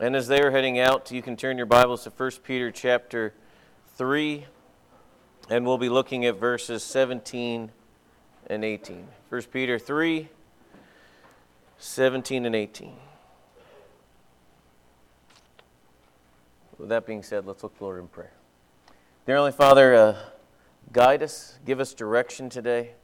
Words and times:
And 0.00 0.16
as 0.16 0.26
they 0.26 0.42
are 0.42 0.50
heading 0.50 0.80
out, 0.80 1.12
you 1.12 1.22
can 1.22 1.36
turn 1.36 1.56
your 1.56 1.66
Bibles 1.66 2.02
to 2.02 2.10
1 2.10 2.30
Peter 2.42 2.72
chapter 2.72 3.32
3, 3.94 4.44
and 5.48 5.64
we'll 5.64 5.78
be 5.78 5.88
looking 5.88 6.26
at 6.26 6.36
verses 6.36 6.82
17 6.82 7.70
and 8.48 8.64
18. 8.64 9.06
1 9.28 9.42
Peter 9.52 9.78
3, 9.78 10.28
17 11.78 12.44
and 12.44 12.56
18. 12.56 12.96
With 16.76 16.88
that 16.88 17.06
being 17.06 17.22
said, 17.22 17.46
let's 17.46 17.62
look 17.62 17.80
Lord 17.80 18.00
in 18.00 18.08
prayer. 18.08 18.32
Dear 19.26 19.36
Heavenly 19.36 19.52
Father, 19.52 19.94
uh, 19.94 20.16
guide 20.92 21.22
us, 21.22 21.60
give 21.64 21.78
us 21.78 21.94
direction 21.94 22.50
today. 22.50 22.94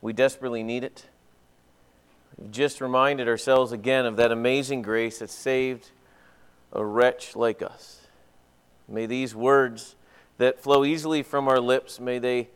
We 0.00 0.14
desperately 0.14 0.62
need 0.62 0.84
it. 0.84 1.04
We've 2.38 2.50
just 2.50 2.80
reminded 2.80 3.28
ourselves 3.28 3.72
again 3.72 4.06
of 4.06 4.16
that 4.16 4.32
amazing 4.32 4.80
grace 4.80 5.18
that 5.18 5.28
saved 5.28 5.90
a 6.74 6.84
wretch 6.84 7.36
like 7.36 7.62
us. 7.62 8.00
May 8.88 9.06
these 9.06 9.34
words 9.34 9.96
that 10.38 10.60
flow 10.60 10.84
easily 10.84 11.22
from 11.22 11.48
our 11.48 11.60
lips, 11.60 12.00
may 12.00 12.18
they 12.18 12.48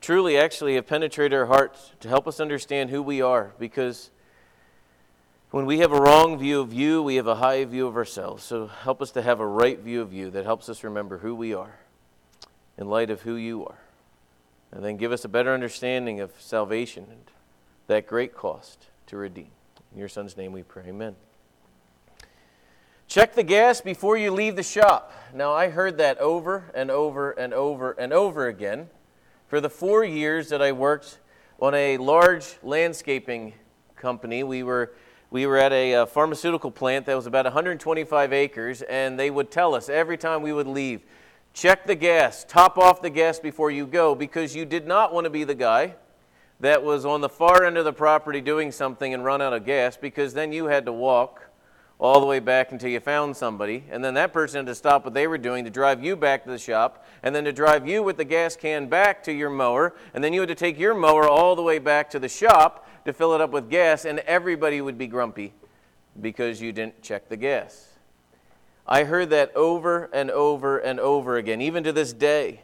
truly 0.00 0.38
actually 0.38 0.74
have 0.74 0.86
penetrated 0.86 1.38
our 1.38 1.46
hearts 1.46 1.92
to 2.00 2.08
help 2.08 2.26
us 2.26 2.40
understand 2.40 2.90
who 2.90 3.02
we 3.02 3.20
are 3.20 3.52
because 3.58 4.10
when 5.50 5.66
we 5.66 5.78
have 5.78 5.92
a 5.92 6.00
wrong 6.00 6.38
view 6.38 6.60
of 6.60 6.72
you, 6.72 7.02
we 7.02 7.16
have 7.16 7.26
a 7.26 7.36
high 7.36 7.64
view 7.64 7.86
of 7.86 7.96
ourselves. 7.96 8.42
So 8.42 8.66
help 8.66 9.00
us 9.00 9.10
to 9.12 9.22
have 9.22 9.40
a 9.40 9.46
right 9.46 9.78
view 9.78 10.02
of 10.02 10.12
you 10.12 10.30
that 10.30 10.44
helps 10.44 10.68
us 10.68 10.82
remember 10.82 11.18
who 11.18 11.34
we 11.34 11.54
are 11.54 11.78
in 12.76 12.88
light 12.88 13.10
of 13.10 13.22
who 13.22 13.36
you 13.36 13.64
are. 13.64 13.78
And 14.72 14.84
then 14.84 14.96
give 14.96 15.12
us 15.12 15.24
a 15.24 15.28
better 15.28 15.54
understanding 15.54 16.20
of 16.20 16.32
salvation 16.38 17.06
and 17.08 17.30
that 17.86 18.06
great 18.06 18.34
cost 18.34 18.86
to 19.06 19.16
redeem. 19.16 19.50
In 19.92 19.98
your 19.98 20.08
son's 20.08 20.36
name 20.36 20.52
we 20.52 20.62
pray. 20.62 20.84
Amen. 20.88 21.16
Check 23.08 23.34
the 23.34 23.44
gas 23.44 23.80
before 23.80 24.16
you 24.16 24.32
leave 24.32 24.56
the 24.56 24.64
shop. 24.64 25.12
Now, 25.32 25.52
I 25.52 25.68
heard 25.68 25.96
that 25.98 26.18
over 26.18 26.70
and 26.74 26.90
over 26.90 27.30
and 27.30 27.54
over 27.54 27.92
and 27.92 28.12
over 28.12 28.48
again 28.48 28.88
for 29.46 29.60
the 29.60 29.70
four 29.70 30.04
years 30.04 30.48
that 30.48 30.60
I 30.60 30.72
worked 30.72 31.20
on 31.60 31.72
a 31.72 31.98
large 31.98 32.56
landscaping 32.64 33.54
company. 33.94 34.42
We 34.42 34.64
were, 34.64 34.92
we 35.30 35.46
were 35.46 35.56
at 35.56 35.72
a, 35.72 35.92
a 35.92 36.02
uh, 36.02 36.06
pharmaceutical 36.06 36.72
plant 36.72 37.06
that 37.06 37.14
was 37.14 37.26
about 37.26 37.44
125 37.44 38.32
acres, 38.32 38.82
and 38.82 39.18
they 39.18 39.30
would 39.30 39.52
tell 39.52 39.76
us 39.76 39.88
every 39.88 40.18
time 40.18 40.42
we 40.42 40.52
would 40.52 40.66
leave 40.66 41.02
check 41.54 41.86
the 41.86 41.94
gas, 41.94 42.44
top 42.46 42.76
off 42.76 43.00
the 43.00 43.08
gas 43.08 43.38
before 43.38 43.70
you 43.70 43.86
go, 43.86 44.14
because 44.14 44.54
you 44.54 44.66
did 44.66 44.86
not 44.86 45.14
want 45.14 45.24
to 45.24 45.30
be 45.30 45.44
the 45.44 45.54
guy 45.54 45.94
that 46.58 46.82
was 46.82 47.06
on 47.06 47.20
the 47.22 47.28
far 47.28 47.64
end 47.64 47.78
of 47.78 47.84
the 47.84 47.92
property 47.92 48.40
doing 48.40 48.70
something 48.72 49.14
and 49.14 49.24
run 49.24 49.40
out 49.40 49.52
of 49.52 49.64
gas, 49.64 49.96
because 49.96 50.34
then 50.34 50.52
you 50.52 50.66
had 50.66 50.84
to 50.84 50.92
walk 50.92 51.45
all 51.98 52.20
the 52.20 52.26
way 52.26 52.38
back 52.38 52.72
until 52.72 52.90
you 52.90 53.00
found 53.00 53.36
somebody, 53.36 53.84
and 53.90 54.04
then 54.04 54.14
that 54.14 54.32
person 54.32 54.58
had 54.58 54.66
to 54.66 54.74
stop 54.74 55.04
what 55.04 55.14
they 55.14 55.26
were 55.26 55.38
doing 55.38 55.64
to 55.64 55.70
drive 55.70 56.04
you 56.04 56.14
back 56.14 56.44
to 56.44 56.50
the 56.50 56.58
shop, 56.58 57.06
and 57.22 57.34
then 57.34 57.44
to 57.44 57.52
drive 57.52 57.88
you 57.88 58.02
with 58.02 58.18
the 58.18 58.24
gas 58.24 58.54
can 58.54 58.86
back 58.86 59.22
to 59.22 59.32
your 59.32 59.48
mower, 59.48 59.94
and 60.12 60.22
then 60.22 60.32
you 60.32 60.40
had 60.40 60.48
to 60.48 60.54
take 60.54 60.78
your 60.78 60.94
mower 60.94 61.26
all 61.26 61.56
the 61.56 61.62
way 61.62 61.78
back 61.78 62.10
to 62.10 62.18
the 62.18 62.28
shop 62.28 62.86
to 63.06 63.12
fill 63.12 63.34
it 63.34 63.40
up 63.40 63.50
with 63.50 63.70
gas, 63.70 64.04
and 64.04 64.18
everybody 64.20 64.80
would 64.80 64.98
be 64.98 65.06
grumpy 65.06 65.54
because 66.20 66.60
you 66.60 66.72
didn't 66.72 67.00
check 67.02 67.28
the 67.28 67.36
gas. 67.36 67.88
I 68.86 69.04
heard 69.04 69.30
that 69.30 69.54
over 69.56 70.10
and 70.12 70.30
over 70.30 70.78
and 70.78 71.00
over 71.00 71.36
again, 71.36 71.60
even 71.60 71.82
to 71.84 71.92
this 71.92 72.12
day. 72.12 72.60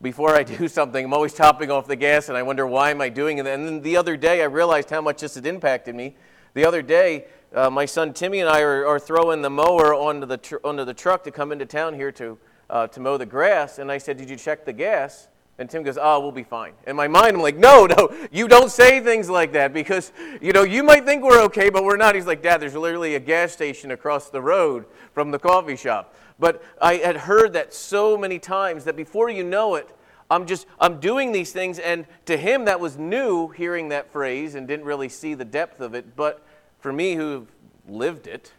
Before 0.00 0.36
I 0.36 0.42
do 0.44 0.68
something, 0.68 1.04
I'm 1.04 1.14
always 1.14 1.34
topping 1.34 1.70
off 1.70 1.86
the 1.86 1.96
gas, 1.96 2.28
and 2.28 2.36
I 2.36 2.42
wonder 2.42 2.66
why 2.66 2.90
am 2.90 3.00
I 3.00 3.08
doing 3.08 3.38
it. 3.38 3.46
And 3.46 3.66
then 3.66 3.82
the 3.82 3.96
other 3.96 4.16
day, 4.16 4.42
I 4.42 4.44
realized 4.44 4.90
how 4.90 5.00
much 5.00 5.20
this 5.20 5.34
had 5.34 5.46
impacted 5.46 5.94
me. 5.94 6.16
The 6.54 6.64
other 6.64 6.82
day, 6.82 7.26
uh, 7.54 7.70
my 7.70 7.86
son 7.86 8.12
Timmy 8.12 8.40
and 8.40 8.48
I 8.48 8.60
are, 8.60 8.86
are 8.86 8.98
throwing 8.98 9.42
the 9.42 9.50
mower 9.50 9.94
onto 9.94 10.26
the, 10.26 10.36
tr- 10.36 10.56
onto 10.64 10.84
the 10.84 10.94
truck 10.94 11.24
to 11.24 11.30
come 11.30 11.52
into 11.52 11.66
town 11.66 11.94
here 11.94 12.12
to, 12.12 12.38
uh, 12.68 12.86
to 12.88 13.00
mow 13.00 13.16
the 13.16 13.26
grass. 13.26 13.78
And 13.78 13.90
I 13.90 13.98
said, 13.98 14.16
Did 14.16 14.28
you 14.28 14.36
check 14.36 14.64
the 14.64 14.72
gas? 14.72 15.28
And 15.58 15.68
Tim 15.68 15.82
goes, 15.82 15.98
Oh, 16.00 16.20
we'll 16.20 16.32
be 16.32 16.44
fine. 16.44 16.74
In 16.86 16.94
my 16.94 17.08
mind, 17.08 17.36
I'm 17.36 17.42
like, 17.42 17.56
No, 17.56 17.86
no, 17.98 18.14
you 18.30 18.48
don't 18.48 18.70
say 18.70 19.00
things 19.00 19.30
like 19.30 19.52
that 19.52 19.72
because, 19.72 20.12
you 20.40 20.52
know, 20.52 20.62
you 20.62 20.82
might 20.82 21.04
think 21.04 21.22
we're 21.22 21.42
okay, 21.44 21.70
but 21.70 21.84
we're 21.84 21.96
not. 21.96 22.14
He's 22.14 22.26
like, 22.26 22.42
Dad, 22.42 22.60
there's 22.60 22.74
literally 22.74 23.14
a 23.14 23.20
gas 23.20 23.52
station 23.52 23.90
across 23.92 24.28
the 24.28 24.42
road 24.42 24.84
from 25.12 25.30
the 25.30 25.38
coffee 25.38 25.76
shop. 25.76 26.14
But 26.38 26.62
I 26.80 26.96
had 26.96 27.16
heard 27.16 27.54
that 27.54 27.74
so 27.74 28.16
many 28.16 28.38
times 28.38 28.84
that 28.84 28.94
before 28.94 29.28
you 29.30 29.42
know 29.42 29.74
it, 29.74 29.88
I'm 30.30 30.46
just, 30.46 30.66
I'm 30.78 31.00
doing 31.00 31.32
these 31.32 31.52
things. 31.52 31.78
And 31.78 32.06
to 32.26 32.36
him, 32.36 32.66
that 32.66 32.78
was 32.78 32.98
new 32.98 33.48
hearing 33.48 33.88
that 33.88 34.12
phrase 34.12 34.54
and 34.54 34.68
didn't 34.68 34.84
really 34.84 35.08
see 35.08 35.34
the 35.34 35.44
depth 35.44 35.80
of 35.80 35.94
it. 35.94 36.14
But 36.14 36.44
for 36.78 36.92
me 36.92 37.14
who 37.14 37.46
lived 37.88 38.26
it, 38.26 38.52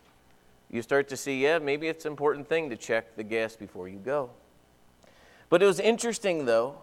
you 0.69 0.81
start 0.81 1.07
to 1.09 1.17
see, 1.17 1.41
yeah, 1.41 1.59
maybe 1.59 1.87
it's 1.87 2.05
an 2.05 2.11
important 2.11 2.47
thing 2.47 2.69
to 2.69 2.75
check 2.75 3.15
the 3.15 3.23
gas 3.23 3.55
before 3.55 3.87
you 3.87 3.97
go. 3.97 4.29
But 5.49 5.63
it 5.63 5.65
was 5.65 5.79
interesting, 5.79 6.45
though, 6.45 6.77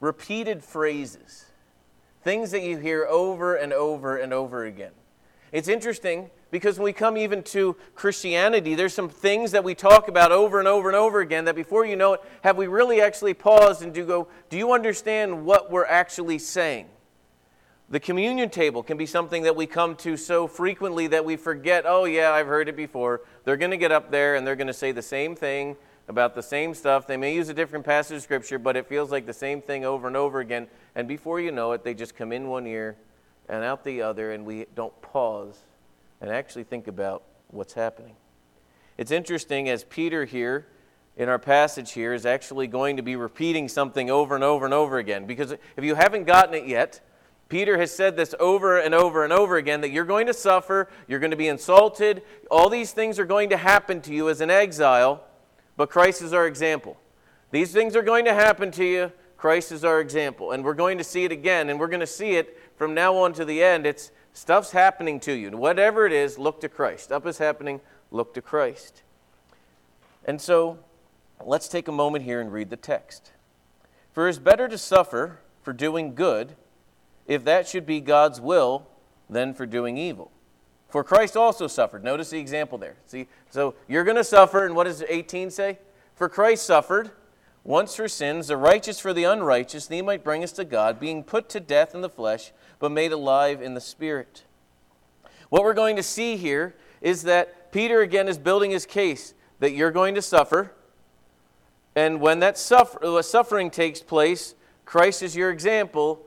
repeated 0.00 0.64
phrases, 0.64 1.46
things 2.22 2.50
that 2.50 2.62
you 2.62 2.78
hear 2.78 3.06
over 3.06 3.54
and 3.54 3.72
over 3.72 4.16
and 4.16 4.32
over 4.32 4.64
again. 4.64 4.92
It's 5.52 5.68
interesting 5.68 6.30
because 6.50 6.78
when 6.78 6.84
we 6.84 6.92
come 6.92 7.16
even 7.16 7.42
to 7.44 7.76
Christianity, 7.94 8.74
there's 8.74 8.94
some 8.94 9.08
things 9.08 9.52
that 9.52 9.62
we 9.62 9.74
talk 9.74 10.08
about 10.08 10.32
over 10.32 10.58
and 10.58 10.66
over 10.66 10.88
and 10.88 10.96
over 10.96 11.20
again 11.20 11.44
that 11.44 11.54
before 11.54 11.86
you 11.86 11.94
know 11.94 12.14
it, 12.14 12.22
have 12.42 12.56
we 12.56 12.66
really 12.66 13.00
actually 13.00 13.34
paused 13.34 13.82
and 13.82 13.94
do 13.94 14.04
go, 14.04 14.28
do 14.50 14.56
you 14.56 14.72
understand 14.72 15.44
what 15.44 15.70
we're 15.70 15.86
actually 15.86 16.38
saying? 16.38 16.86
The 17.88 18.00
communion 18.00 18.50
table 18.50 18.82
can 18.82 18.96
be 18.96 19.06
something 19.06 19.44
that 19.44 19.54
we 19.54 19.66
come 19.66 19.94
to 19.96 20.16
so 20.16 20.48
frequently 20.48 21.06
that 21.06 21.24
we 21.24 21.36
forget, 21.36 21.84
oh, 21.86 22.04
yeah, 22.04 22.32
I've 22.32 22.48
heard 22.48 22.68
it 22.68 22.76
before. 22.76 23.20
They're 23.44 23.56
going 23.56 23.70
to 23.70 23.76
get 23.76 23.92
up 23.92 24.10
there 24.10 24.34
and 24.34 24.44
they're 24.44 24.56
going 24.56 24.66
to 24.66 24.72
say 24.72 24.90
the 24.90 25.02
same 25.02 25.36
thing 25.36 25.76
about 26.08 26.34
the 26.34 26.42
same 26.42 26.74
stuff. 26.74 27.06
They 27.06 27.16
may 27.16 27.32
use 27.32 27.48
a 27.48 27.54
different 27.54 27.84
passage 27.84 28.16
of 28.16 28.22
Scripture, 28.22 28.58
but 28.58 28.76
it 28.76 28.88
feels 28.88 29.12
like 29.12 29.24
the 29.24 29.32
same 29.32 29.62
thing 29.62 29.84
over 29.84 30.08
and 30.08 30.16
over 30.16 30.40
again. 30.40 30.66
And 30.96 31.06
before 31.06 31.40
you 31.40 31.52
know 31.52 31.72
it, 31.72 31.84
they 31.84 31.94
just 31.94 32.16
come 32.16 32.32
in 32.32 32.48
one 32.48 32.66
ear 32.66 32.96
and 33.48 33.62
out 33.62 33.84
the 33.84 34.02
other, 34.02 34.32
and 34.32 34.44
we 34.44 34.66
don't 34.74 35.00
pause 35.00 35.56
and 36.20 36.28
actually 36.28 36.64
think 36.64 36.88
about 36.88 37.22
what's 37.48 37.74
happening. 37.74 38.16
It's 38.98 39.12
interesting 39.12 39.68
as 39.68 39.84
Peter 39.84 40.24
here 40.24 40.66
in 41.16 41.28
our 41.28 41.38
passage 41.38 41.92
here 41.92 42.12
is 42.12 42.26
actually 42.26 42.66
going 42.66 42.96
to 42.96 43.02
be 43.02 43.14
repeating 43.14 43.68
something 43.68 44.10
over 44.10 44.34
and 44.34 44.42
over 44.42 44.64
and 44.64 44.74
over 44.74 44.98
again. 44.98 45.26
Because 45.26 45.52
if 45.52 45.84
you 45.84 45.94
haven't 45.94 46.24
gotten 46.24 46.54
it 46.54 46.66
yet, 46.66 47.00
Peter 47.48 47.78
has 47.78 47.94
said 47.94 48.16
this 48.16 48.34
over 48.40 48.78
and 48.78 48.94
over 48.94 49.22
and 49.22 49.32
over 49.32 49.56
again 49.56 49.80
that 49.82 49.90
you're 49.90 50.04
going 50.04 50.26
to 50.26 50.34
suffer, 50.34 50.88
you're 51.06 51.20
going 51.20 51.30
to 51.30 51.36
be 51.36 51.46
insulted, 51.46 52.22
all 52.50 52.68
these 52.68 52.92
things 52.92 53.18
are 53.18 53.24
going 53.24 53.50
to 53.50 53.56
happen 53.56 54.00
to 54.00 54.12
you 54.12 54.28
as 54.28 54.40
an 54.40 54.50
exile, 54.50 55.22
but 55.76 55.88
Christ 55.88 56.22
is 56.22 56.32
our 56.32 56.46
example. 56.46 56.96
These 57.52 57.72
things 57.72 57.94
are 57.94 58.02
going 58.02 58.24
to 58.24 58.34
happen 58.34 58.72
to 58.72 58.84
you, 58.84 59.12
Christ 59.36 59.70
is 59.70 59.84
our 59.84 60.00
example. 60.00 60.52
And 60.52 60.64
we're 60.64 60.74
going 60.74 60.98
to 60.98 61.04
see 61.04 61.24
it 61.24 61.30
again, 61.30 61.68
and 61.68 61.78
we're 61.78 61.86
going 61.86 62.00
to 62.00 62.06
see 62.06 62.32
it 62.32 62.58
from 62.76 62.94
now 62.94 63.16
on 63.16 63.32
to 63.34 63.44
the 63.44 63.62
end. 63.62 63.86
It's 63.86 64.10
stuff's 64.32 64.72
happening 64.72 65.20
to 65.20 65.32
you. 65.32 65.50
Whatever 65.50 66.04
it 66.06 66.12
is, 66.12 66.38
look 66.38 66.60
to 66.62 66.68
Christ. 66.68 67.04
Stuff 67.04 67.26
is 67.26 67.38
happening, 67.38 67.80
look 68.10 68.34
to 68.34 68.42
Christ. 68.42 69.02
And 70.24 70.40
so, 70.40 70.80
let's 71.44 71.68
take 71.68 71.86
a 71.86 71.92
moment 71.92 72.24
here 72.24 72.40
and 72.40 72.52
read 72.52 72.70
the 72.70 72.76
text. 72.76 73.30
For 74.12 74.26
it 74.26 74.30
is 74.30 74.38
better 74.40 74.66
to 74.66 74.78
suffer 74.78 75.38
for 75.62 75.72
doing 75.72 76.14
good 76.14 76.56
if 77.26 77.44
that 77.44 77.66
should 77.68 77.86
be 77.86 78.00
God's 78.00 78.40
will, 78.40 78.86
than 79.28 79.54
for 79.54 79.66
doing 79.66 79.96
evil. 79.96 80.30
For 80.88 81.02
Christ 81.02 81.36
also 81.36 81.66
suffered. 81.66 82.04
Notice 82.04 82.30
the 82.30 82.38
example 82.38 82.78
there. 82.78 82.94
See, 83.06 83.26
so 83.50 83.74
you're 83.88 84.04
going 84.04 84.16
to 84.16 84.24
suffer, 84.24 84.64
and 84.64 84.76
what 84.76 84.84
does 84.84 85.02
18 85.02 85.50
say? 85.50 85.78
For 86.14 86.28
Christ 86.28 86.64
suffered 86.64 87.10
once 87.64 87.96
for 87.96 88.06
sins, 88.06 88.46
the 88.46 88.56
righteous 88.56 89.00
for 89.00 89.12
the 89.12 89.24
unrighteous, 89.24 89.88
that 89.88 89.94
he 89.94 90.00
might 90.00 90.22
bring 90.22 90.44
us 90.44 90.52
to 90.52 90.64
God, 90.64 91.00
being 91.00 91.24
put 91.24 91.48
to 91.48 91.58
death 91.58 91.94
in 91.94 92.00
the 92.00 92.08
flesh, 92.08 92.52
but 92.78 92.92
made 92.92 93.10
alive 93.10 93.60
in 93.60 93.74
the 93.74 93.80
spirit. 93.80 94.44
What 95.48 95.64
we're 95.64 95.74
going 95.74 95.96
to 95.96 96.02
see 96.02 96.36
here 96.36 96.76
is 97.00 97.24
that 97.24 97.72
Peter 97.72 98.00
again 98.02 98.28
is 98.28 98.38
building 98.38 98.70
his 98.70 98.86
case 98.86 99.34
that 99.58 99.72
you're 99.72 99.90
going 99.90 100.14
to 100.14 100.22
suffer, 100.22 100.72
and 101.96 102.20
when 102.20 102.38
that 102.40 102.56
suffer, 102.56 103.04
uh, 103.04 103.22
suffering 103.22 103.70
takes 103.70 104.00
place, 104.00 104.54
Christ 104.84 105.22
is 105.22 105.34
your 105.34 105.50
example 105.50 106.24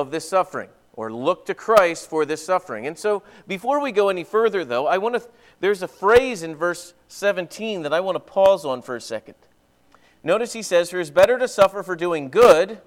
of 0.00 0.10
this 0.10 0.28
suffering 0.28 0.70
or 0.94 1.12
look 1.12 1.46
to 1.46 1.54
Christ 1.54 2.08
for 2.08 2.24
this 2.24 2.44
suffering. 2.44 2.86
And 2.86 2.98
so 2.98 3.22
before 3.46 3.80
we 3.80 3.92
go 3.92 4.08
any 4.08 4.24
further 4.24 4.64
though, 4.64 4.86
I 4.86 4.98
want 4.98 5.14
to 5.14 5.22
there's 5.60 5.82
a 5.82 5.88
phrase 5.88 6.42
in 6.42 6.54
verse 6.54 6.94
17 7.08 7.82
that 7.82 7.92
I 7.92 8.00
want 8.00 8.16
to 8.16 8.20
pause 8.20 8.64
on 8.64 8.82
for 8.82 8.96
a 8.96 9.00
second. 9.00 9.34
Notice 10.22 10.52
he 10.52 10.62
says, 10.62 10.90
For 10.90 11.00
it's 11.00 11.10
better 11.10 11.38
to 11.38 11.48
suffer 11.48 11.82
for 11.82 11.96
doing 11.96 12.28
good, 12.28 12.80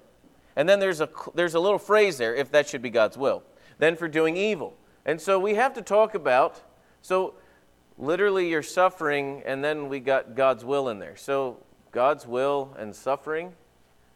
and 0.56 0.68
then 0.68 0.80
there's 0.80 1.00
a, 1.00 1.08
there's 1.34 1.54
a 1.54 1.60
little 1.60 1.78
phrase 1.78 2.18
there, 2.18 2.34
if 2.34 2.50
that 2.52 2.68
should 2.68 2.82
be 2.82 2.90
God's 2.90 3.16
will, 3.16 3.42
than 3.78 3.96
for 3.96 4.08
doing 4.08 4.36
evil. 4.36 4.76
And 5.04 5.20
so 5.20 5.38
we 5.38 5.54
have 5.54 5.74
to 5.74 5.82
talk 5.82 6.14
about, 6.14 6.62
so 7.00 7.34
literally 7.98 8.48
you're 8.48 8.62
suffering, 8.62 9.42
and 9.44 9.62
then 9.64 9.88
we 9.88 10.00
got 10.00 10.34
God's 10.34 10.64
will 10.64 10.88
in 10.88 10.98
there. 10.98 11.16
So 11.16 11.58
God's 11.90 12.26
will 12.26 12.74
and 12.78 12.94
suffering, 12.94 13.54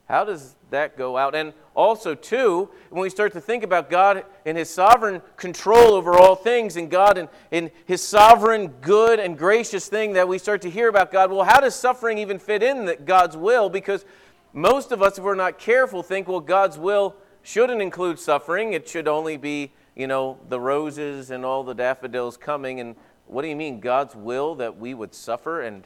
How 0.08 0.25
does 0.25 0.55
that 0.70 0.97
go 0.97 1.17
out? 1.17 1.35
And 1.35 1.53
also, 1.75 2.14
too, 2.14 2.70
when 2.91 3.03
we 3.03 3.11
start 3.11 3.32
to 3.32 3.41
think 3.41 3.64
about 3.64 3.91
God 3.91 4.25
and 4.44 4.56
His 4.56 4.70
sovereign 4.70 5.20
control 5.37 5.94
over 5.94 6.14
all 6.14 6.37
things, 6.37 6.76
and 6.76 6.88
God 6.88 7.19
and, 7.19 7.29
and 7.50 7.73
His 7.87 8.03
sovereign, 8.03 8.69
good, 8.81 9.19
and 9.19 9.37
gracious 9.37 9.88
thing 9.88 10.12
that 10.12 10.29
we 10.29 10.38
start 10.38 10.62
to 10.62 10.70
hear 10.70 10.88
about 10.88 11.11
God, 11.11 11.31
well, 11.31 11.43
how 11.43 11.61
does 11.61 11.75
suffering 11.75 12.19
even 12.19 12.38
fit 12.38 12.62
in 12.62 12.85
that 12.85 13.05
God's 13.05 13.37
will? 13.37 13.69
Because 13.69 14.05
most 14.53 14.93
of 14.93 15.03
us, 15.03 15.19
if 15.19 15.25
we're 15.25 15.35
not 15.35 15.58
careful, 15.58 16.03
think, 16.03 16.29
well, 16.29 16.41
God's 16.41 16.79
will 16.79 17.17
shouldn't 17.43 17.82
include 17.82 18.19
suffering. 18.20 18.75
It 18.75 18.88
should 18.88 19.08
only 19.08 19.37
be, 19.37 19.73
you 19.97 20.06
know, 20.06 20.38
the 20.49 20.61
roses 20.61 21.31
and 21.31 21.44
all 21.44 21.64
the 21.64 21.75
daffodils 21.75 22.37
coming. 22.37 22.79
And 22.79 22.94
what 23.26 23.43
do 23.43 23.49
you 23.49 23.56
mean, 23.56 23.81
God's 23.81 24.14
will 24.14 24.55
that 24.55 24.79
we 24.79 24.94
would 24.94 25.14
suffer? 25.14 25.62
And 25.62 25.85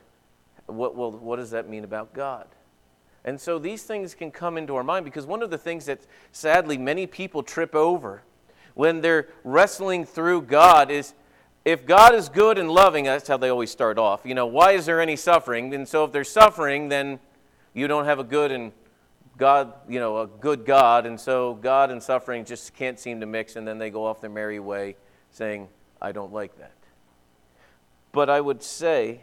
what, 0.67 0.95
well, 0.95 1.11
what 1.11 1.37
does 1.37 1.51
that 1.51 1.69
mean 1.71 1.85
about 1.85 2.13
God? 2.13 2.47
And 3.25 3.41
so 3.41 3.59
these 3.59 3.83
things 3.83 4.15
can 4.15 4.31
come 4.31 4.57
into 4.57 4.77
our 4.77 4.85
mind 4.85 5.05
because 5.05 5.27
one 5.27 5.43
of 5.43 5.51
the 5.51 5.59
things 5.59 5.87
that 5.87 6.01
sadly 6.33 6.79
many 6.79 7.07
people 7.07 7.43
trip 7.43 7.75
over 7.75 8.23
when 8.75 9.01
they're 9.01 9.29
wrestling 9.45 10.05
through 10.05 10.43
God 10.43 10.91
is 10.91 11.15
if 11.65 11.85
God 11.85 12.15
is 12.15 12.29
good 12.29 12.57
and 12.57 12.71
loving, 12.71 13.05
that's 13.05 13.29
how 13.29 13.37
they 13.37 13.51
always 13.51 13.71
start 13.71 13.99
off. 13.99 14.23
You 14.25 14.35
know, 14.35 14.47
why 14.47 14.73
is 14.73 14.87
there 14.87 15.01
any 15.01 15.17
suffering? 15.17 15.75
And 15.75 15.87
so 15.87 16.05
if 16.05 16.13
there's 16.13 16.31
suffering, 16.31 16.89
then 16.89 17.19
you 17.75 17.87
don't 17.87 18.07
have 18.07 18.19
a 18.19 18.25
good 18.25 18.51
and 18.51 18.73
God, 19.37 19.75
you 19.89 20.01
know, 20.01 20.19
a 20.19 20.27
good 20.27 20.65
God. 20.65 21.05
And 21.05 21.21
so 21.21 21.55
God 21.55 21.91
and 21.91 22.03
suffering 22.03 22.45
just 22.45 22.75
can't 22.75 22.99
seem 22.99 23.21
to 23.21 23.27
mix. 23.27 23.57
And 23.57 23.69
then 23.69 23.79
they 23.79 23.91
go 23.91 24.07
off 24.07 24.21
their 24.21 24.31
merry 24.31 24.61
way 24.61 24.97
saying, 25.31 25.69
I 26.01 26.13
don't 26.13 26.33
like 26.33 26.57
that. 26.59 26.73
But 28.13 28.31
I 28.31 28.41
would 28.41 28.63
say 28.63 29.21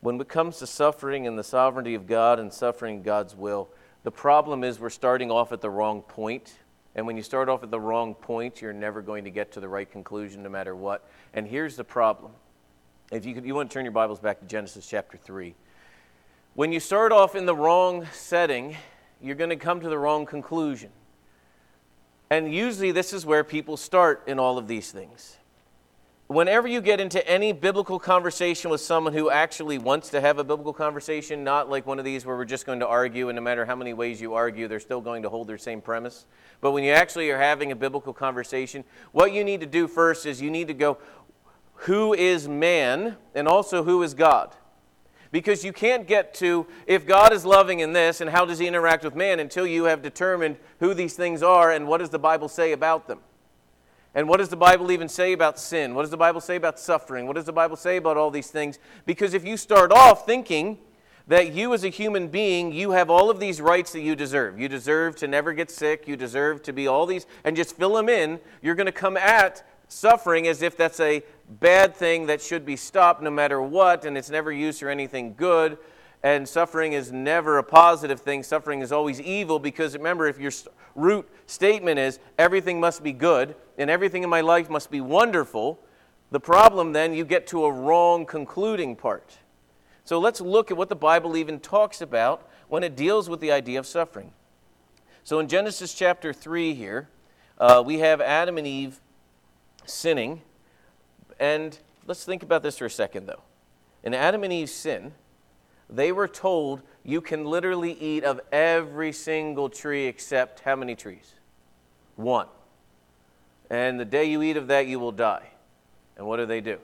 when 0.00 0.20
it 0.20 0.28
comes 0.28 0.58
to 0.58 0.66
suffering 0.66 1.26
and 1.26 1.38
the 1.38 1.44
sovereignty 1.44 1.94
of 1.94 2.06
God 2.06 2.38
and 2.38 2.52
suffering 2.52 3.02
God's 3.02 3.34
will, 3.34 3.68
the 4.04 4.10
problem 4.10 4.62
is 4.62 4.78
we're 4.78 4.90
starting 4.90 5.30
off 5.30 5.52
at 5.52 5.60
the 5.60 5.70
wrong 5.70 6.02
point. 6.02 6.54
And 6.94 7.06
when 7.06 7.16
you 7.16 7.22
start 7.22 7.48
off 7.48 7.62
at 7.62 7.70
the 7.70 7.80
wrong 7.80 8.14
point, 8.14 8.62
you're 8.62 8.72
never 8.72 9.02
going 9.02 9.24
to 9.24 9.30
get 9.30 9.52
to 9.52 9.60
the 9.60 9.68
right 9.68 9.90
conclusion 9.90 10.42
no 10.42 10.48
matter 10.48 10.74
what. 10.74 11.04
And 11.34 11.46
here's 11.46 11.76
the 11.76 11.84
problem. 11.84 12.32
If 13.10 13.24
you, 13.24 13.34
could, 13.34 13.44
you 13.44 13.54
want 13.54 13.70
to 13.70 13.74
turn 13.74 13.84
your 13.84 13.92
Bibles 13.92 14.20
back 14.20 14.40
to 14.40 14.46
Genesis 14.46 14.86
chapter 14.88 15.16
3. 15.16 15.54
When 16.54 16.72
you 16.72 16.80
start 16.80 17.12
off 17.12 17.34
in 17.34 17.46
the 17.46 17.54
wrong 17.54 18.06
setting, 18.12 18.76
you're 19.20 19.36
going 19.36 19.50
to 19.50 19.56
come 19.56 19.80
to 19.80 19.88
the 19.88 19.98
wrong 19.98 20.26
conclusion. 20.26 20.90
And 22.30 22.52
usually, 22.52 22.92
this 22.92 23.12
is 23.12 23.24
where 23.24 23.42
people 23.42 23.76
start 23.76 24.24
in 24.26 24.38
all 24.38 24.58
of 24.58 24.68
these 24.68 24.92
things 24.92 25.38
whenever 26.28 26.68
you 26.68 26.82
get 26.82 27.00
into 27.00 27.26
any 27.26 27.52
biblical 27.52 27.98
conversation 27.98 28.70
with 28.70 28.82
someone 28.82 29.14
who 29.14 29.30
actually 29.30 29.78
wants 29.78 30.10
to 30.10 30.20
have 30.20 30.38
a 30.38 30.44
biblical 30.44 30.74
conversation, 30.74 31.42
not 31.42 31.70
like 31.70 31.86
one 31.86 31.98
of 31.98 32.04
these 32.04 32.26
where 32.26 32.36
we're 32.36 32.44
just 32.44 32.66
going 32.66 32.80
to 32.80 32.86
argue, 32.86 33.30
and 33.30 33.36
no 33.36 33.42
matter 33.42 33.64
how 33.64 33.74
many 33.74 33.94
ways 33.94 34.20
you 34.20 34.34
argue, 34.34 34.68
they're 34.68 34.78
still 34.78 35.00
going 35.00 35.22
to 35.22 35.30
hold 35.30 35.46
their 35.48 35.58
same 35.58 35.80
premise. 35.80 36.26
But 36.60 36.72
when 36.72 36.84
you 36.84 36.92
actually 36.92 37.30
are 37.30 37.38
having 37.38 37.72
a 37.72 37.76
biblical 37.76 38.12
conversation, 38.12 38.84
what 39.12 39.32
you 39.32 39.42
need 39.42 39.60
to 39.60 39.66
do 39.66 39.88
first 39.88 40.26
is 40.26 40.42
you 40.42 40.50
need 40.50 40.68
to 40.68 40.74
go, 40.74 40.98
who 41.82 42.12
is 42.12 42.46
man, 42.46 43.16
and 43.34 43.48
also 43.48 43.82
who 43.84 44.02
is 44.02 44.12
God? 44.12 44.54
Because 45.30 45.64
you 45.64 45.72
can't 45.72 46.06
get 46.06 46.34
to 46.34 46.66
if 46.86 47.06
God 47.06 47.32
is 47.32 47.44
loving 47.44 47.80
in 47.80 47.92
this 47.92 48.20
and 48.20 48.30
how 48.30 48.44
does 48.44 48.58
he 48.58 48.66
interact 48.66 49.04
with 49.04 49.14
man 49.14 49.40
until 49.40 49.66
you 49.66 49.84
have 49.84 50.02
determined 50.02 50.56
who 50.80 50.92
these 50.92 51.14
things 51.14 51.42
are 51.42 51.70
and 51.70 51.86
what 51.86 51.98
does 51.98 52.10
the 52.10 52.18
Bible 52.18 52.48
say 52.48 52.72
about 52.72 53.08
them. 53.08 53.20
And 54.14 54.28
what 54.28 54.38
does 54.38 54.48
the 54.48 54.56
Bible 54.56 54.90
even 54.90 55.08
say 55.08 55.32
about 55.32 55.58
sin? 55.58 55.94
What 55.94 56.02
does 56.02 56.10
the 56.10 56.16
Bible 56.16 56.40
say 56.40 56.56
about 56.56 56.78
suffering? 56.78 57.26
What 57.26 57.36
does 57.36 57.44
the 57.44 57.52
Bible 57.52 57.76
say 57.76 57.96
about 57.96 58.16
all 58.16 58.30
these 58.30 58.50
things? 58.50 58.78
Because 59.06 59.34
if 59.34 59.44
you 59.44 59.56
start 59.56 59.92
off 59.92 60.24
thinking 60.26 60.78
that 61.28 61.52
you 61.52 61.74
as 61.74 61.84
a 61.84 61.88
human 61.88 62.28
being, 62.28 62.72
you 62.72 62.92
have 62.92 63.10
all 63.10 63.30
of 63.30 63.38
these 63.38 63.60
rights 63.60 63.92
that 63.92 64.00
you 64.00 64.16
deserve. 64.16 64.58
You 64.58 64.66
deserve 64.68 65.14
to 65.16 65.28
never 65.28 65.52
get 65.52 65.70
sick, 65.70 66.08
you 66.08 66.16
deserve 66.16 66.62
to 66.62 66.72
be 66.72 66.86
all 66.86 67.04
these, 67.04 67.26
and 67.44 67.54
just 67.54 67.76
fill 67.76 67.94
them 67.94 68.08
in, 68.08 68.40
you're 68.62 68.74
going 68.74 68.86
to 68.86 68.92
come 68.92 69.16
at 69.18 69.62
suffering 69.88 70.48
as 70.48 70.62
if 70.62 70.76
that's 70.76 71.00
a 71.00 71.22
bad 71.60 71.94
thing 71.94 72.26
that 72.26 72.40
should 72.40 72.64
be 72.64 72.76
stopped 72.76 73.22
no 73.22 73.30
matter 73.30 73.60
what, 73.60 74.06
and 74.06 74.16
it's 74.16 74.30
never 74.30 74.50
used 74.50 74.80
for 74.80 74.88
anything 74.88 75.34
good. 75.34 75.76
And 76.22 76.48
suffering 76.48 76.94
is 76.94 77.12
never 77.12 77.58
a 77.58 77.62
positive 77.62 78.20
thing. 78.20 78.42
Suffering 78.42 78.80
is 78.80 78.90
always 78.90 79.20
evil 79.20 79.58
because 79.58 79.94
remember, 79.94 80.26
if 80.26 80.38
your 80.38 80.50
root 80.94 81.28
statement 81.46 81.98
is 81.98 82.18
everything 82.38 82.80
must 82.80 83.02
be 83.02 83.12
good 83.12 83.54
and 83.76 83.88
everything 83.88 84.24
in 84.24 84.30
my 84.30 84.40
life 84.40 84.68
must 84.68 84.90
be 84.90 85.00
wonderful, 85.00 85.78
the 86.30 86.40
problem 86.40 86.92
then 86.92 87.14
you 87.14 87.24
get 87.24 87.46
to 87.48 87.64
a 87.64 87.72
wrong 87.72 88.26
concluding 88.26 88.96
part. 88.96 89.38
So 90.04 90.18
let's 90.18 90.40
look 90.40 90.70
at 90.70 90.76
what 90.76 90.88
the 90.88 90.96
Bible 90.96 91.36
even 91.36 91.60
talks 91.60 92.00
about 92.00 92.48
when 92.68 92.82
it 92.82 92.96
deals 92.96 93.28
with 93.28 93.40
the 93.40 93.52
idea 93.52 93.78
of 93.78 93.86
suffering. 93.86 94.32
So 95.22 95.38
in 95.38 95.48
Genesis 95.48 95.94
chapter 95.94 96.32
3 96.32 96.74
here, 96.74 97.08
uh, 97.58 97.82
we 97.84 97.98
have 97.98 98.20
Adam 98.20 98.56
and 98.56 98.66
Eve 98.66 99.00
sinning. 99.84 100.42
And 101.38 101.78
let's 102.06 102.24
think 102.24 102.42
about 102.42 102.62
this 102.62 102.78
for 102.78 102.86
a 102.86 102.90
second, 102.90 103.26
though. 103.26 103.42
In 104.02 104.14
Adam 104.14 104.44
and 104.44 104.52
Eve's 104.52 104.72
sin, 104.72 105.12
they 105.90 106.12
were 106.12 106.28
told 106.28 106.82
you 107.04 107.20
can 107.20 107.44
literally 107.44 107.92
eat 107.92 108.24
of 108.24 108.40
every 108.52 109.12
single 109.12 109.68
tree 109.68 110.06
except 110.06 110.60
how 110.60 110.76
many 110.76 110.94
trees? 110.94 111.34
One. 112.16 112.46
And 113.70 113.98
the 113.98 114.04
day 114.04 114.24
you 114.24 114.42
eat 114.42 114.56
of 114.56 114.66
that, 114.68 114.86
you 114.86 114.98
will 114.98 115.12
die. 115.12 115.48
And 116.16 116.26
what 116.26 116.36
do 116.36 116.46
they 116.46 116.60
do? 116.60 116.78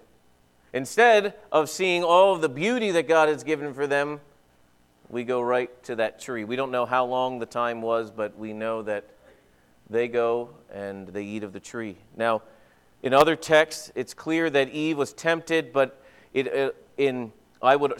Instead 0.73 1.35
of 1.53 1.69
seeing 1.69 2.03
all 2.03 2.35
of 2.35 2.41
the 2.41 2.49
beauty 2.49 2.91
that 2.93 3.07
God 3.07 3.29
has 3.29 3.45
given 3.45 3.75
for 3.75 3.87
them, 3.87 4.21
we 5.09 5.25
go 5.25 5.41
right 5.41 5.71
to 5.85 5.97
that 5.97 6.21
tree. 6.21 6.45
We 6.45 6.57
don't 6.57 6.71
know 6.71 6.87
how 6.87 7.05
long 7.05 7.39
the 7.39 7.47
time 7.47 7.83
was, 7.83 8.11
but 8.11 8.37
we 8.39 8.53
know 8.53 8.83
that 8.83 9.05
they 9.89 10.09
go 10.09 10.51
and 10.73 11.09
they 11.09 11.25
eat 11.25 11.45
of 11.45 11.53
the 11.53 11.61
tree. 11.61 11.97
Now, 12.17 12.43
in 13.03 13.13
other 13.13 13.37
texts, 13.37 13.93
it's 13.95 14.15
clear 14.15 14.49
that 14.51 14.71
Eve 14.71 14.97
was 14.97 15.13
tempted, 15.13 15.73
but 15.73 16.03
it, 16.33 16.53
uh, 16.53 16.71
in 16.97 17.33
I 17.65 17.77
would 17.77 17.95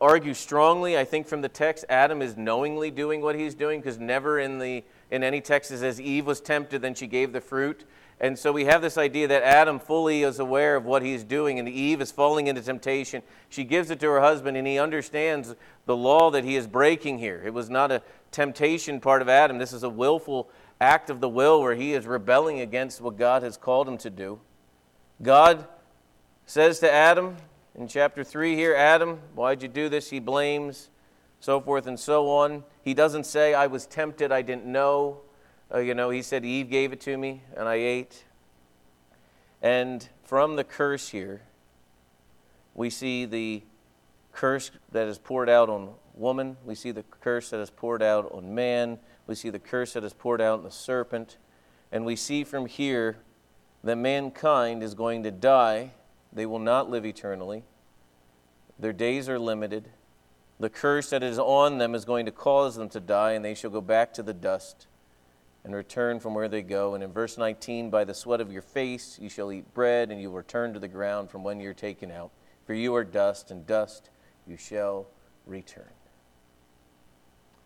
argue 0.00 0.34
strongly, 0.34 0.98
I 0.98 1.04
think 1.04 1.26
from 1.26 1.40
the 1.40 1.48
text, 1.48 1.84
Adam 1.88 2.20
is 2.20 2.36
knowingly 2.36 2.90
doing 2.90 3.20
what 3.22 3.34
he's 3.34 3.54
doing 3.54 3.80
because 3.80 3.98
never 3.98 4.38
in, 4.38 4.58
the, 4.58 4.84
in 5.10 5.24
any 5.24 5.40
text 5.40 5.70
it 5.70 5.78
says 5.78 6.00
Eve 6.00 6.26
was 6.26 6.40
tempted, 6.40 6.82
then 6.82 6.94
she 6.94 7.06
gave 7.06 7.32
the 7.32 7.40
fruit. 7.40 7.84
And 8.20 8.38
so 8.38 8.52
we 8.52 8.66
have 8.66 8.82
this 8.82 8.98
idea 8.98 9.26
that 9.28 9.42
Adam 9.42 9.78
fully 9.78 10.22
is 10.22 10.38
aware 10.38 10.76
of 10.76 10.84
what 10.84 11.02
he's 11.02 11.24
doing, 11.24 11.58
and 11.58 11.66
Eve 11.66 12.02
is 12.02 12.12
falling 12.12 12.48
into 12.48 12.60
temptation. 12.60 13.22
She 13.48 13.64
gives 13.64 13.90
it 13.90 13.98
to 14.00 14.08
her 14.08 14.20
husband, 14.20 14.58
and 14.58 14.66
he 14.66 14.78
understands 14.78 15.54
the 15.86 15.96
law 15.96 16.30
that 16.30 16.44
he 16.44 16.54
is 16.54 16.66
breaking 16.66 17.18
here. 17.18 17.42
It 17.44 17.54
was 17.54 17.70
not 17.70 17.90
a 17.90 18.02
temptation 18.30 19.00
part 19.00 19.22
of 19.22 19.30
Adam, 19.30 19.56
this 19.56 19.72
is 19.72 19.82
a 19.82 19.88
willful 19.88 20.50
act 20.80 21.08
of 21.08 21.20
the 21.20 21.28
will 21.28 21.60
where 21.62 21.74
he 21.74 21.94
is 21.94 22.06
rebelling 22.06 22.60
against 22.60 23.00
what 23.00 23.16
God 23.16 23.42
has 23.42 23.56
called 23.56 23.88
him 23.88 23.98
to 23.98 24.10
do. 24.10 24.40
God 25.22 25.66
says 26.46 26.80
to 26.80 26.90
Adam, 26.90 27.36
in 27.80 27.88
chapter 27.88 28.22
3 28.22 28.56
here, 28.56 28.74
Adam, 28.74 29.20
why'd 29.34 29.62
you 29.62 29.68
do 29.68 29.88
this? 29.88 30.10
He 30.10 30.20
blames, 30.20 30.90
so 31.40 31.62
forth 31.62 31.86
and 31.86 31.98
so 31.98 32.28
on. 32.28 32.62
He 32.82 32.92
doesn't 32.92 33.24
say, 33.24 33.54
I 33.54 33.68
was 33.68 33.86
tempted, 33.86 34.30
I 34.30 34.42
didn't 34.42 34.66
know. 34.66 35.22
Uh, 35.74 35.78
you 35.78 35.94
know, 35.94 36.10
he 36.10 36.20
said, 36.20 36.44
Eve 36.44 36.68
gave 36.68 36.92
it 36.92 37.00
to 37.00 37.16
me, 37.16 37.42
and 37.56 37.66
I 37.66 37.76
ate. 37.76 38.24
And 39.62 40.06
from 40.24 40.56
the 40.56 40.64
curse 40.64 41.08
here, 41.08 41.40
we 42.74 42.90
see 42.90 43.24
the 43.24 43.62
curse 44.30 44.70
that 44.92 45.08
is 45.08 45.16
poured 45.16 45.48
out 45.48 45.70
on 45.70 45.94
woman. 46.14 46.58
We 46.66 46.74
see 46.74 46.90
the 46.90 47.04
curse 47.22 47.48
that 47.48 47.60
is 47.60 47.70
poured 47.70 48.02
out 48.02 48.30
on 48.30 48.54
man. 48.54 48.98
We 49.26 49.34
see 49.34 49.48
the 49.48 49.58
curse 49.58 49.94
that 49.94 50.04
is 50.04 50.12
poured 50.12 50.42
out 50.42 50.58
on 50.58 50.64
the 50.64 50.70
serpent. 50.70 51.38
And 51.90 52.04
we 52.04 52.14
see 52.14 52.44
from 52.44 52.66
here 52.66 53.16
that 53.82 53.96
mankind 53.96 54.82
is 54.82 54.92
going 54.92 55.22
to 55.22 55.30
die. 55.30 55.92
They 56.30 56.44
will 56.44 56.58
not 56.58 56.90
live 56.90 57.06
eternally. 57.06 57.64
Their 58.80 58.92
days 58.94 59.28
are 59.28 59.38
limited. 59.38 59.90
The 60.58 60.70
curse 60.70 61.10
that 61.10 61.22
is 61.22 61.38
on 61.38 61.78
them 61.78 61.94
is 61.94 62.04
going 62.04 62.26
to 62.26 62.32
cause 62.32 62.76
them 62.76 62.88
to 62.90 63.00
die, 63.00 63.32
and 63.32 63.44
they 63.44 63.54
shall 63.54 63.70
go 63.70 63.80
back 63.80 64.12
to 64.14 64.22
the 64.22 64.34
dust 64.34 64.86
and 65.64 65.74
return 65.74 66.18
from 66.18 66.34
where 66.34 66.48
they 66.48 66.62
go. 66.62 66.94
And 66.94 67.04
in 67.04 67.12
verse 67.12 67.36
19, 67.36 67.90
by 67.90 68.04
the 68.04 68.14
sweat 68.14 68.40
of 68.40 68.50
your 68.50 68.62
face 68.62 69.18
you 69.20 69.28
shall 69.28 69.52
eat 69.52 69.74
bread, 69.74 70.10
and 70.10 70.20
you 70.20 70.30
will 70.30 70.38
return 70.38 70.72
to 70.72 70.80
the 70.80 70.88
ground 70.88 71.30
from 71.30 71.44
when 71.44 71.60
you're 71.60 71.74
taken 71.74 72.10
out. 72.10 72.30
For 72.64 72.72
you 72.72 72.94
are 72.94 73.04
dust, 73.04 73.50
and 73.50 73.66
dust 73.66 74.08
you 74.46 74.56
shall 74.56 75.06
return. 75.46 75.92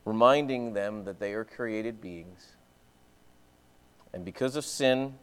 Reminding 0.04 0.73
them 0.73 1.04
that 1.04 1.21
they 1.21 1.33
are 1.33 1.44
created 1.44 2.00
beings. 2.00 2.56
And 4.12 4.25
because 4.25 4.56
of 4.56 4.64
sin, 4.64 5.14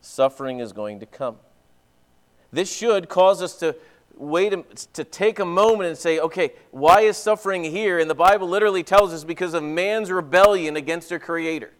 suffering 0.00 0.58
is 0.58 0.72
going 0.72 1.00
to 1.00 1.06
come. 1.06 1.36
This 2.52 2.72
should 2.72 3.08
cause 3.08 3.42
us 3.42 3.56
to 3.56 3.74
wait 4.16 4.54
to 4.92 5.04
take 5.04 5.38
a 5.38 5.44
moment 5.44 5.88
and 5.88 5.98
say, 5.98 6.18
okay, 6.18 6.52
why 6.70 7.00
is 7.00 7.16
suffering 7.16 7.64
here? 7.64 7.98
And 7.98 8.08
the 8.08 8.14
Bible 8.14 8.48
literally 8.48 8.82
tells 8.82 9.12
us 9.12 9.24
because 9.24 9.54
of 9.54 9.62
man's 9.62 10.10
rebellion 10.10 10.76
against 10.76 11.08
their 11.08 11.18
Creator. 11.18 11.72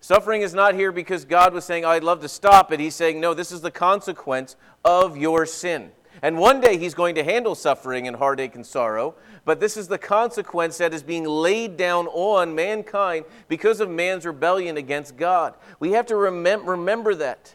Suffering 0.00 0.42
is 0.42 0.54
not 0.54 0.74
here 0.74 0.92
because 0.92 1.24
God 1.24 1.52
was 1.52 1.64
saying, 1.64 1.84
oh, 1.84 1.90
I'd 1.90 2.04
love 2.04 2.20
to 2.20 2.28
stop 2.28 2.72
it. 2.72 2.78
He's 2.78 2.94
saying, 2.94 3.20
no, 3.20 3.34
this 3.34 3.50
is 3.50 3.60
the 3.60 3.70
consequence 3.70 4.56
of 4.84 5.16
your 5.16 5.44
sin. 5.44 5.90
And 6.22 6.38
one 6.38 6.60
day 6.60 6.78
he's 6.78 6.94
going 6.94 7.14
to 7.16 7.24
handle 7.24 7.54
suffering 7.54 8.08
and 8.08 8.16
heartache 8.16 8.54
and 8.54 8.66
sorrow, 8.66 9.14
but 9.44 9.60
this 9.60 9.76
is 9.76 9.88
the 9.88 9.98
consequence 9.98 10.78
that 10.78 10.92
is 10.92 11.02
being 11.02 11.24
laid 11.24 11.76
down 11.76 12.06
on 12.08 12.54
mankind 12.54 13.24
because 13.46 13.80
of 13.80 13.88
man's 13.88 14.26
rebellion 14.26 14.76
against 14.76 15.16
God. 15.16 15.54
We 15.78 15.92
have 15.92 16.06
to 16.06 16.14
remem- 16.14 16.66
remember 16.66 17.14
that. 17.16 17.54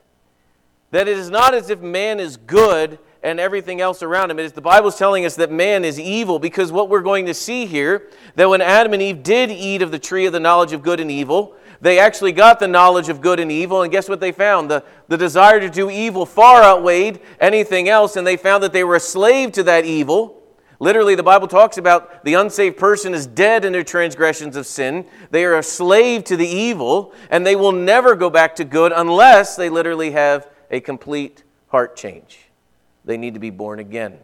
That 0.92 1.08
it 1.08 1.18
is 1.18 1.30
not 1.30 1.54
as 1.54 1.70
if 1.70 1.82
man 1.82 2.20
is 2.20 2.38
good 2.38 3.00
and 3.24 3.40
everything 3.40 3.80
else 3.80 4.04
around 4.04 4.30
him. 4.30 4.38
It 4.38 4.46
is 4.46 4.52
the 4.52 4.62
Bible's 4.62 4.98
telling 4.98 5.26
us 5.26 5.36
that 5.38 5.52
man 5.52 5.86
is 5.86 6.00
evil 6.00 6.40
because 6.40 6.72
what 6.72 6.90
we're 6.90 7.02
going 7.02 7.26
to 7.28 7.34
see 7.34 7.66
here 7.66 8.10
that 8.36 8.50
when 8.50 8.62
Adam 8.62 8.94
and 8.94 9.02
Eve 9.02 9.24
did 9.24 9.50
eat 9.50 9.82
of 9.82 9.92
the 9.92 10.00
tree 10.00 10.26
of 10.26 10.34
the 10.34 10.40
knowledge 10.40 10.74
of 10.74 10.84
good 10.84 11.00
and 11.00 11.10
evil, 11.10 11.56
they 11.80 12.00
actually 12.00 12.32
got 12.32 12.60
the 12.60 12.68
knowledge 12.68 13.10
of 13.10 13.20
good 13.20 13.42
and 13.42 13.52
evil, 13.52 13.82
and 13.82 13.92
guess 13.92 14.08
what 14.08 14.22
they 14.22 14.32
found? 14.32 14.72
The, 14.72 14.86
the 15.10 15.18
desire 15.18 15.60
to 15.60 15.70
do 15.70 15.90
evil 15.90 16.26
far 16.26 16.64
outweighed 16.64 17.20
anything 17.42 17.90
else, 17.90 18.16
and 18.16 18.26
they 18.26 18.38
found 18.38 18.64
that 18.64 18.72
they 18.72 18.86
were 18.86 18.96
a 18.96 19.02
slave 19.02 19.52
to 19.54 19.64
that 19.64 19.84
evil. 19.84 20.42
Literally, 20.80 21.16
the 21.16 21.24
Bible 21.24 21.48
talks 21.48 21.78
about 21.78 22.24
the 22.24 22.36
unsaved 22.36 22.78
person 22.78 23.14
is 23.14 23.28
dead 23.28 23.66
in 23.66 23.74
their 23.74 23.84
transgressions 23.84 24.56
of 24.56 24.66
sin. 24.66 25.06
They 25.30 25.44
are 25.44 25.58
a 25.58 25.64
slave 25.64 26.24
to 26.26 26.38
the 26.38 26.48
evil, 26.48 27.14
and 27.30 27.46
they 27.46 27.56
will 27.56 27.74
never 27.74 28.16
go 28.16 28.30
back 28.30 28.56
to 28.56 28.64
good 28.64 28.94
unless 28.96 29.58
they 29.58 29.70
literally 29.70 30.12
have 30.12 30.50
a 30.72 30.80
complete 30.80 31.44
heart 31.68 31.98
change. 31.98 32.43
They 33.06 33.18
need 33.18 33.34
to 33.34 33.40
be 33.40 33.50
born 33.50 33.80
again. 33.80 34.20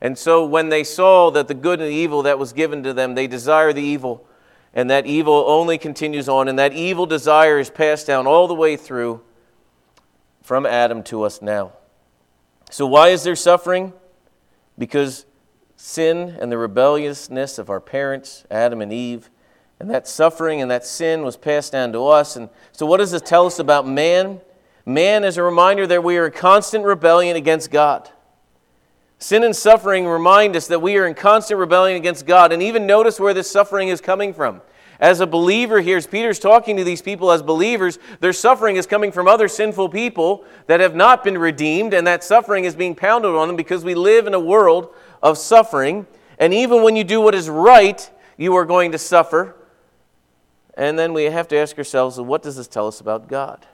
And 0.00 0.16
so 0.16 0.44
when 0.44 0.68
they 0.68 0.84
saw 0.84 1.30
that 1.30 1.48
the 1.48 1.54
good 1.54 1.80
and 1.80 1.88
the 1.88 1.94
evil 1.94 2.22
that 2.22 2.38
was 2.38 2.52
given 2.52 2.82
to 2.84 2.92
them, 2.92 3.14
they 3.14 3.26
desire 3.26 3.72
the 3.72 3.82
evil, 3.82 4.26
and 4.72 4.88
that 4.90 5.06
evil 5.06 5.44
only 5.48 5.76
continues 5.76 6.28
on, 6.28 6.48
and 6.48 6.58
that 6.58 6.72
evil 6.72 7.06
desire 7.06 7.58
is 7.58 7.70
passed 7.70 8.06
down 8.06 8.26
all 8.26 8.46
the 8.46 8.54
way 8.54 8.76
through 8.76 9.22
from 10.42 10.64
Adam 10.64 11.02
to 11.04 11.24
us 11.24 11.42
now. 11.42 11.72
So, 12.70 12.86
why 12.86 13.08
is 13.08 13.24
there 13.24 13.34
suffering? 13.34 13.92
Because 14.78 15.26
sin 15.76 16.36
and 16.40 16.52
the 16.52 16.58
rebelliousness 16.58 17.58
of 17.58 17.70
our 17.70 17.80
parents, 17.80 18.44
Adam 18.50 18.80
and 18.80 18.92
Eve, 18.92 19.30
and 19.80 19.90
that 19.90 20.06
suffering 20.06 20.60
and 20.60 20.70
that 20.70 20.84
sin 20.84 21.22
was 21.22 21.36
passed 21.36 21.72
down 21.72 21.92
to 21.92 22.06
us. 22.06 22.36
And 22.36 22.50
so, 22.72 22.86
what 22.86 22.98
does 22.98 23.10
this 23.10 23.22
tell 23.22 23.46
us 23.46 23.58
about 23.58 23.86
man? 23.86 24.40
Man 24.88 25.22
is 25.22 25.36
a 25.36 25.42
reminder 25.42 25.86
that 25.86 26.02
we 26.02 26.16
are 26.16 26.24
in 26.28 26.32
constant 26.32 26.82
rebellion 26.82 27.36
against 27.36 27.70
God. 27.70 28.08
Sin 29.18 29.44
and 29.44 29.54
suffering 29.54 30.06
remind 30.06 30.56
us 30.56 30.66
that 30.68 30.80
we 30.80 30.96
are 30.96 31.06
in 31.06 31.12
constant 31.14 31.60
rebellion 31.60 31.98
against 31.98 32.24
God. 32.24 32.52
And 32.52 32.62
even 32.62 32.86
notice 32.86 33.20
where 33.20 33.34
this 33.34 33.50
suffering 33.50 33.88
is 33.88 34.00
coming 34.00 34.32
from. 34.32 34.62
As 34.98 35.20
a 35.20 35.26
believer 35.26 35.82
here, 35.82 35.98
as 35.98 36.06
Peter's 36.06 36.38
talking 36.38 36.78
to 36.78 36.84
these 36.84 37.02
people 37.02 37.30
as 37.30 37.42
believers, 37.42 37.98
their 38.20 38.32
suffering 38.32 38.76
is 38.76 38.86
coming 38.86 39.12
from 39.12 39.28
other 39.28 39.46
sinful 39.46 39.90
people 39.90 40.42
that 40.68 40.80
have 40.80 40.96
not 40.96 41.22
been 41.22 41.36
redeemed, 41.36 41.92
and 41.92 42.06
that 42.06 42.24
suffering 42.24 42.64
is 42.64 42.74
being 42.74 42.94
pounded 42.94 43.32
on 43.32 43.46
them 43.46 43.56
because 43.56 43.84
we 43.84 43.94
live 43.94 44.26
in 44.26 44.32
a 44.32 44.40
world 44.40 44.88
of 45.22 45.36
suffering. 45.36 46.06
And 46.38 46.54
even 46.54 46.82
when 46.82 46.96
you 46.96 47.04
do 47.04 47.20
what 47.20 47.34
is 47.34 47.50
right, 47.50 48.10
you 48.38 48.54
are 48.54 48.64
going 48.64 48.92
to 48.92 48.98
suffer. 48.98 49.54
And 50.78 50.98
then 50.98 51.12
we 51.12 51.24
have 51.24 51.48
to 51.48 51.58
ask 51.58 51.76
ourselves, 51.76 52.18
what 52.18 52.42
does 52.42 52.56
this 52.56 52.68
tell 52.68 52.86
us 52.86 53.02
about 53.02 53.28
God? 53.28 53.66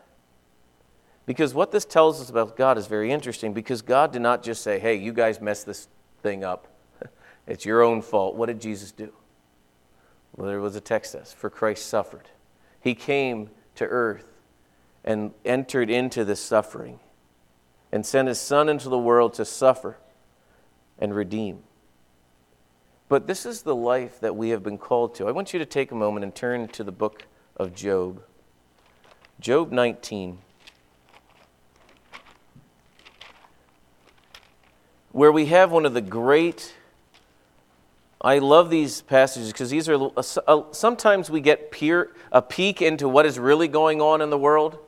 Because 1.27 1.55
what 1.55 1.73
this 1.73 1.85
tells 1.85 2.21
us 2.21 2.29
about 2.29 2.57
God 2.57 2.77
is 2.77 2.87
very 2.87 3.11
interesting 3.11 3.53
because 3.55 3.83
God 3.83 4.13
did 4.13 4.23
not 4.23 4.43
just 4.43 4.63
say, 4.63 4.79
hey, 4.79 4.97
you 4.97 5.13
guys 5.13 5.41
messed 5.41 5.67
this 5.67 5.89
thing 6.23 6.45
up. 6.45 6.69
it's 7.47 7.65
your 7.65 7.83
own 7.83 8.03
fault. 8.03 8.37
What 8.37 8.47
did 8.47 8.61
Jesus 8.61 8.93
do? 8.93 9.13
Well, 10.37 10.49
there 10.49 10.61
was 10.61 10.77
a 10.77 10.81
text 10.81 11.13
says, 11.13 11.33
for 11.33 11.49
Christ 11.49 11.87
suffered. 11.87 12.29
He 12.81 12.95
came 12.95 13.51
to 13.77 13.87
earth 13.87 14.27
and 15.05 15.33
entered 15.45 15.91
into 15.91 16.25
this 16.25 16.41
suffering 16.41 17.01
and 17.93 18.05
sent 18.05 18.29
his 18.29 18.41
son 18.41 18.69
into 18.69 18.89
the 18.89 18.99
world 18.99 19.35
to 19.35 19.45
suffer 19.45 19.97
and 20.99 21.15
redeem. 21.15 21.63
But 23.09 23.27
this 23.27 23.47
is 23.47 23.63
the 23.63 23.77
life 23.77 24.19
that 24.21 24.35
we 24.35 24.51
have 24.51 24.63
been 24.63 24.79
called 24.79 25.15
to. 25.17 25.29
I 25.29 25.31
want 25.31 25.53
you 25.53 25.59
to 25.59 25.67
take 25.67 25.93
a 25.93 25.95
moment 25.95 26.25
and 26.25 26.35
turn 26.35 26.69
to 26.69 26.83
the 26.83 26.93
book 26.93 27.27
of 27.57 27.75
Job. 27.75 28.23
Job 29.39 29.71
19. 29.71 30.39
Where 35.15 35.31
we 35.31 35.47
have 35.47 35.71
one 35.71 35.87
of 35.87 35.95
the 35.95 36.01
great 36.01 36.75
I 38.21 38.39
love 38.39 38.69
these 38.71 39.03
passages 39.03 39.53
because 39.53 39.69
these 39.69 39.87
are 39.87 40.65
sometimes 40.73 41.29
we 41.29 41.43
get 41.43 41.71
peer, 41.71 42.11
a 42.33 42.41
peek 42.41 42.81
into 42.81 43.07
what 43.07 43.27
is 43.27 43.39
really 43.39 43.69
going 43.69 44.01
on 44.01 44.23
in 44.23 44.31
the 44.31 44.39
world. 44.39 44.79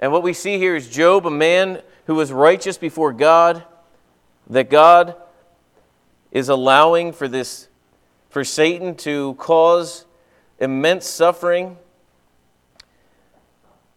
And 0.00 0.10
what 0.10 0.22
we 0.22 0.32
see 0.32 0.56
here 0.56 0.74
is 0.74 0.88
Job, 0.88 1.26
a 1.26 1.30
man 1.30 1.82
who 2.06 2.14
was 2.14 2.32
righteous 2.32 2.78
before 2.78 3.12
God, 3.12 3.62
that 4.48 4.70
God 4.70 5.16
is 6.30 6.48
allowing 6.48 7.12
for 7.12 7.28
this 7.28 7.68
for 8.30 8.42
Satan 8.42 8.94
to 8.96 9.34
cause 9.34 10.06
immense 10.58 11.06
suffering. 11.06 11.76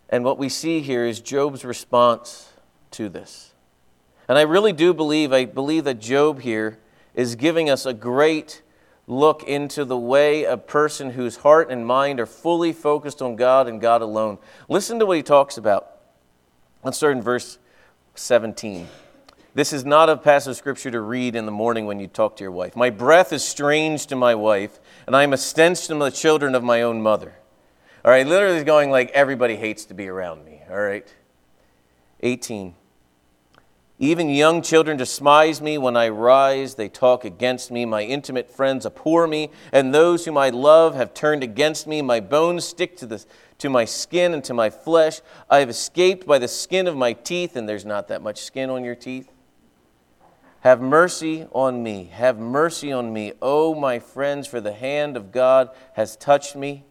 And 0.10 0.26
what 0.26 0.38
we 0.38 0.50
see 0.50 0.82
here 0.82 1.06
is 1.06 1.22
Job's 1.22 1.64
response 1.64 2.52
to 2.92 3.08
this. 3.08 3.55
And 4.28 4.38
I 4.38 4.42
really 4.42 4.74
do 4.74 4.94
believe, 4.94 5.32
I 5.32 5.46
believe 5.46 5.84
that 5.84 6.00
Job 6.00 6.42
here 6.42 6.80
is 7.14 7.36
giving 7.36 7.70
us 7.70 7.86
a 7.86 7.94
great 7.94 8.62
look 9.08 9.44
into 9.44 9.86
the 9.86 9.98
way 9.98 10.44
a 10.44 10.58
person 10.58 11.12
whose 11.12 11.38
heart 11.38 11.70
and 11.70 11.86
mind 11.86 12.20
are 12.20 12.26
fully 12.26 12.74
focused 12.74 13.22
on 13.22 13.36
God 13.36 13.68
and 13.68 13.80
God 13.80 14.02
alone. 14.02 14.40
Listen 14.68 15.00
to 15.00 15.06
what 15.06 15.18
he 15.18 15.24
talks 15.24 15.58
about. 15.58 15.92
Let's 16.84 16.98
start 16.98 17.16
in 17.16 17.22
verse 17.22 17.60
17. 18.16 18.88
This 19.54 19.72
is 19.72 19.86
not 19.86 20.10
a 20.10 20.18
passage 20.18 20.52
of 20.52 20.58
scripture 20.58 20.92
to 20.92 21.00
read 21.00 21.36
in 21.36 21.46
the 21.46 21.52
morning 21.52 21.86
when 21.86 22.00
you 22.00 22.08
talk 22.08 22.36
to 22.38 22.44
your 22.44 22.52
wife. 22.52 22.76
My 22.76 22.90
breath 22.90 23.32
is 23.32 23.44
strange 23.44 24.08
to 24.08 24.16
my 24.16 24.36
wife, 24.36 24.80
and 25.08 25.16
I 25.16 25.24
am 25.24 25.32
a 25.34 25.38
stench 25.38 25.88
to 25.88 25.96
the 25.96 26.10
children 26.10 26.56
of 26.56 26.64
my 26.64 26.82
own 26.82 27.02
mother. 27.02 27.36
All 28.04 28.12
right, 28.12 28.28
literally 28.28 28.64
going 28.64 28.92
like 28.92 29.12
everybody 29.12 29.56
hates 29.56 29.86
to 29.86 29.94
be 29.94 30.10
around 30.10 30.44
me. 30.46 30.62
All 30.70 30.78
right. 30.78 31.12
18. 32.22 32.76
Even 33.98 34.30
young 34.30 34.62
children 34.62 34.98
despise 34.98 35.62
me 35.62 35.78
when 35.78 35.96
I 35.96 36.10
rise. 36.10 36.76
They 36.76 36.90
talk 36.90 37.24
against 37.24 37.72
me. 37.72 37.86
My 37.86 38.02
intimate 38.04 38.52
friends 38.52 38.86
abhor 38.86 39.26
me, 39.26 39.52
and 39.72 39.94
those 39.94 40.26
whom 40.26 40.38
I 40.38 40.50
love 40.50 40.96
have 40.96 41.14
turned 41.14 41.44
against 41.44 41.88
me. 41.88 42.02
My 42.02 42.20
bones 42.20 42.66
stick 42.66 42.98
to, 42.98 43.06
the, 43.06 43.24
to 43.60 43.70
my 43.70 43.86
skin 43.86 44.34
and 44.34 44.44
to 44.44 44.54
my 44.54 44.70
flesh. 44.70 45.22
I 45.50 45.60
have 45.60 45.70
escaped 45.70 46.28
by 46.28 46.40
the 46.40 46.50
skin 46.50 46.88
of 46.88 46.98
my 46.98 47.14
teeth, 47.14 47.56
and 47.56 47.70
there's 47.70 47.86
not 47.86 48.10
that 48.10 48.22
much 48.22 48.42
skin 48.42 48.70
on 48.70 48.84
your 48.84 48.96
teeth. 48.96 49.32
Have 50.60 50.82
mercy 50.82 51.48
on 51.54 51.82
me. 51.82 52.06
Have 52.12 52.38
mercy 52.38 52.92
on 52.92 53.14
me, 53.14 53.32
O 53.42 53.72
oh, 53.72 53.76
my 53.76 54.00
friends, 54.00 54.46
for 54.46 54.60
the 54.60 54.74
hand 54.74 55.16
of 55.16 55.32
God 55.32 55.70
has 55.94 56.18
touched 56.18 56.56
me. 56.56 56.84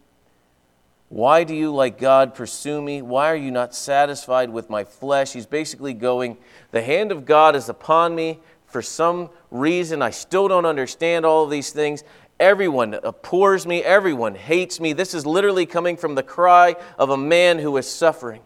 Why 1.15 1.45
do 1.45 1.55
you, 1.55 1.73
like 1.73 1.97
God, 1.97 2.35
pursue 2.35 2.83
me? 2.83 3.01
Why 3.01 3.31
are 3.31 3.37
you 3.37 3.53
not 3.53 3.73
satisfied 3.73 4.51
with 4.51 4.69
my 4.69 4.83
flesh? 4.83 5.33
He's 5.33 5.47
basically 5.47 5.95
going, 5.95 6.39
The 6.73 6.83
hand 6.83 7.13
of 7.13 7.25
God 7.25 7.55
is 7.55 7.69
upon 7.69 8.17
me. 8.17 8.41
For 8.67 8.83
some 8.83 9.31
reason, 9.53 10.03
I 10.03 10.11
still 10.11 10.49
don't 10.49 10.67
understand 10.67 11.25
all 11.25 11.45
of 11.45 11.51
these 11.51 11.71
things. 11.71 12.03
Everyone 12.41 12.95
abhors 12.95 13.65
me. 13.65 13.81
Everyone 13.85 14.35
hates 14.35 14.81
me. 14.81 14.93
This 14.93 15.15
is 15.15 15.25
literally 15.25 15.67
coming 15.67 15.97
from 15.97 16.17
the 16.17 16.25
cry 16.25 16.75
of 16.99 17.11
a 17.11 17.17
man 17.17 17.61
who 17.61 17.77
is 17.77 17.89
suffering. 17.89 18.43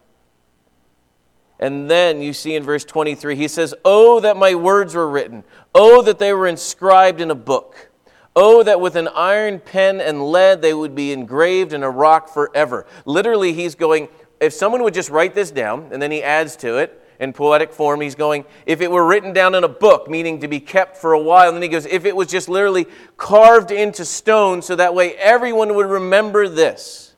And 1.59 1.89
then 1.89 2.21
you 2.21 2.33
see 2.33 2.53
in 2.53 2.61
verse 2.61 2.85
23, 2.85 3.35
he 3.35 3.47
says, 3.47 3.73
Oh, 3.83 4.19
that 4.19 4.37
my 4.37 4.53
words 4.53 4.93
were 4.93 5.09
written. 5.09 5.43
Oh, 5.73 6.03
that 6.03 6.19
they 6.19 6.33
were 6.33 6.45
inscribed 6.45 7.19
in 7.19 7.31
a 7.31 7.35
book 7.35 7.88
Oh, 8.35 8.63
that 8.63 8.79
with 8.79 8.95
an 8.95 9.07
iron 9.09 9.59
pen 9.59 9.99
and 9.99 10.31
lead 10.31 10.61
they 10.61 10.73
would 10.73 10.95
be 10.95 11.11
engraved 11.11 11.73
in 11.73 11.83
a 11.83 11.89
rock 11.89 12.29
forever. 12.29 12.85
Literally, 13.05 13.53
he's 13.53 13.75
going, 13.75 14.07
if 14.39 14.53
someone 14.53 14.83
would 14.83 14.93
just 14.93 15.09
write 15.09 15.35
this 15.35 15.51
down, 15.51 15.89
and 15.91 16.01
then 16.01 16.11
he 16.11 16.23
adds 16.23 16.55
to 16.57 16.77
it 16.77 17.03
in 17.19 17.33
poetic 17.33 17.73
form, 17.73 17.99
he's 17.99 18.15
going, 18.15 18.45
if 18.65 18.79
it 18.79 18.89
were 18.89 19.05
written 19.05 19.33
down 19.33 19.53
in 19.53 19.63
a 19.63 19.69
book, 19.69 20.09
meaning 20.09 20.39
to 20.39 20.47
be 20.47 20.59
kept 20.59 20.95
for 20.95 21.13
a 21.13 21.21
while, 21.21 21.49
and 21.49 21.55
then 21.55 21.63
he 21.63 21.67
goes, 21.67 21.85
if 21.85 22.05
it 22.05 22.15
was 22.15 22.27
just 22.27 22.47
literally 22.47 22.87
carved 23.17 23.71
into 23.71 24.05
stone, 24.05 24.61
so 24.61 24.75
that 24.75 24.95
way 24.95 25.15
everyone 25.15 25.75
would 25.75 25.87
remember 25.87 26.47
this. 26.47 27.15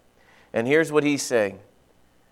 And 0.53 0.67
here's 0.67 0.91
what 0.91 1.03
he's 1.03 1.21
saying. 1.21 1.59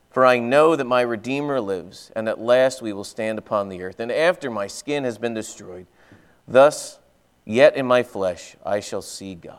For 0.10 0.26
I 0.26 0.40
know 0.40 0.76
that 0.76 0.86
my 0.86 1.02
Redeemer 1.02 1.62
lives, 1.62 2.12
and 2.16 2.28
at 2.28 2.40
last 2.40 2.82
we 2.82 2.92
will 2.92 3.04
stand 3.04 3.38
upon 3.38 3.70
the 3.70 3.84
earth. 3.84 4.00
And 4.00 4.12
after 4.12 4.50
my 4.50 4.66
skin 4.66 5.04
has 5.04 5.20
been 5.20 5.36
destroyed, 5.36 5.86
thus 6.48 6.98
Yet 7.50 7.76
in 7.76 7.88
my 7.88 8.04
flesh 8.04 8.56
I 8.64 8.80
shall 8.80 9.02
see 9.02 9.34
God. 9.34 9.58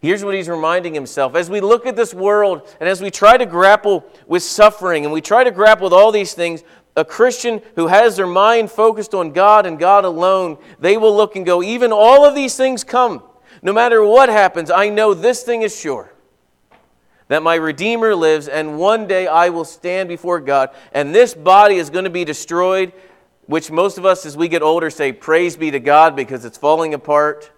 Here's 0.00 0.24
what 0.24 0.34
he's 0.34 0.48
reminding 0.48 0.94
himself. 0.94 1.34
As 1.34 1.50
we 1.50 1.60
look 1.60 1.86
at 1.86 1.96
this 1.96 2.14
world 2.14 2.72
and 2.78 2.88
as 2.88 3.02
we 3.02 3.10
try 3.10 3.36
to 3.36 3.46
grapple 3.46 4.04
with 4.28 4.44
suffering 4.44 5.04
and 5.04 5.12
we 5.12 5.20
try 5.20 5.42
to 5.42 5.50
grapple 5.50 5.86
with 5.86 5.92
all 5.92 6.12
these 6.12 6.34
things, 6.34 6.62
a 6.96 7.04
Christian 7.04 7.62
who 7.74 7.88
has 7.88 8.14
their 8.14 8.28
mind 8.28 8.70
focused 8.70 9.12
on 9.12 9.32
God 9.32 9.66
and 9.66 9.76
God 9.76 10.04
alone, 10.04 10.56
they 10.78 10.96
will 10.96 11.16
look 11.16 11.34
and 11.34 11.44
go, 11.44 11.64
even 11.64 11.90
all 11.90 12.24
of 12.24 12.36
these 12.36 12.56
things 12.56 12.84
come. 12.84 13.24
No 13.60 13.72
matter 13.72 14.04
what 14.04 14.28
happens, 14.28 14.70
I 14.70 14.88
know 14.88 15.14
this 15.14 15.42
thing 15.42 15.62
is 15.62 15.76
sure 15.76 16.12
that 17.26 17.42
my 17.42 17.56
Redeemer 17.56 18.14
lives, 18.14 18.46
and 18.46 18.78
one 18.78 19.08
day 19.08 19.26
I 19.26 19.48
will 19.48 19.64
stand 19.64 20.08
before 20.08 20.38
God, 20.38 20.70
and 20.92 21.12
this 21.12 21.34
body 21.34 21.76
is 21.76 21.90
going 21.90 22.04
to 22.04 22.10
be 22.10 22.24
destroyed 22.24 22.92
which 23.52 23.70
most 23.70 23.98
of 23.98 24.06
us 24.06 24.24
as 24.24 24.34
we 24.34 24.48
get 24.48 24.62
older 24.62 24.88
say, 24.88 25.12
Praise 25.12 25.58
be 25.58 25.70
to 25.70 25.78
God 25.78 26.16
because 26.16 26.46
it's 26.46 26.56
falling 26.56 26.94
apart. 26.94 27.52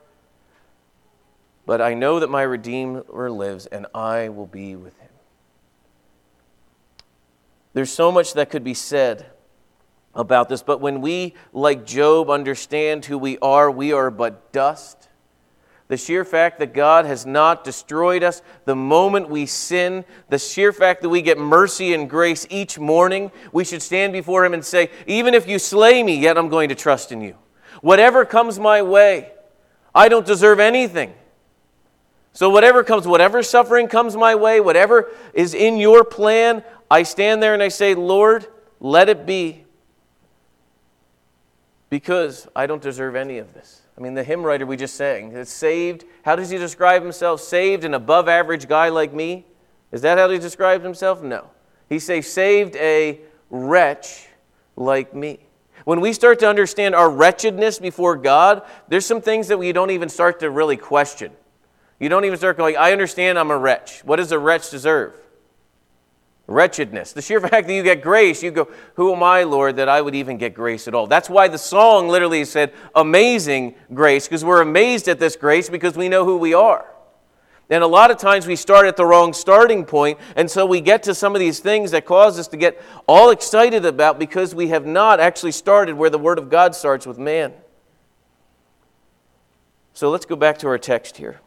But 1.66 1.80
I 1.80 1.94
know 1.94 2.18
that 2.18 2.28
my 2.28 2.42
Redeemer 2.42 3.30
lives 3.30 3.66
and 3.66 3.86
I 3.94 4.28
will 4.28 4.48
be 4.48 4.74
with 4.74 4.98
him. 4.98 5.10
There's 7.74 7.92
so 7.92 8.10
much 8.10 8.34
that 8.34 8.50
could 8.50 8.64
be 8.64 8.74
said 8.74 9.26
about 10.16 10.48
this, 10.48 10.64
but 10.64 10.80
when 10.80 11.00
we, 11.00 11.34
like 11.52 11.86
Job, 11.86 12.28
understand 12.28 13.04
who 13.04 13.16
we 13.16 13.38
are, 13.38 13.70
we 13.70 13.92
are 13.92 14.10
but 14.10 14.50
dust. 14.52 15.03
The 15.94 15.98
sheer 15.98 16.24
fact 16.24 16.58
that 16.58 16.74
God 16.74 17.06
has 17.06 17.24
not 17.24 17.62
destroyed 17.62 18.24
us 18.24 18.42
the 18.64 18.74
moment 18.74 19.28
we 19.30 19.46
sin, 19.46 20.04
the 20.28 20.40
sheer 20.40 20.72
fact 20.72 21.02
that 21.02 21.08
we 21.08 21.22
get 21.22 21.38
mercy 21.38 21.94
and 21.94 22.10
grace 22.10 22.48
each 22.50 22.80
morning, 22.80 23.30
we 23.52 23.62
should 23.62 23.80
stand 23.80 24.12
before 24.12 24.44
Him 24.44 24.54
and 24.54 24.64
say, 24.64 24.90
Even 25.06 25.34
if 25.34 25.46
you 25.46 25.60
slay 25.60 26.02
me, 26.02 26.18
yet 26.18 26.36
I'm 26.36 26.48
going 26.48 26.70
to 26.70 26.74
trust 26.74 27.12
in 27.12 27.20
you. 27.20 27.36
Whatever 27.80 28.24
comes 28.24 28.58
my 28.58 28.82
way, 28.82 29.30
I 29.94 30.08
don't 30.08 30.26
deserve 30.26 30.58
anything. 30.58 31.14
So, 32.32 32.50
whatever 32.50 32.82
comes, 32.82 33.06
whatever 33.06 33.44
suffering 33.44 33.86
comes 33.86 34.16
my 34.16 34.34
way, 34.34 34.58
whatever 34.58 35.12
is 35.32 35.54
in 35.54 35.76
your 35.76 36.02
plan, 36.02 36.64
I 36.90 37.04
stand 37.04 37.40
there 37.40 37.54
and 37.54 37.62
I 37.62 37.68
say, 37.68 37.94
Lord, 37.94 38.48
let 38.80 39.08
it 39.08 39.26
be. 39.26 39.64
Because 41.88 42.48
I 42.56 42.66
don't 42.66 42.82
deserve 42.82 43.14
any 43.14 43.38
of 43.38 43.54
this. 43.54 43.83
I 43.96 44.00
mean, 44.00 44.14
the 44.14 44.24
hymn 44.24 44.42
writer 44.42 44.66
we 44.66 44.76
just 44.76 44.96
sang, 44.96 45.32
it's 45.32 45.52
saved. 45.52 46.04
How 46.24 46.34
does 46.34 46.50
he 46.50 46.58
describe 46.58 47.02
himself? 47.02 47.40
Saved, 47.40 47.84
an 47.84 47.94
above 47.94 48.28
average 48.28 48.68
guy 48.68 48.88
like 48.88 49.12
me? 49.12 49.46
Is 49.92 50.02
that 50.02 50.18
how 50.18 50.28
he 50.28 50.38
describes 50.38 50.82
himself? 50.82 51.22
No. 51.22 51.50
He 51.88 51.98
says, 52.00 52.30
saved 52.30 52.74
a 52.76 53.20
wretch 53.50 54.26
like 54.74 55.14
me. 55.14 55.38
When 55.84 56.00
we 56.00 56.12
start 56.12 56.40
to 56.40 56.48
understand 56.48 56.94
our 56.94 57.10
wretchedness 57.10 57.78
before 57.78 58.16
God, 58.16 58.62
there's 58.88 59.06
some 59.06 59.20
things 59.20 59.48
that 59.48 59.58
we 59.58 59.70
don't 59.72 59.90
even 59.90 60.08
start 60.08 60.40
to 60.40 60.50
really 60.50 60.76
question. 60.76 61.30
You 62.00 62.08
don't 62.08 62.24
even 62.24 62.38
start 62.38 62.56
going, 62.56 62.76
I 62.76 62.90
understand 62.90 63.38
I'm 63.38 63.50
a 63.50 63.58
wretch. 63.58 64.02
What 64.04 64.16
does 64.16 64.32
a 64.32 64.38
wretch 64.38 64.70
deserve? 64.70 65.14
Wretchedness. 66.46 67.12
The 67.12 67.22
sheer 67.22 67.40
fact 67.40 67.66
that 67.66 67.74
you 67.74 67.82
get 67.82 68.02
grace, 68.02 68.42
you 68.42 68.50
go, 68.50 68.68
Who 68.94 69.14
am 69.14 69.22
I, 69.22 69.44
Lord, 69.44 69.76
that 69.76 69.88
I 69.88 70.00
would 70.00 70.14
even 70.14 70.36
get 70.36 70.54
grace 70.54 70.86
at 70.88 70.94
all? 70.94 71.06
That's 71.06 71.30
why 71.30 71.48
the 71.48 71.58
song 71.58 72.08
literally 72.08 72.44
said, 72.44 72.72
Amazing 72.94 73.74
grace, 73.92 74.26
because 74.26 74.44
we're 74.44 74.60
amazed 74.60 75.08
at 75.08 75.18
this 75.18 75.36
grace 75.36 75.68
because 75.68 75.96
we 75.96 76.08
know 76.08 76.24
who 76.24 76.36
we 76.36 76.54
are. 76.54 76.86
And 77.70 77.82
a 77.82 77.86
lot 77.86 78.10
of 78.10 78.18
times 78.18 78.46
we 78.46 78.56
start 78.56 78.86
at 78.86 78.96
the 78.96 79.06
wrong 79.06 79.32
starting 79.32 79.86
point, 79.86 80.18
and 80.36 80.50
so 80.50 80.66
we 80.66 80.82
get 80.82 81.02
to 81.04 81.14
some 81.14 81.34
of 81.34 81.40
these 81.40 81.60
things 81.60 81.92
that 81.92 82.04
cause 82.04 82.38
us 82.38 82.46
to 82.48 82.58
get 82.58 82.80
all 83.08 83.30
excited 83.30 83.86
about 83.86 84.18
because 84.18 84.54
we 84.54 84.68
have 84.68 84.84
not 84.84 85.18
actually 85.18 85.52
started 85.52 85.94
where 85.96 86.10
the 86.10 86.18
Word 86.18 86.38
of 86.38 86.50
God 86.50 86.74
starts 86.74 87.06
with 87.06 87.18
man. 87.18 87.54
So 89.94 90.10
let's 90.10 90.26
go 90.26 90.36
back 90.36 90.58
to 90.58 90.66
our 90.66 90.76
text 90.76 91.16
here. 91.16 91.40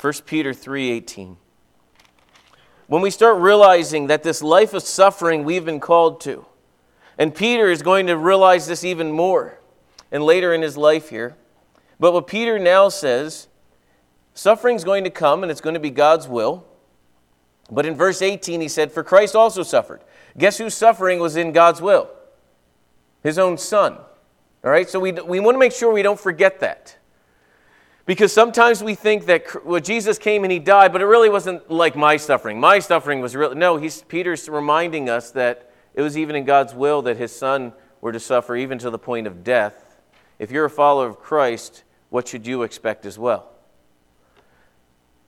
1 0.00 0.26
Peter 0.26 0.52
3:18 0.52 1.36
when 2.86 3.02
we 3.02 3.10
start 3.10 3.40
realizing 3.40 4.08
that 4.08 4.22
this 4.22 4.42
life 4.42 4.74
of 4.74 4.82
suffering 4.82 5.44
we've 5.44 5.64
been 5.64 5.80
called 5.80 6.20
to, 6.22 6.46
and 7.18 7.34
Peter 7.34 7.70
is 7.70 7.82
going 7.82 8.06
to 8.06 8.16
realize 8.16 8.66
this 8.66 8.84
even 8.84 9.12
more 9.12 9.58
and 10.10 10.24
later 10.24 10.52
in 10.52 10.62
his 10.62 10.76
life 10.76 11.10
here. 11.10 11.36
But 12.00 12.12
what 12.12 12.26
Peter 12.26 12.58
now 12.58 12.88
says, 12.88 13.48
suffering 14.34 14.76
is 14.76 14.84
going 14.84 15.04
to 15.04 15.10
come 15.10 15.42
and 15.42 15.50
it's 15.50 15.60
going 15.60 15.74
to 15.74 15.80
be 15.80 15.90
God's 15.90 16.26
will. 16.26 16.66
But 17.70 17.86
in 17.86 17.94
verse 17.94 18.20
18, 18.22 18.60
he 18.60 18.68
said, 18.68 18.92
For 18.92 19.02
Christ 19.02 19.34
also 19.34 19.62
suffered. 19.62 20.02
Guess 20.36 20.58
whose 20.58 20.74
suffering 20.74 21.20
was 21.20 21.36
in 21.36 21.52
God's 21.52 21.80
will? 21.80 22.10
His 23.22 23.38
own 23.38 23.56
son. 23.56 23.98
All 24.64 24.70
right, 24.70 24.88
so 24.88 25.00
we, 25.00 25.12
we 25.12 25.40
want 25.40 25.54
to 25.54 25.58
make 25.58 25.72
sure 25.72 25.92
we 25.92 26.02
don't 26.02 26.20
forget 26.20 26.60
that. 26.60 26.96
Because 28.04 28.32
sometimes 28.32 28.82
we 28.82 28.94
think 28.94 29.26
that 29.26 29.64
well, 29.64 29.80
Jesus 29.80 30.18
came 30.18 30.42
and 30.42 30.52
he 30.52 30.58
died, 30.58 30.92
but 30.92 31.00
it 31.00 31.06
really 31.06 31.28
wasn't 31.28 31.70
like 31.70 31.94
my 31.94 32.16
suffering. 32.16 32.58
My 32.58 32.80
suffering 32.80 33.20
was 33.20 33.36
real. 33.36 33.54
No, 33.54 33.76
he's, 33.76 34.02
Peter's 34.02 34.48
reminding 34.48 35.08
us 35.08 35.30
that 35.32 35.70
it 35.94 36.02
was 36.02 36.18
even 36.18 36.34
in 36.34 36.44
God's 36.44 36.74
will 36.74 37.02
that 37.02 37.16
his 37.16 37.34
son 37.34 37.72
were 38.00 38.12
to 38.12 38.18
suffer, 38.18 38.56
even 38.56 38.78
to 38.78 38.90
the 38.90 38.98
point 38.98 39.26
of 39.26 39.44
death. 39.44 40.00
If 40.38 40.50
you're 40.50 40.64
a 40.64 40.70
follower 40.70 41.06
of 41.06 41.20
Christ, 41.20 41.84
what 42.10 42.26
should 42.26 42.46
you 42.46 42.62
expect 42.62 43.06
as 43.06 43.18
well? 43.18 43.48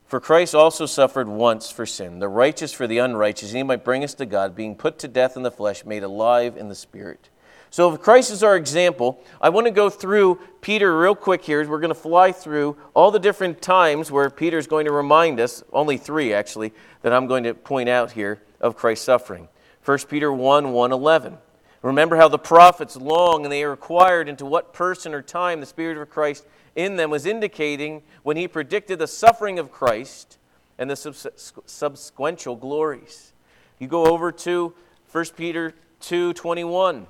For 0.06 0.18
Christ 0.20 0.54
also 0.54 0.86
suffered 0.86 1.28
once 1.28 1.70
for 1.70 1.86
sin, 1.86 2.18
the 2.18 2.28
righteous 2.28 2.72
for 2.72 2.86
the 2.86 2.98
unrighteous, 2.98 3.50
and 3.50 3.56
he 3.56 3.62
might 3.62 3.84
bring 3.84 4.02
us 4.02 4.14
to 4.14 4.26
God, 4.26 4.54
being 4.54 4.74
put 4.74 4.98
to 4.98 5.08
death 5.08 5.36
in 5.36 5.42
the 5.42 5.50
flesh, 5.50 5.84
made 5.84 6.02
alive 6.02 6.56
in 6.56 6.68
the 6.68 6.74
spirit 6.74 7.30
so, 7.74 7.92
if 7.92 8.00
Christ 8.00 8.30
is 8.30 8.44
our 8.44 8.56
example, 8.56 9.20
I 9.40 9.48
want 9.48 9.66
to 9.66 9.72
go 9.72 9.90
through 9.90 10.38
Peter 10.60 10.96
real 10.96 11.16
quick 11.16 11.42
here. 11.42 11.68
We're 11.68 11.80
going 11.80 11.88
to 11.88 12.00
fly 12.00 12.30
through 12.30 12.76
all 12.94 13.10
the 13.10 13.18
different 13.18 13.60
times 13.60 14.12
where 14.12 14.30
Peter 14.30 14.58
is 14.58 14.68
going 14.68 14.86
to 14.86 14.92
remind 14.92 15.40
us, 15.40 15.64
only 15.72 15.96
three 15.96 16.32
actually, 16.32 16.72
that 17.02 17.12
I'm 17.12 17.26
going 17.26 17.42
to 17.42 17.52
point 17.52 17.88
out 17.88 18.12
here 18.12 18.40
of 18.60 18.76
Christ's 18.76 19.04
suffering. 19.04 19.48
1 19.84 19.98
Peter 20.08 20.32
1 20.32 20.70
1 20.70 20.92
11. 20.92 21.36
Remember 21.82 22.14
how 22.14 22.28
the 22.28 22.38
prophets 22.38 22.94
long 22.94 23.42
and 23.42 23.50
they 23.50 23.62
inquired 23.62 24.28
into 24.28 24.46
what 24.46 24.72
person 24.72 25.12
or 25.12 25.20
time 25.20 25.58
the 25.58 25.66
Spirit 25.66 25.98
of 25.98 26.08
Christ 26.08 26.46
in 26.76 26.94
them 26.94 27.10
was 27.10 27.26
indicating 27.26 28.04
when 28.22 28.36
he 28.36 28.46
predicted 28.46 29.00
the 29.00 29.08
suffering 29.08 29.58
of 29.58 29.72
Christ 29.72 30.38
and 30.78 30.88
the 30.88 30.94
subsequent 30.94 32.44
glories. 32.60 33.32
You 33.80 33.88
go 33.88 34.06
over 34.06 34.30
to 34.30 34.74
1 35.10 35.24
Peter 35.36 35.74
2 35.98 36.34
21 36.34 37.08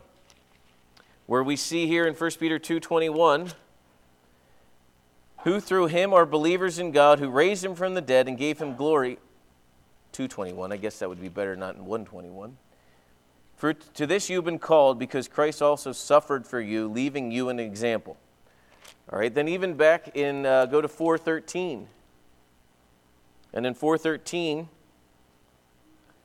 where 1.27 1.43
we 1.43 1.57
see 1.57 1.87
here 1.87 2.07
in 2.07 2.15
1 2.15 2.31
Peter 2.39 2.59
2:21 2.59 3.53
who 5.43 5.61
through 5.61 5.87
him 5.87 6.13
are 6.13 6.25
believers 6.25 6.79
in 6.79 6.91
God 6.91 7.19
who 7.19 7.29
raised 7.29 7.65
him 7.65 7.75
from 7.75 7.95
the 7.95 8.01
dead 8.01 8.29
and 8.29 8.39
gave 8.39 8.59
him 8.59 8.77
glory 8.77 9.19
221 10.13 10.73
I 10.73 10.77
guess 10.77 10.99
that 10.99 11.09
would 11.09 11.21
be 11.21 11.29
better 11.29 11.57
not 11.57 11.77
in 11.77 11.87
121 11.87 12.57
for 13.57 13.73
to 13.73 14.07
this 14.07 14.29
you've 14.29 14.45
been 14.45 14.59
called 14.59 14.99
because 14.99 15.29
Christ 15.29 15.63
also 15.63 15.93
suffered 15.93 16.47
for 16.47 16.61
you 16.61 16.89
leaving 16.89 17.31
you 17.31 17.49
an 17.49 17.61
example. 17.61 18.17
All 19.11 19.19
right 19.19 19.35
then 19.35 19.49
even 19.49 19.75
back 19.75 20.17
in 20.17 20.47
uh, 20.47 20.67
go 20.67 20.81
to 20.81 20.89
413 20.89 21.89
and 23.53 23.67
in 23.67 23.75
413 23.75 24.69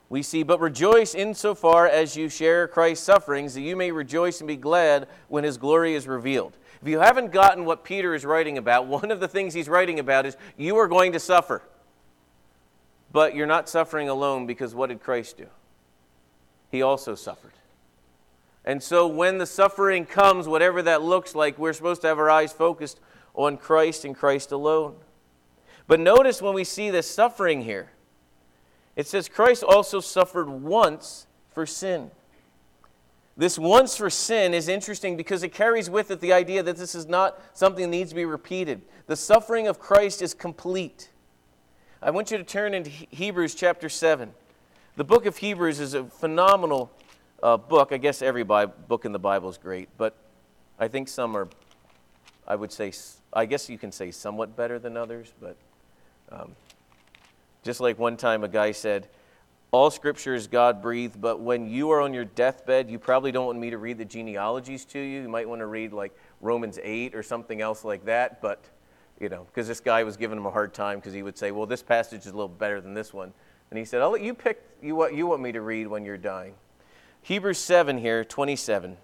we 0.09 0.23
see, 0.23 0.41
but 0.41 0.59
rejoice 0.59 1.13
insofar 1.13 1.87
as 1.87 2.17
you 2.17 2.29
share 2.29 2.67
Christ's 2.67 3.05
sufferings, 3.05 3.53
that 3.53 3.61
you 3.61 3.75
may 3.75 3.91
rejoice 3.91 4.41
and 4.41 4.47
be 4.47 4.55
glad 4.55 5.07
when 5.27 5.43
his 5.43 5.57
glory 5.57 5.93
is 5.93 6.07
revealed. 6.07 6.57
If 6.81 6.87
you 6.87 6.99
haven't 6.99 7.31
gotten 7.31 7.65
what 7.65 7.83
Peter 7.83 8.15
is 8.15 8.25
writing 8.25 8.57
about, 8.57 8.87
one 8.87 9.11
of 9.11 9.19
the 9.19 9.27
things 9.27 9.53
he's 9.53 9.69
writing 9.69 9.99
about 9.99 10.25
is 10.25 10.35
you 10.57 10.77
are 10.77 10.87
going 10.87 11.11
to 11.11 11.19
suffer. 11.19 11.61
But 13.11 13.35
you're 13.35 13.47
not 13.47 13.69
suffering 13.69 14.09
alone 14.09 14.47
because 14.47 14.73
what 14.73 14.89
did 14.89 15.01
Christ 15.01 15.37
do? 15.37 15.47
He 16.71 16.81
also 16.81 17.15
suffered. 17.15 17.53
And 18.65 18.83
so 18.83 19.07
when 19.07 19.37
the 19.37 19.45
suffering 19.45 20.05
comes, 20.05 20.47
whatever 20.47 20.81
that 20.83 21.01
looks 21.01 21.33
like, 21.33 21.57
we're 21.57 21.73
supposed 21.73 22.01
to 22.01 22.07
have 22.07 22.19
our 22.19 22.29
eyes 22.29 22.51
focused 22.51 22.99
on 23.33 23.57
Christ 23.57 24.05
and 24.05 24.15
Christ 24.15 24.51
alone. 24.51 24.95
But 25.87 25.99
notice 25.99 26.41
when 26.41 26.53
we 26.53 26.63
see 26.63 26.91
this 26.91 27.09
suffering 27.09 27.63
here, 27.63 27.89
it 28.99 29.07
says 29.07 29.29
Christ 29.29 29.63
also 29.63 30.01
suffered 30.01 30.49
once 30.49 31.25
for 31.51 31.65
sin. 31.65 32.11
This 33.37 33.57
once 33.57 33.95
for 33.95 34.09
sin 34.09 34.53
is 34.53 34.67
interesting 34.67 35.15
because 35.15 35.41
it 35.41 35.53
carries 35.53 35.89
with 35.89 36.11
it 36.11 36.19
the 36.19 36.33
idea 36.33 36.61
that 36.63 36.75
this 36.75 36.93
is 36.93 37.05
not 37.05 37.39
something 37.53 37.83
that 37.83 37.91
needs 37.91 38.09
to 38.09 38.15
be 38.17 38.25
repeated. 38.25 38.81
The 39.07 39.15
suffering 39.15 39.69
of 39.69 39.79
Christ 39.79 40.21
is 40.21 40.33
complete. 40.33 41.11
I 42.01 42.11
want 42.11 42.29
you 42.29 42.37
to 42.39 42.43
turn 42.43 42.73
into 42.73 42.89
Hebrews 42.89 43.55
chapter 43.55 43.87
7. 43.87 44.33
The 44.97 45.05
book 45.05 45.25
of 45.25 45.37
Hebrews 45.37 45.79
is 45.79 45.93
a 45.93 46.03
phenomenal 46.03 46.91
uh, 47.41 47.55
book. 47.55 47.93
I 47.93 47.97
guess 47.99 48.21
every 48.21 48.43
book 48.43 49.05
in 49.05 49.13
the 49.13 49.17
Bible 49.17 49.47
is 49.47 49.57
great, 49.57 49.87
but 49.97 50.13
I 50.77 50.89
think 50.89 51.07
some 51.07 51.37
are, 51.37 51.47
I 52.45 52.57
would 52.57 52.73
say, 52.73 52.91
I 53.31 53.45
guess 53.45 53.69
you 53.69 53.77
can 53.77 53.93
say 53.93 54.11
somewhat 54.11 54.57
better 54.57 54.77
than 54.77 54.97
others, 54.97 55.31
but 55.39 55.55
um, 56.33 56.53
just 57.63 57.79
like 57.79 57.99
one 57.99 58.17
time 58.17 58.43
a 58.43 58.47
guy 58.47 58.71
said, 58.71 59.07
all 59.71 59.91
scripture 59.91 60.33
is 60.33 60.47
God 60.47 60.81
breathed, 60.81 61.21
but 61.21 61.41
when 61.41 61.69
you 61.69 61.91
are 61.91 62.01
on 62.01 62.13
your 62.13 62.25
deathbed, 62.25 62.89
you 62.89 62.97
probably 62.97 63.31
don't 63.31 63.45
want 63.45 63.59
me 63.59 63.69
to 63.69 63.77
read 63.77 63.99
the 63.99 64.05
genealogies 64.05 64.83
to 64.85 64.99
you. 64.99 65.21
You 65.21 65.29
might 65.29 65.47
want 65.47 65.59
to 65.59 65.67
read 65.67 65.93
like 65.93 66.15
Romans 66.41 66.79
8 66.81 67.13
or 67.13 67.21
something 67.21 67.61
else 67.61 67.83
like 67.83 68.05
that, 68.05 68.41
but, 68.41 68.63
you 69.19 69.29
know, 69.29 69.43
because 69.43 69.67
this 69.67 69.79
guy 69.79 70.03
was 70.03 70.17
giving 70.17 70.37
him 70.37 70.45
a 70.47 70.51
hard 70.51 70.73
time 70.73 70.97
because 70.97 71.13
he 71.13 71.21
would 71.21 71.37
say, 71.37 71.51
well, 71.51 71.67
this 71.67 71.83
passage 71.83 72.21
is 72.21 72.27
a 72.27 72.31
little 72.31 72.47
better 72.47 72.81
than 72.81 72.95
this 72.95 73.13
one. 73.13 73.31
And 73.69 73.77
he 73.77 73.85
said, 73.85 74.01
I'll 74.01 74.09
let 74.09 74.23
you 74.23 74.33
pick 74.33 74.63
you 74.81 74.95
what 74.95 75.13
you 75.13 75.27
want 75.27 75.41
me 75.41 75.51
to 75.51 75.61
read 75.61 75.85
when 75.85 76.03
you're 76.03 76.17
dying. 76.17 76.55
Hebrews 77.21 77.59
7 77.59 77.99
here, 77.99 78.23
27. 78.23 78.97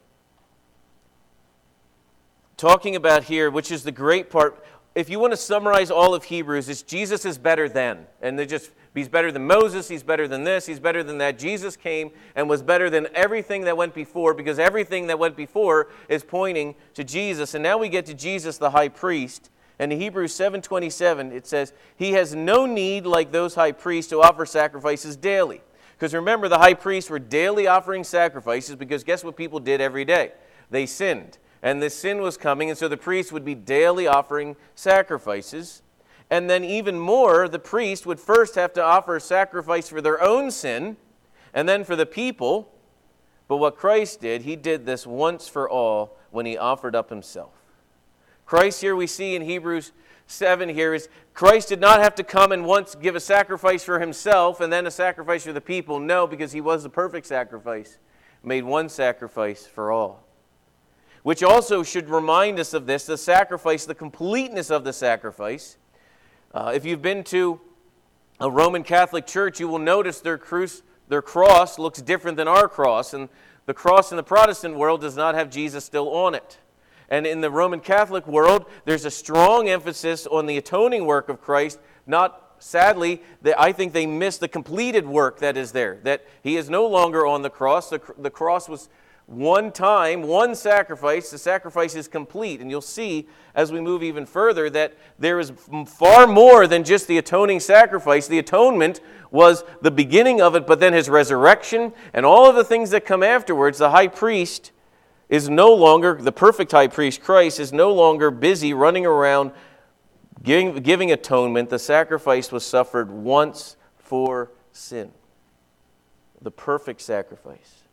Talking 2.58 2.96
about 2.96 3.26
here, 3.26 3.52
which 3.52 3.72
is 3.72 3.84
the 3.84 3.92
great 3.92 4.32
part 4.32 4.66
if 4.96 5.10
you 5.10 5.20
want 5.20 5.34
to 5.34 5.38
summarize 5.38 5.92
all 5.92 6.14
of 6.16 6.24
Hebrews, 6.24 6.70
it's 6.70 6.82
Jesus 6.82 7.26
is 7.26 7.38
better 7.38 7.70
than. 7.70 8.08
And 8.22 8.40
they 8.40 8.46
just 8.46 8.72
He's 8.96 9.10
better 9.10 9.30
than 9.30 9.46
Moses, 9.46 9.90
he's 9.90 10.04
better 10.04 10.26
than 10.26 10.46
this, 10.46 10.66
he's 10.66 10.80
better 10.80 11.04
than 11.04 11.18
that. 11.18 11.38
Jesus 11.38 11.76
came 11.76 12.12
and 12.34 12.50
was 12.50 12.62
better 12.62 12.90
than 12.90 13.08
everything 13.14 13.66
that 13.66 13.76
went 13.76 13.94
before 13.94 14.34
because 14.34 14.58
everything 14.58 15.08
that 15.08 15.20
went 15.20 15.36
before 15.36 15.90
is 16.08 16.24
pointing 16.24 16.76
to 16.94 17.04
Jesus. 17.04 17.54
And 17.54 17.62
now 17.62 17.78
we 17.78 17.90
get 17.90 18.06
to 18.06 18.14
Jesus 18.14 18.58
the 18.58 18.70
high 18.70 18.88
priest. 18.88 19.50
And 19.80 19.92
in 19.92 20.00
Hebrews 20.00 20.34
7:27 20.34 21.34
it 21.34 21.46
says, 21.46 21.74
"He 21.98 22.14
has 22.14 22.34
no 22.34 22.66
need 22.66 23.06
like 23.06 23.34
those 23.34 23.56
high 23.56 23.74
priests 23.74 24.10
to 24.12 24.22
offer 24.22 24.46
sacrifices 24.46 25.18
daily." 25.18 25.62
Because 25.98 26.14
remember 26.14 26.48
the 26.48 26.60
high 26.60 26.74
priests 26.74 27.10
were 27.10 27.20
daily 27.20 27.68
offering 27.68 28.06
sacrifices 28.06 28.78
because 28.78 29.04
guess 29.04 29.26
what 29.26 29.36
people 29.36 29.60
did 29.60 29.82
every 29.82 30.06
day? 30.06 30.32
They 30.72 30.86
sinned. 30.86 31.38
And 31.66 31.82
the 31.82 31.90
sin 31.90 32.22
was 32.22 32.38
coming 32.38 32.70
and 32.70 32.78
so 32.78 32.88
the 32.88 32.96
priest 32.96 33.32
would 33.32 33.44
be 33.44 33.56
daily 33.56 34.06
offering 34.06 34.56
sacrifices. 34.76 35.82
And 36.30 36.48
then, 36.48 36.64
even 36.64 37.00
more, 37.00 37.48
the 37.48 37.58
priest 37.58 38.06
would 38.06 38.20
first 38.20 38.54
have 38.54 38.72
to 38.74 38.84
offer 38.84 39.16
a 39.16 39.22
sacrifice 39.22 39.90
for 39.90 40.00
their 40.00 40.22
own 40.22 40.52
sin 40.52 40.96
and 41.56 41.68
then 41.68 41.84
for 41.84 41.96
the 41.96 42.06
people. 42.06 42.72
But 43.48 43.58
what 43.58 43.78
Christ 43.78 44.22
did, 44.22 44.44
he 44.44 44.56
did 44.56 44.86
this 44.86 45.08
once 45.08 45.48
for 45.48 45.68
all 45.68 46.16
when 46.30 46.46
he 46.46 46.56
offered 46.56 46.96
up 46.96 47.10
himself. 47.10 47.54
Christ, 48.46 48.82
here 48.82 48.96
we 48.96 49.08
see 49.08 49.36
in 49.36 49.42
Hebrews 49.42 49.92
7 50.28 50.70
here, 50.70 50.94
is 50.94 51.10
Christ 51.34 51.70
did 51.70 51.82
not 51.82 52.00
have 52.00 52.14
to 52.16 52.24
come 52.24 52.52
and 52.52 52.64
once 52.64 52.94
give 52.94 53.16
a 53.16 53.20
sacrifice 53.20 53.84
for 53.84 54.00
himself 54.00 54.62
and 54.62 54.72
then 54.72 54.86
a 54.86 54.92
sacrifice 54.92 55.46
for 55.46 55.54
the 55.54 55.62
people. 55.62 56.00
No, 56.00 56.28
because 56.28 56.52
he 56.52 56.62
was 56.62 56.84
the 56.84 56.90
perfect 56.90 57.26
sacrifice, 57.26 57.98
made 58.44 58.66
one 58.66 58.88
sacrifice 58.88 59.66
for 59.66 59.92
all. 59.92 60.25
Which 61.26 61.42
also 61.42 61.82
should 61.82 62.08
remind 62.08 62.60
us 62.60 62.76
of 62.76 62.86
this 62.86 63.08
the 63.08 63.18
sacrifice, 63.18 63.86
the 63.86 63.96
completeness 63.96 64.70
of 64.70 64.84
the 64.84 64.94
sacrifice 64.94 65.78
uh, 66.54 66.72
if 66.74 66.86
you've 66.86 67.02
been 67.02 67.22
to 67.22 67.60
a 68.40 68.50
Roman 68.50 68.84
Catholic 68.84 69.26
church, 69.26 69.60
you 69.60 69.68
will 69.68 69.80
notice 69.80 70.22
their, 70.22 70.40
their 71.10 71.22
cross 71.24 71.80
looks 71.80 72.02
different 72.02 72.38
than 72.38 72.48
our 72.48 72.70
cross, 72.70 73.14
and 73.14 73.28
the 73.66 73.74
cross 73.74 74.12
in 74.12 74.18
the 74.18 74.24
Protestant 74.24 74.78
world 74.78 75.02
does 75.02 75.18
not 75.18 75.36
have 75.36 75.50
Jesus 75.50 75.84
still 75.84 76.14
on 76.14 76.34
it. 76.34 76.60
And 77.10 77.28
in 77.28 77.42
the 77.42 77.50
Roman 77.52 77.82
Catholic 77.82 78.26
world, 78.26 78.68
there's 78.86 79.04
a 79.04 79.12
strong 79.12 79.68
emphasis 79.68 80.26
on 80.28 80.46
the 80.46 80.58
atoning 80.58 81.06
work 81.06 81.28
of 81.28 81.42
Christ, 81.42 81.80
not 82.08 82.56
sadly, 82.60 83.22
I 83.58 83.72
think 83.74 83.92
they 83.92 84.06
miss 84.06 84.38
the 84.38 84.48
completed 84.48 85.06
work 85.06 85.40
that 85.40 85.58
is 85.58 85.74
there, 85.74 86.00
that 86.04 86.26
he 86.42 86.56
is 86.56 86.70
no 86.70 86.88
longer 86.88 87.26
on 87.26 87.42
the 87.42 87.50
cross. 87.50 87.90
The, 87.90 88.00
the 88.18 88.30
cross 88.30 88.70
was 88.70 88.88
one 89.28 89.72
time, 89.72 90.22
one 90.24 90.54
sacrifice, 90.54 91.32
the 91.32 91.38
sacrifice 91.38 91.96
is 91.96 92.08
complete. 92.08 92.62
And 92.62 92.70
you'll 92.70 92.82
see 92.82 93.28
as 93.56 93.72
we 93.72 93.82
move 93.82 94.04
even 94.04 94.26
further 94.26 94.70
that 94.70 94.96
there 95.18 95.40
is 95.40 95.52
far 95.88 96.28
more 96.28 96.68
than 96.68 96.84
just 96.84 97.08
the 97.08 97.18
atoning 97.18 97.60
sacrifice. 97.60 98.28
The 98.28 98.40
atonement 98.40 99.02
was 99.32 99.64
the 99.82 99.92
beginning 99.92 100.42
of 100.42 100.56
it, 100.56 100.68
but 100.68 100.80
then 100.80 100.94
his 100.94 101.10
resurrection 101.10 101.94
and 102.14 102.26
all 102.26 102.50
of 102.50 102.56
the 102.56 102.64
things 102.64 102.92
that 102.92 103.06
come 103.06 103.24
afterwards, 103.24 103.80
the 103.80 103.90
high 103.90 104.08
priest 104.08 104.72
is 105.28 105.50
no 105.50 105.74
longer, 105.74 106.14
the 106.22 106.32
perfect 106.32 106.72
high 106.72 106.88
priest, 106.88 107.22
Christ, 107.22 107.60
is 107.60 107.74
no 107.74 107.92
longer 107.92 108.30
busy 108.30 108.74
running 108.74 109.08
around 109.08 109.52
giving, 110.44 110.76
giving 110.84 111.12
atonement. 111.12 111.72
The 111.72 111.80
sacrifice 111.80 112.52
was 112.52 112.64
suffered 112.64 113.10
once 113.10 113.76
for 113.98 114.52
sin. 114.72 115.12
The 116.42 116.52
perfect 116.52 117.02
sacrifice. 117.02 117.85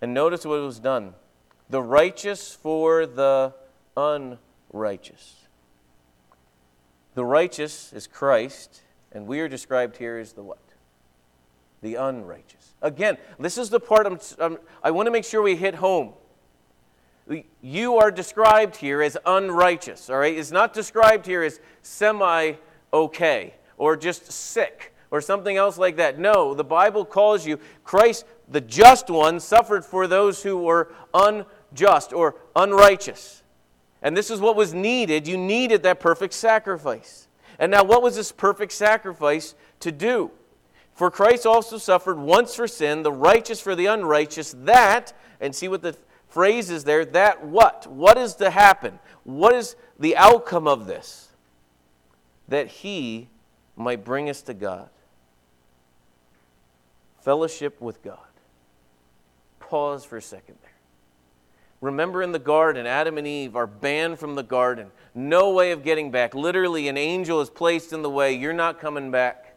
And 0.00 0.14
notice 0.14 0.44
what 0.44 0.60
was 0.60 0.78
done 0.78 1.14
the 1.70 1.82
righteous 1.82 2.54
for 2.54 3.04
the 3.06 3.52
unrighteous. 3.96 5.46
The 7.14 7.24
righteous 7.24 7.92
is 7.92 8.06
Christ, 8.06 8.82
and 9.12 9.26
we 9.26 9.40
are 9.40 9.48
described 9.48 9.96
here 9.96 10.16
as 10.18 10.32
the 10.32 10.42
what? 10.42 10.62
The 11.82 11.96
unrighteous. 11.96 12.74
Again, 12.80 13.18
this 13.38 13.58
is 13.58 13.70
the 13.70 13.80
part 13.80 14.06
I'm, 14.06 14.18
I'm, 14.38 14.58
i 14.82 14.90
want 14.90 15.06
to 15.06 15.10
make 15.10 15.24
sure 15.24 15.42
we 15.42 15.56
hit 15.56 15.74
home. 15.74 16.12
You 17.60 17.96
are 17.96 18.10
described 18.10 18.76
here 18.76 19.02
as 19.02 19.18
unrighteous, 19.26 20.08
all 20.08 20.18
right? 20.18 20.34
It's 20.36 20.50
not 20.50 20.72
described 20.72 21.26
here 21.26 21.42
as 21.42 21.60
semi 21.82 22.54
okay 22.92 23.54
or 23.76 23.96
just 23.96 24.32
sick 24.32 24.94
or 25.10 25.20
something 25.20 25.56
else 25.56 25.76
like 25.76 25.96
that. 25.96 26.18
No, 26.18 26.54
the 26.54 26.64
Bible 26.64 27.04
calls 27.04 27.46
you 27.46 27.58
Christ 27.84 28.24
the 28.50 28.60
just 28.60 29.10
one 29.10 29.40
suffered 29.40 29.84
for 29.84 30.06
those 30.06 30.42
who 30.42 30.58
were 30.58 30.90
unjust 31.12 32.12
or 32.12 32.36
unrighteous. 32.56 33.42
And 34.02 34.16
this 34.16 34.30
is 34.30 34.40
what 34.40 34.56
was 34.56 34.72
needed. 34.72 35.26
You 35.26 35.36
needed 35.36 35.82
that 35.82 36.00
perfect 36.00 36.34
sacrifice. 36.34 37.28
And 37.58 37.70
now, 37.70 37.84
what 37.84 38.02
was 38.02 38.16
this 38.16 38.32
perfect 38.32 38.72
sacrifice 38.72 39.54
to 39.80 39.92
do? 39.92 40.30
For 40.94 41.10
Christ 41.10 41.46
also 41.46 41.78
suffered 41.78 42.18
once 42.18 42.54
for 42.54 42.66
sin, 42.66 43.02
the 43.02 43.12
righteous 43.12 43.60
for 43.60 43.74
the 43.74 43.86
unrighteous, 43.86 44.54
that, 44.60 45.12
and 45.40 45.54
see 45.54 45.68
what 45.68 45.82
the 45.82 45.96
phrase 46.28 46.70
is 46.70 46.84
there, 46.84 47.04
that 47.04 47.44
what? 47.44 47.86
What 47.86 48.16
is 48.18 48.34
to 48.36 48.50
happen? 48.50 48.98
What 49.24 49.54
is 49.54 49.76
the 49.98 50.16
outcome 50.16 50.66
of 50.66 50.86
this? 50.86 51.28
That 52.48 52.68
he 52.68 53.28
might 53.76 54.04
bring 54.04 54.30
us 54.30 54.42
to 54.42 54.54
God. 54.54 54.88
Fellowship 57.20 57.80
with 57.80 58.02
God 58.02 58.27
pause 59.68 60.04
for 60.04 60.16
a 60.16 60.22
second 60.22 60.56
there. 60.62 60.72
Remember 61.80 62.22
in 62.22 62.32
the 62.32 62.38
garden, 62.38 62.86
Adam 62.86 63.18
and 63.18 63.26
Eve 63.26 63.54
are 63.54 63.66
banned 63.66 64.18
from 64.18 64.34
the 64.34 64.42
garden. 64.42 64.90
No 65.14 65.52
way 65.52 65.70
of 65.70 65.84
getting 65.84 66.10
back. 66.10 66.34
Literally, 66.34 66.88
an 66.88 66.96
angel 66.96 67.40
is 67.40 67.50
placed 67.50 67.92
in 67.92 68.02
the 68.02 68.10
way. 68.10 68.34
You're 68.34 68.52
not 68.52 68.80
coming 68.80 69.10
back. 69.10 69.56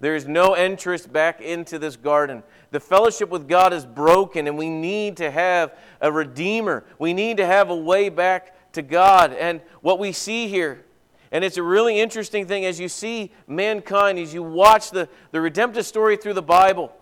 There 0.00 0.14
is 0.14 0.26
no 0.26 0.54
entrance 0.54 1.06
back 1.06 1.40
into 1.40 1.78
this 1.78 1.96
garden. 1.96 2.42
The 2.70 2.80
fellowship 2.80 3.30
with 3.30 3.48
God 3.48 3.72
is 3.72 3.86
broken, 3.86 4.46
and 4.46 4.56
we 4.58 4.68
need 4.68 5.16
to 5.18 5.30
have 5.30 5.74
a 6.00 6.10
redeemer. 6.10 6.84
We 6.98 7.12
need 7.14 7.38
to 7.38 7.46
have 7.46 7.70
a 7.70 7.76
way 7.76 8.08
back 8.08 8.72
to 8.72 8.82
God. 8.82 9.32
And 9.32 9.60
what 9.80 9.98
we 9.98 10.12
see 10.12 10.48
here, 10.48 10.84
and 11.32 11.44
it's 11.44 11.56
a 11.56 11.62
really 11.62 12.00
interesting 12.00 12.46
thing 12.46 12.64
as 12.64 12.80
you 12.80 12.88
see 12.88 13.30
mankind, 13.46 14.18
as 14.18 14.34
you 14.34 14.42
watch 14.42 14.90
the, 14.90 15.08
the 15.32 15.40
redemptive 15.40 15.86
story 15.86 16.16
through 16.16 16.34
the 16.34 16.42
Bible, 16.42 16.92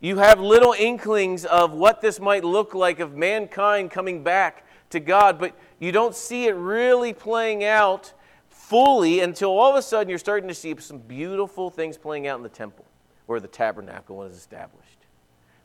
you 0.00 0.18
have 0.18 0.40
little 0.40 0.74
inklings 0.78 1.44
of 1.44 1.72
what 1.72 2.00
this 2.00 2.20
might 2.20 2.44
look 2.44 2.74
like 2.74 3.00
of 3.00 3.16
mankind 3.16 3.90
coming 3.90 4.22
back 4.22 4.64
to 4.90 5.00
God, 5.00 5.38
but 5.38 5.54
you 5.78 5.92
don't 5.92 6.14
see 6.14 6.46
it 6.46 6.54
really 6.54 7.12
playing 7.12 7.64
out 7.64 8.12
fully 8.48 9.20
until 9.20 9.50
all 9.50 9.70
of 9.70 9.76
a 9.76 9.82
sudden 9.82 10.08
you're 10.08 10.18
starting 10.18 10.48
to 10.48 10.54
see 10.54 10.74
some 10.78 10.98
beautiful 10.98 11.70
things 11.70 11.96
playing 11.96 12.26
out 12.26 12.36
in 12.36 12.42
the 12.42 12.48
temple 12.48 12.84
where 13.26 13.40
the 13.40 13.48
tabernacle 13.48 14.16
was 14.16 14.34
established. 14.34 15.06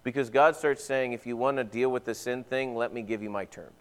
Because 0.03 0.29
God 0.29 0.55
starts 0.55 0.83
saying, 0.83 1.13
if 1.13 1.25
you 1.25 1.37
want 1.37 1.57
to 1.57 1.63
deal 1.63 1.89
with 1.89 2.03
the 2.03 2.15
sin 2.15 2.43
thing, 2.43 2.75
let 2.75 2.93
me 2.93 3.01
give 3.01 3.23
you 3.23 3.29
my 3.29 3.45
terms. 3.45 3.71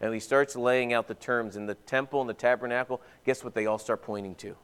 And 0.00 0.12
he 0.12 0.20
starts 0.20 0.54
laying 0.54 0.92
out 0.92 1.08
the 1.08 1.14
terms 1.14 1.56
in 1.56 1.66
the 1.66 1.74
temple 1.74 2.20
and 2.20 2.28
the 2.28 2.34
tabernacle. 2.34 3.00
Guess 3.24 3.42
what 3.42 3.54
they 3.54 3.66
all 3.66 3.78
start 3.78 4.02
pointing 4.02 4.34
to? 4.36 4.56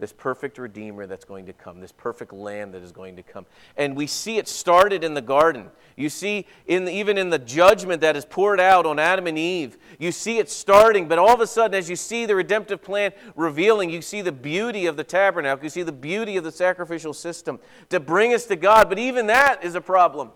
This 0.00 0.12
perfect 0.12 0.58
Redeemer 0.58 1.06
that's 1.06 1.24
going 1.24 1.46
to 1.46 1.52
come, 1.52 1.80
this 1.80 1.92
perfect 1.92 2.32
Lamb 2.32 2.72
that 2.72 2.82
is 2.82 2.90
going 2.90 3.16
to 3.16 3.22
come. 3.22 3.46
And 3.76 3.94
we 3.94 4.06
see 4.06 4.38
it 4.38 4.48
started 4.48 5.04
in 5.04 5.14
the 5.14 5.20
garden. 5.20 5.70
You 5.96 6.08
see, 6.08 6.46
in 6.66 6.86
the, 6.86 6.92
even 6.92 7.18
in 7.18 7.30
the 7.30 7.38
judgment 7.38 8.00
that 8.00 8.16
is 8.16 8.24
poured 8.24 8.58
out 8.58 8.86
on 8.86 8.98
Adam 8.98 9.26
and 9.26 9.38
Eve, 9.38 9.76
you 9.98 10.10
see 10.10 10.38
it 10.38 10.50
starting, 10.50 11.06
but 11.06 11.18
all 11.18 11.34
of 11.34 11.40
a 11.40 11.46
sudden, 11.46 11.74
as 11.74 11.90
you 11.90 11.96
see 11.96 12.24
the 12.24 12.34
redemptive 12.34 12.82
plan 12.82 13.12
revealing, 13.36 13.90
you 13.90 14.00
see 14.00 14.22
the 14.22 14.32
beauty 14.32 14.86
of 14.86 14.96
the 14.96 15.04
tabernacle, 15.04 15.62
you 15.62 15.70
see 15.70 15.82
the 15.82 15.92
beauty 15.92 16.36
of 16.36 16.44
the 16.44 16.52
sacrificial 16.52 17.12
system 17.12 17.60
to 17.90 18.00
bring 18.00 18.32
us 18.32 18.46
to 18.46 18.56
God. 18.56 18.88
But 18.88 18.98
even 18.98 19.26
that 19.26 19.62
is 19.62 19.74
a 19.74 19.80
problem. 19.80 20.30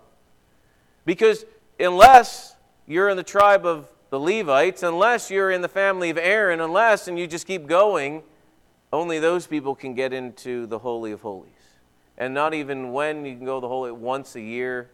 Because 1.06 1.44
unless 1.80 2.54
you're 2.86 3.08
in 3.08 3.16
the 3.16 3.22
tribe 3.22 3.64
of 3.64 3.88
the 4.10 4.20
Levites, 4.20 4.82
unless 4.82 5.30
you're 5.30 5.50
in 5.50 5.62
the 5.62 5.68
family 5.68 6.10
of 6.10 6.18
Aaron, 6.18 6.60
unless, 6.60 7.08
and 7.08 7.18
you 7.18 7.26
just 7.26 7.46
keep 7.46 7.66
going, 7.66 8.22
only 8.94 9.18
those 9.18 9.46
people 9.46 9.74
can 9.74 9.94
get 9.94 10.12
into 10.12 10.66
the 10.66 10.78
Holy 10.78 11.12
of 11.12 11.20
Holies. 11.20 11.50
And 12.16 12.32
not 12.32 12.54
even 12.54 12.92
when 12.92 13.24
you 13.24 13.36
can 13.36 13.44
go 13.44 13.60
the 13.60 13.68
Holy 13.68 13.92
once 13.92 14.36
a 14.36 14.40
year. 14.40 14.90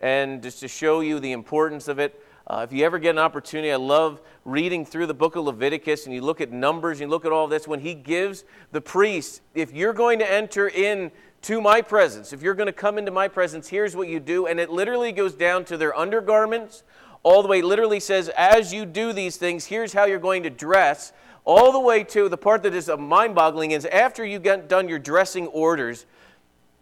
And 0.00 0.42
just 0.42 0.60
to 0.60 0.68
show 0.68 1.00
you 1.00 1.18
the 1.20 1.32
importance 1.32 1.88
of 1.88 1.98
it, 1.98 2.20
uh, 2.46 2.66
if 2.68 2.76
you 2.76 2.84
ever 2.84 2.98
get 2.98 3.10
an 3.10 3.18
opportunity, 3.18 3.72
I 3.72 3.76
love 3.76 4.20
reading 4.44 4.84
through 4.84 5.06
the 5.06 5.14
book 5.14 5.34
of 5.34 5.44
Leviticus 5.44 6.04
and 6.04 6.14
you 6.14 6.20
look 6.20 6.40
at 6.40 6.52
numbers, 6.52 7.00
and 7.00 7.08
you 7.08 7.10
look 7.10 7.24
at 7.24 7.32
all 7.32 7.46
this. 7.46 7.66
When 7.66 7.80
he 7.80 7.94
gives 7.94 8.44
the 8.70 8.80
priest, 8.80 9.40
if 9.54 9.72
you're 9.72 9.94
going 9.94 10.18
to 10.18 10.30
enter 10.30 10.68
in 10.68 11.10
to 11.42 11.60
my 11.60 11.80
presence, 11.80 12.32
if 12.32 12.42
you're 12.42 12.54
going 12.54 12.66
to 12.66 12.72
come 12.72 12.98
into 12.98 13.10
my 13.10 13.28
presence, 13.28 13.68
here's 13.68 13.96
what 13.96 14.08
you 14.08 14.20
do. 14.20 14.46
And 14.46 14.60
it 14.60 14.70
literally 14.70 15.10
goes 15.10 15.34
down 15.34 15.64
to 15.66 15.76
their 15.76 15.96
undergarments, 15.96 16.82
all 17.22 17.40
the 17.42 17.48
way, 17.48 17.62
literally 17.62 18.00
says, 18.00 18.28
as 18.36 18.74
you 18.74 18.84
do 18.84 19.14
these 19.14 19.38
things, 19.38 19.64
here's 19.64 19.94
how 19.94 20.04
you're 20.04 20.18
going 20.18 20.42
to 20.42 20.50
dress 20.50 21.14
all 21.44 21.72
the 21.72 21.80
way 21.80 22.04
to 22.04 22.28
the 22.28 22.36
part 22.36 22.62
that 22.62 22.74
is 22.74 22.90
mind 22.98 23.34
boggling 23.34 23.72
is 23.72 23.84
after 23.86 24.24
you 24.24 24.38
get 24.38 24.68
done 24.68 24.88
your 24.88 24.98
dressing 24.98 25.46
orders, 25.48 26.06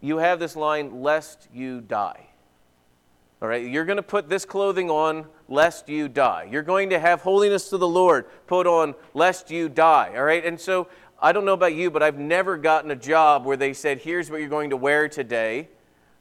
you 0.01 0.19
have 0.19 0.39
this 0.39 0.57
line, 0.57 1.03
lest 1.03 1.49
you 1.53 1.81
die. 1.81 2.29
All 3.41 3.49
right, 3.49 3.67
you're 3.67 3.85
going 3.85 3.97
to 3.97 4.05
put 4.05 4.29
this 4.29 4.45
clothing 4.45 4.89
on 4.89 5.27
lest 5.49 5.89
you 5.89 6.09
die. 6.09 6.49
You're 6.49 6.63
going 6.63 6.91
to 6.91 6.99
have 7.01 7.23
holiness 7.23 7.71
to 7.71 7.79
the 7.79 7.89
Lord 7.89 8.27
put 8.47 8.69
on 8.69 8.95
lest 9.15 9.51
you 9.51 9.69
die. 9.69 10.13
All 10.17 10.23
right, 10.23 10.45
and 10.45 10.61
so 10.61 10.87
I 11.21 11.33
don't 11.33 11.45
know 11.45 11.53
about 11.53 11.75
you, 11.75 11.91
but 11.91 12.05
I've 12.05 12.19
never 12.19 12.57
gotten 12.57 12.93
a 12.93 12.97
job 12.97 13.45
where 13.45 13.57
they 13.57 13.73
said, 13.73 13.99
here's 13.99 14.31
what 14.31 14.39
you're 14.39 14.49
going 14.49 14.71
to 14.71 14.77
wear 14.77 15.09
today, 15.09 15.69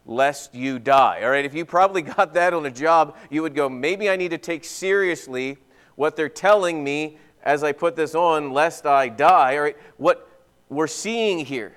lest 0.08 0.56
you 0.56 0.80
die. 0.80 1.22
All 1.24 1.30
right, 1.30 1.46
if 1.46 1.54
you 1.54 1.64
probably 1.64 2.02
got 2.18 2.34
that 2.34 2.56
on 2.56 2.66
a 2.66 2.72
job, 2.72 3.16
you 3.30 3.44
would 3.44 3.54
go, 3.54 3.70
maybe 3.70 4.10
I 4.10 4.16
need 4.16 4.32
to 4.32 4.40
take 4.40 4.64
seriously 4.64 5.58
what 5.96 6.16
they're 6.16 6.30
telling 6.30 6.84
me 6.84 7.18
as 7.44 7.64
I 7.64 7.72
put 7.72 7.96
this 7.96 8.16
on, 8.16 8.52
lest 8.52 8.86
I 8.86 9.10
die. 9.10 9.58
All 9.58 9.64
right, 9.64 9.78
what 9.98 10.28
we're 10.70 10.88
seeing 10.88 11.46
here 11.46 11.74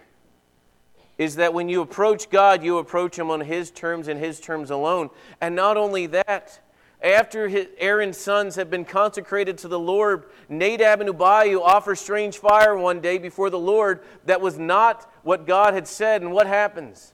is 1.16 1.36
that 1.36 1.54
when 1.54 1.68
you 1.68 1.80
approach 1.80 2.28
God, 2.30 2.62
you 2.62 2.78
approach 2.78 3.18
Him 3.18 3.30
on 3.30 3.40
His 3.40 3.70
terms 3.70 4.08
and 4.08 4.18
His 4.18 4.40
terms 4.40 4.70
alone. 4.70 5.10
And 5.40 5.54
not 5.54 5.76
only 5.76 6.06
that, 6.06 6.60
after 7.02 7.66
Aaron's 7.78 8.16
sons 8.16 8.56
have 8.56 8.70
been 8.70 8.84
consecrated 8.84 9.58
to 9.58 9.68
the 9.68 9.78
Lord, 9.78 10.24
Nadab 10.48 11.00
and 11.00 11.10
Abihu 11.10 11.60
offer 11.60 11.94
strange 11.94 12.38
fire 12.38 12.76
one 12.76 13.00
day 13.00 13.18
before 13.18 13.50
the 13.50 13.58
Lord 13.58 14.00
that 14.24 14.40
was 14.40 14.58
not 14.58 15.12
what 15.22 15.46
God 15.46 15.74
had 15.74 15.86
said. 15.86 16.22
And 16.22 16.32
what 16.32 16.46
happens? 16.46 17.12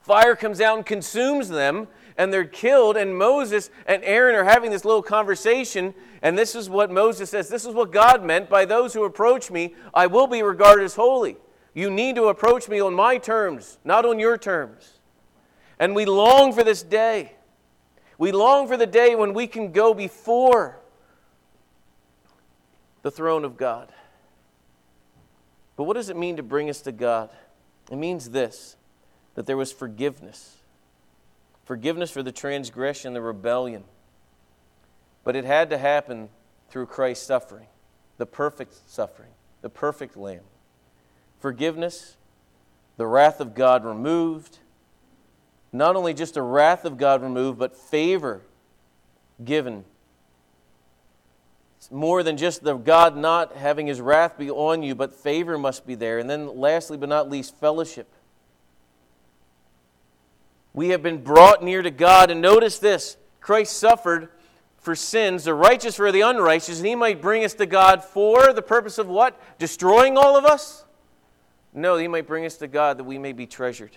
Fire 0.00 0.36
comes 0.36 0.60
out 0.60 0.76
and 0.76 0.86
consumes 0.86 1.48
them, 1.48 1.88
and 2.18 2.32
they're 2.32 2.44
killed. 2.44 2.98
And 2.98 3.16
Moses 3.16 3.70
and 3.86 4.02
Aaron 4.04 4.34
are 4.34 4.44
having 4.44 4.70
this 4.70 4.84
little 4.84 5.02
conversation. 5.02 5.94
And 6.20 6.36
this 6.36 6.54
is 6.54 6.68
what 6.68 6.90
Moses 6.90 7.30
says 7.30 7.48
This 7.48 7.64
is 7.64 7.72
what 7.72 7.92
God 7.92 8.22
meant 8.22 8.50
by 8.50 8.66
those 8.66 8.92
who 8.92 9.04
approach 9.04 9.50
me, 9.50 9.74
I 9.94 10.08
will 10.08 10.26
be 10.26 10.42
regarded 10.42 10.84
as 10.84 10.96
holy. 10.96 11.38
You 11.72 11.90
need 11.90 12.16
to 12.16 12.24
approach 12.24 12.68
me 12.68 12.80
on 12.80 12.92
my 12.92 13.18
terms, 13.18 13.78
not 13.84 14.04
on 14.04 14.18
your 14.18 14.36
terms. 14.36 14.98
And 15.78 15.94
we 15.94 16.04
long 16.04 16.52
for 16.52 16.64
this 16.64 16.82
day. 16.82 17.32
We 18.18 18.32
long 18.32 18.66
for 18.66 18.76
the 18.76 18.86
day 18.86 19.14
when 19.14 19.32
we 19.32 19.46
can 19.46 19.70
go 19.70 19.94
before 19.94 20.80
the 23.02 23.12
throne 23.12 23.44
of 23.44 23.56
God. 23.56 23.92
But 25.76 25.84
what 25.84 25.94
does 25.94 26.08
it 26.08 26.16
mean 26.16 26.36
to 26.36 26.42
bring 26.42 26.68
us 26.68 26.80
to 26.82 26.92
God? 26.92 27.30
It 27.90 27.96
means 27.96 28.30
this 28.30 28.76
that 29.36 29.46
there 29.46 29.56
was 29.56 29.70
forgiveness. 29.70 30.57
Forgiveness 31.68 32.10
for 32.10 32.22
the 32.22 32.32
transgression, 32.32 33.12
the 33.12 33.20
rebellion. 33.20 33.84
But 35.22 35.36
it 35.36 35.44
had 35.44 35.68
to 35.68 35.76
happen 35.78 36.30
through 36.70 36.86
Christ's 36.86 37.26
suffering, 37.26 37.66
the 38.16 38.24
perfect 38.26 38.74
suffering, 38.90 39.30
the 39.60 39.68
perfect 39.68 40.16
Lamb 40.16 40.40
forgiveness, 41.38 42.16
the 42.96 43.06
wrath 43.06 43.40
of 43.40 43.54
God 43.54 43.84
removed. 43.84 44.58
Not 45.72 45.96
only 45.96 46.14
just 46.14 46.34
the 46.34 46.42
wrath 46.42 46.84
of 46.84 46.96
God 46.96 47.22
removed, 47.22 47.58
but 47.58 47.76
favor 47.76 48.42
given. 49.44 49.84
It's 51.76 51.90
more 51.90 52.22
than 52.22 52.36
just 52.36 52.64
the 52.64 52.76
God 52.76 53.16
not 53.16 53.54
having 53.54 53.86
his 53.86 54.00
wrath 54.00 54.38
be 54.38 54.50
on 54.50 54.82
you, 54.82 54.94
but 54.94 55.14
favor 55.14 55.58
must 55.58 55.86
be 55.86 55.94
there. 55.94 56.18
And 56.18 56.28
then, 56.28 56.58
lastly 56.58 56.96
but 56.96 57.08
not 57.08 57.30
least, 57.30 57.54
fellowship. 57.56 58.08
We 60.72 60.88
have 60.90 61.02
been 61.02 61.22
brought 61.22 61.62
near 61.62 61.82
to 61.82 61.90
God. 61.90 62.30
And 62.30 62.40
notice 62.40 62.78
this 62.78 63.16
Christ 63.40 63.76
suffered 63.76 64.28
for 64.78 64.94
sins, 64.94 65.44
the 65.44 65.54
righteous 65.54 65.96
for 65.96 66.12
the 66.12 66.20
unrighteous, 66.20 66.78
and 66.78 66.86
he 66.86 66.94
might 66.94 67.20
bring 67.20 67.44
us 67.44 67.54
to 67.54 67.66
God 67.66 68.04
for 68.04 68.52
the 68.52 68.62
purpose 68.62 68.98
of 68.98 69.08
what? 69.08 69.40
Destroying 69.58 70.16
all 70.16 70.36
of 70.36 70.44
us? 70.44 70.84
No, 71.72 71.96
He 71.96 72.08
might 72.08 72.26
bring 72.26 72.44
us 72.44 72.56
to 72.56 72.68
God 72.68 72.98
that 72.98 73.04
we 73.04 73.18
may 73.18 73.32
be 73.32 73.46
treasured. 73.46 73.96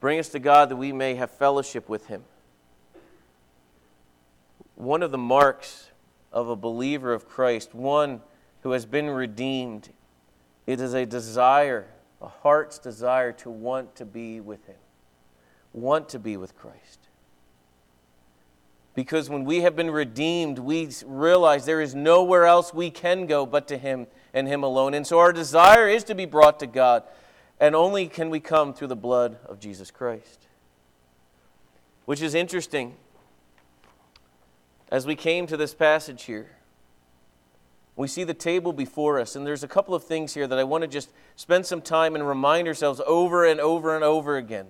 Bring 0.00 0.18
us 0.18 0.28
to 0.30 0.38
God 0.38 0.68
that 0.68 0.76
we 0.76 0.92
may 0.92 1.14
have 1.14 1.30
fellowship 1.30 1.88
with 1.88 2.06
Him. 2.06 2.24
One 4.74 5.02
of 5.02 5.10
the 5.10 5.18
marks 5.18 5.90
of 6.32 6.48
a 6.48 6.56
believer 6.56 7.12
of 7.12 7.28
Christ, 7.28 7.74
one 7.74 8.20
who 8.62 8.72
has 8.72 8.86
been 8.86 9.10
redeemed, 9.10 9.90
it 10.66 10.80
is 10.80 10.94
a 10.94 11.06
desire, 11.06 11.86
a 12.20 12.28
heart's 12.28 12.78
desire 12.78 13.32
to 13.32 13.50
want 13.50 13.96
to 13.96 14.04
be 14.04 14.40
with 14.40 14.64
Him, 14.66 14.76
want 15.72 16.08
to 16.10 16.18
be 16.18 16.36
with 16.36 16.56
Christ. 16.56 17.08
Because 18.94 19.30
when 19.30 19.44
we 19.44 19.62
have 19.62 19.74
been 19.74 19.90
redeemed, 19.90 20.58
we 20.58 20.90
realize 21.06 21.64
there 21.64 21.80
is 21.80 21.94
nowhere 21.94 22.44
else 22.44 22.74
we 22.74 22.90
can 22.90 23.26
go 23.26 23.46
but 23.46 23.66
to 23.68 23.78
Him 23.78 24.06
and 24.34 24.46
Him 24.46 24.62
alone. 24.62 24.92
And 24.92 25.06
so 25.06 25.18
our 25.18 25.32
desire 25.32 25.88
is 25.88 26.04
to 26.04 26.14
be 26.14 26.26
brought 26.26 26.60
to 26.60 26.66
God, 26.66 27.02
and 27.58 27.74
only 27.74 28.06
can 28.06 28.28
we 28.28 28.38
come 28.38 28.74
through 28.74 28.88
the 28.88 28.96
blood 28.96 29.38
of 29.46 29.58
Jesus 29.58 29.90
Christ. 29.90 30.46
Which 32.04 32.20
is 32.20 32.34
interesting. 32.34 32.96
As 34.90 35.06
we 35.06 35.16
came 35.16 35.46
to 35.46 35.56
this 35.56 35.72
passage 35.72 36.24
here, 36.24 36.50
we 37.96 38.08
see 38.08 38.24
the 38.24 38.34
table 38.34 38.74
before 38.74 39.18
us, 39.18 39.36
and 39.36 39.46
there's 39.46 39.62
a 39.62 39.68
couple 39.68 39.94
of 39.94 40.04
things 40.04 40.34
here 40.34 40.46
that 40.46 40.58
I 40.58 40.64
want 40.64 40.82
to 40.82 40.88
just 40.88 41.10
spend 41.36 41.64
some 41.64 41.80
time 41.80 42.14
and 42.14 42.26
remind 42.26 42.68
ourselves 42.68 43.00
over 43.06 43.46
and 43.46 43.58
over 43.58 43.94
and 43.94 44.04
over 44.04 44.36
again. 44.36 44.66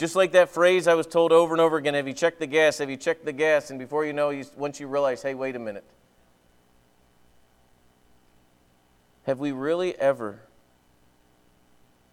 Just 0.00 0.16
like 0.16 0.32
that 0.32 0.48
phrase 0.48 0.88
I 0.88 0.94
was 0.94 1.06
told 1.06 1.30
over 1.30 1.52
and 1.52 1.60
over 1.60 1.76
again 1.76 1.92
have 1.92 2.08
you 2.08 2.14
checked 2.14 2.38
the 2.38 2.46
gas? 2.46 2.78
Have 2.78 2.88
you 2.88 2.96
checked 2.96 3.26
the 3.26 3.34
gas? 3.34 3.68
And 3.68 3.78
before 3.78 4.06
you 4.06 4.14
know, 4.14 4.30
you, 4.30 4.46
once 4.56 4.80
you 4.80 4.86
realize, 4.86 5.20
hey, 5.20 5.34
wait 5.34 5.54
a 5.56 5.58
minute. 5.58 5.84
Have 9.24 9.40
we 9.40 9.52
really 9.52 9.94
ever 9.96 10.40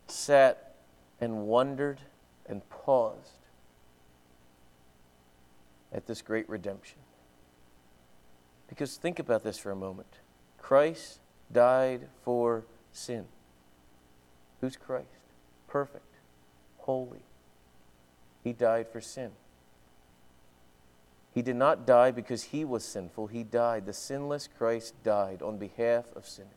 sat 0.07 0.75
and 1.21 1.47
wondered 1.47 2.01
and 2.45 2.69
paused 2.69 3.45
at 5.93 6.07
this 6.07 6.21
great 6.21 6.49
redemption? 6.49 6.99
Because 8.67 8.97
think 8.97 9.17
about 9.17 9.45
this 9.45 9.57
for 9.57 9.71
a 9.71 9.77
moment 9.77 10.19
Christ 10.57 11.21
died 11.53 12.09
for 12.25 12.65
sin. 12.91 13.27
Who's 14.59 14.75
Christ? 14.75 15.07
Perfect, 15.69 16.15
holy 16.79 17.21
he 18.47 18.53
died 18.53 18.87
for 18.87 19.01
sin. 19.01 19.31
He 21.33 21.41
did 21.41 21.57
not 21.57 21.85
die 21.85 22.11
because 22.11 22.45
he 22.45 22.65
was 22.65 22.83
sinful. 22.83 23.27
He 23.27 23.43
died. 23.43 23.85
The 23.85 23.93
sinless 23.93 24.47
Christ 24.57 24.95
died 25.03 25.41
on 25.41 25.57
behalf 25.57 26.05
of 26.15 26.25
sinners. 26.25 26.51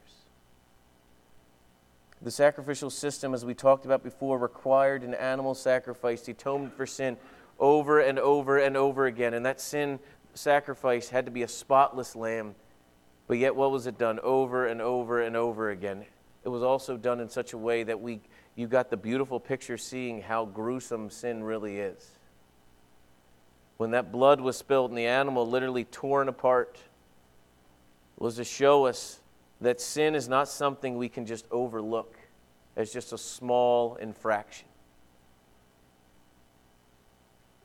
The 2.23 2.31
sacrificial 2.31 2.91
system, 2.91 3.35
as 3.35 3.45
we 3.45 3.55
talked 3.55 3.85
about 3.85 4.03
before, 4.03 4.39
required 4.39 5.03
an 5.03 5.15
animal 5.15 5.55
sacrifice 5.55 6.23
to 6.23 6.31
atone 6.31 6.71
for 6.71 6.87
sin 6.87 7.17
over 7.59 8.01
and 8.01 8.19
over 8.19 8.59
and 8.59 8.77
over 8.77 9.07
again. 9.07 9.35
And 9.35 9.45
that 9.45 9.61
sin 9.61 9.99
sacrifice 10.35 11.09
had 11.09 11.25
to 11.27 11.31
be 11.31 11.43
a 11.43 11.49
spotless 11.49 12.15
lamb. 12.15 12.55
But 13.27 13.39
yet, 13.39 13.57
what 13.57 13.71
was 13.71 13.87
it 13.87 13.99
done 13.99 14.21
over 14.23 14.67
and 14.67 14.81
over 14.81 15.21
and 15.21 15.37
over 15.37 15.71
again? 15.71 16.05
It 16.45 16.49
was 16.49 16.63
also 16.63 16.97
done 16.97 17.21
in 17.21 17.29
such 17.29 17.53
a 17.53 17.59
way 17.59 17.83
that 17.83 18.01
we 18.01 18.21
you 18.57 18.67
got 18.67 18.91
the 18.91 18.97
beautiful 18.97 19.41
picture 19.41 19.79
seeing 19.79 20.23
how 20.23 20.45
gruesome 20.45 21.11
sin 21.11 21.43
really 21.43 21.79
is. 21.79 22.11
When 23.77 23.93
that 23.93 24.13
blood 24.13 24.41
was 24.41 24.57
spilled 24.57 24.91
and 24.91 24.99
the 24.99 25.07
animal 25.07 25.49
literally 25.49 25.85
torn 25.85 26.29
apart, 26.29 26.79
was 28.19 28.37
to 28.37 28.45
show 28.45 28.87
us 28.87 29.21
that 29.61 29.81
sin 29.81 30.15
is 30.15 30.29
not 30.29 30.49
something 30.49 30.97
we 30.97 31.09
can 31.09 31.25
just 31.25 31.47
overlook 31.51 32.17
as 32.77 32.93
just 32.93 33.13
a 33.13 33.19
small 33.19 33.97
infraction. 33.97 34.69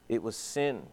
It 0.08 0.24
was 0.24 0.36
sin. 0.36 0.84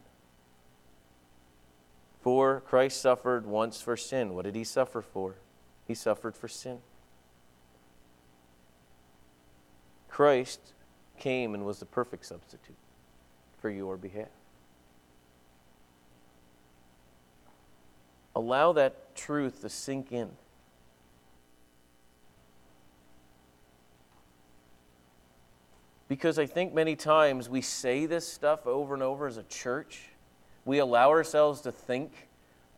For 2.21 2.61
Christ 2.61 3.01
suffered 3.01 3.47
once 3.47 3.81
for 3.81 3.97
sin. 3.97 4.35
What 4.35 4.45
did 4.45 4.55
he 4.55 4.65
suffer 4.65 5.03
for? 5.03 5.37
He 5.87 5.95
suffered 5.95 6.37
for 6.37 6.49
sin. 6.49 6.79
Christ 10.13 10.61
came 11.19 11.55
and 11.55 11.65
was 11.65 11.79
the 11.79 11.87
perfect 11.87 12.27
substitute 12.27 12.77
for 13.63 13.71
your 13.71 13.97
behalf. 13.97 14.29
Allow 18.37 18.75
that 18.75 19.17
truth 19.17 19.63
to 19.63 19.71
sink 19.71 20.13
in. 20.13 20.29
Because 26.09 26.39
I 26.39 26.45
think 26.45 26.75
many 26.75 26.95
times 26.95 27.49
we 27.49 27.63
say 27.63 28.05
this 28.05 28.29
stuff 28.29 28.67
over 28.67 28.93
and 28.93 29.03
over 29.03 29.27
as 29.27 29.39
a 29.39 29.45
church. 29.45 30.11
We 30.67 30.79
allow 30.79 31.09
ourselves 31.09 31.63
to 31.63 31.73
think, 31.73 32.29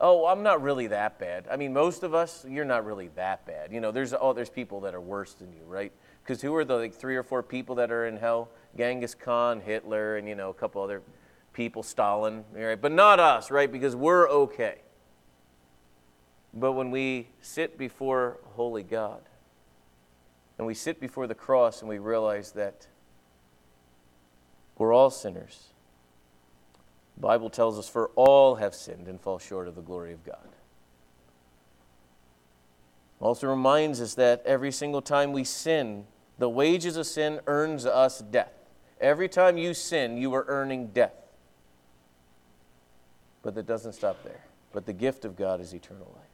oh, 0.01 0.27
I'm 0.27 0.44
not 0.44 0.62
really 0.62 0.87
that 0.87 1.18
bad. 1.18 1.47
I 1.51 1.57
mean, 1.57 1.73
most 1.73 2.05
of 2.05 2.14
us, 2.14 2.47
you're 2.49 2.64
not 2.64 2.87
really 2.87 3.09
that 3.16 3.44
bad. 3.44 3.73
You 3.73 3.81
know, 3.81 3.90
there's, 3.90 4.14
oh, 4.14 4.33
there's 4.35 4.51
people 4.51 4.83
that 4.83 4.94
are 4.94 5.01
worse 5.01 5.35
than 5.35 5.53
you, 5.53 5.64
right? 5.66 5.90
Because 6.25 6.41
who 6.41 6.55
are 6.55 6.65
the 6.65 6.77
like 6.77 6.95
three 6.95 7.17
or 7.17 7.23
four 7.23 7.43
people 7.43 7.75
that 7.75 7.93
are 7.93 8.07
in 8.07 8.17
hell? 8.17 8.49
Genghis 8.77 9.15
Khan, 9.15 9.61
Hitler, 9.61 10.17
and 10.17 10.27
you 10.27 10.35
know 10.35 10.49
a 10.49 10.55
couple 10.55 10.83
other 10.83 11.03
people, 11.53 11.83
Stalin, 11.83 12.45
right? 12.55 12.81
But 12.81 12.93
not 12.93 13.21
us, 13.21 13.51
right? 13.51 13.71
Because 13.71 13.95
we're 13.95 14.29
okay. 14.29 14.79
But 16.55 16.73
when 16.73 16.91
we 16.91 17.29
sit 17.43 17.77
before 17.77 18.39
holy 18.55 18.83
God, 18.83 19.21
and 20.57 20.67
we 20.67 20.75
sit 20.75 21.01
before 21.01 21.27
the 21.27 21.35
cross 21.35 21.81
and 21.81 21.89
we 21.89 21.99
realize 21.99 22.53
that 22.53 22.87
we're 24.79 24.93
all 24.93 25.11
sinners. 25.11 25.69
The 27.17 27.23
Bible 27.23 27.51
tells 27.51 27.79
us, 27.79 27.89
for 27.89 28.11
all 28.17 28.57
have 28.57 28.75
sinned 28.75 29.09
and 29.09 29.21
fall 29.21 29.39
short 29.39 29.69
of 29.69 29.75
the 29.75 29.83
glory 29.83 30.13
of 30.13 30.25
God. 30.25 30.49
Also 33.21 33.47
reminds 33.47 34.01
us 34.01 34.15
that 34.15 34.43
every 34.45 34.73
single 34.73 35.01
time 35.01 35.33
we 35.33 35.45
sin, 35.45 36.07
the 36.38 36.49
wages 36.49 36.97
of 36.97 37.07
sin 37.07 37.40
earns 37.47 37.87
us 37.87 38.20
death. 38.20 38.53
Every 39.01 39.29
time 39.29 39.59
you 39.59 39.75
sin, 39.75 40.16
you 40.16 40.35
are 40.35 40.44
earning 40.49 40.88
death. 40.88 41.14
But 43.42 43.55
that 43.55 43.66
doesn't 43.66 43.92
stop 43.92 44.23
there. 44.25 44.44
But 44.73 44.87
the 44.87 44.92
gift 44.92 45.25
of 45.25 45.37
God 45.37 45.61
is 45.61 45.73
eternal 45.73 46.11
life. 46.14 46.25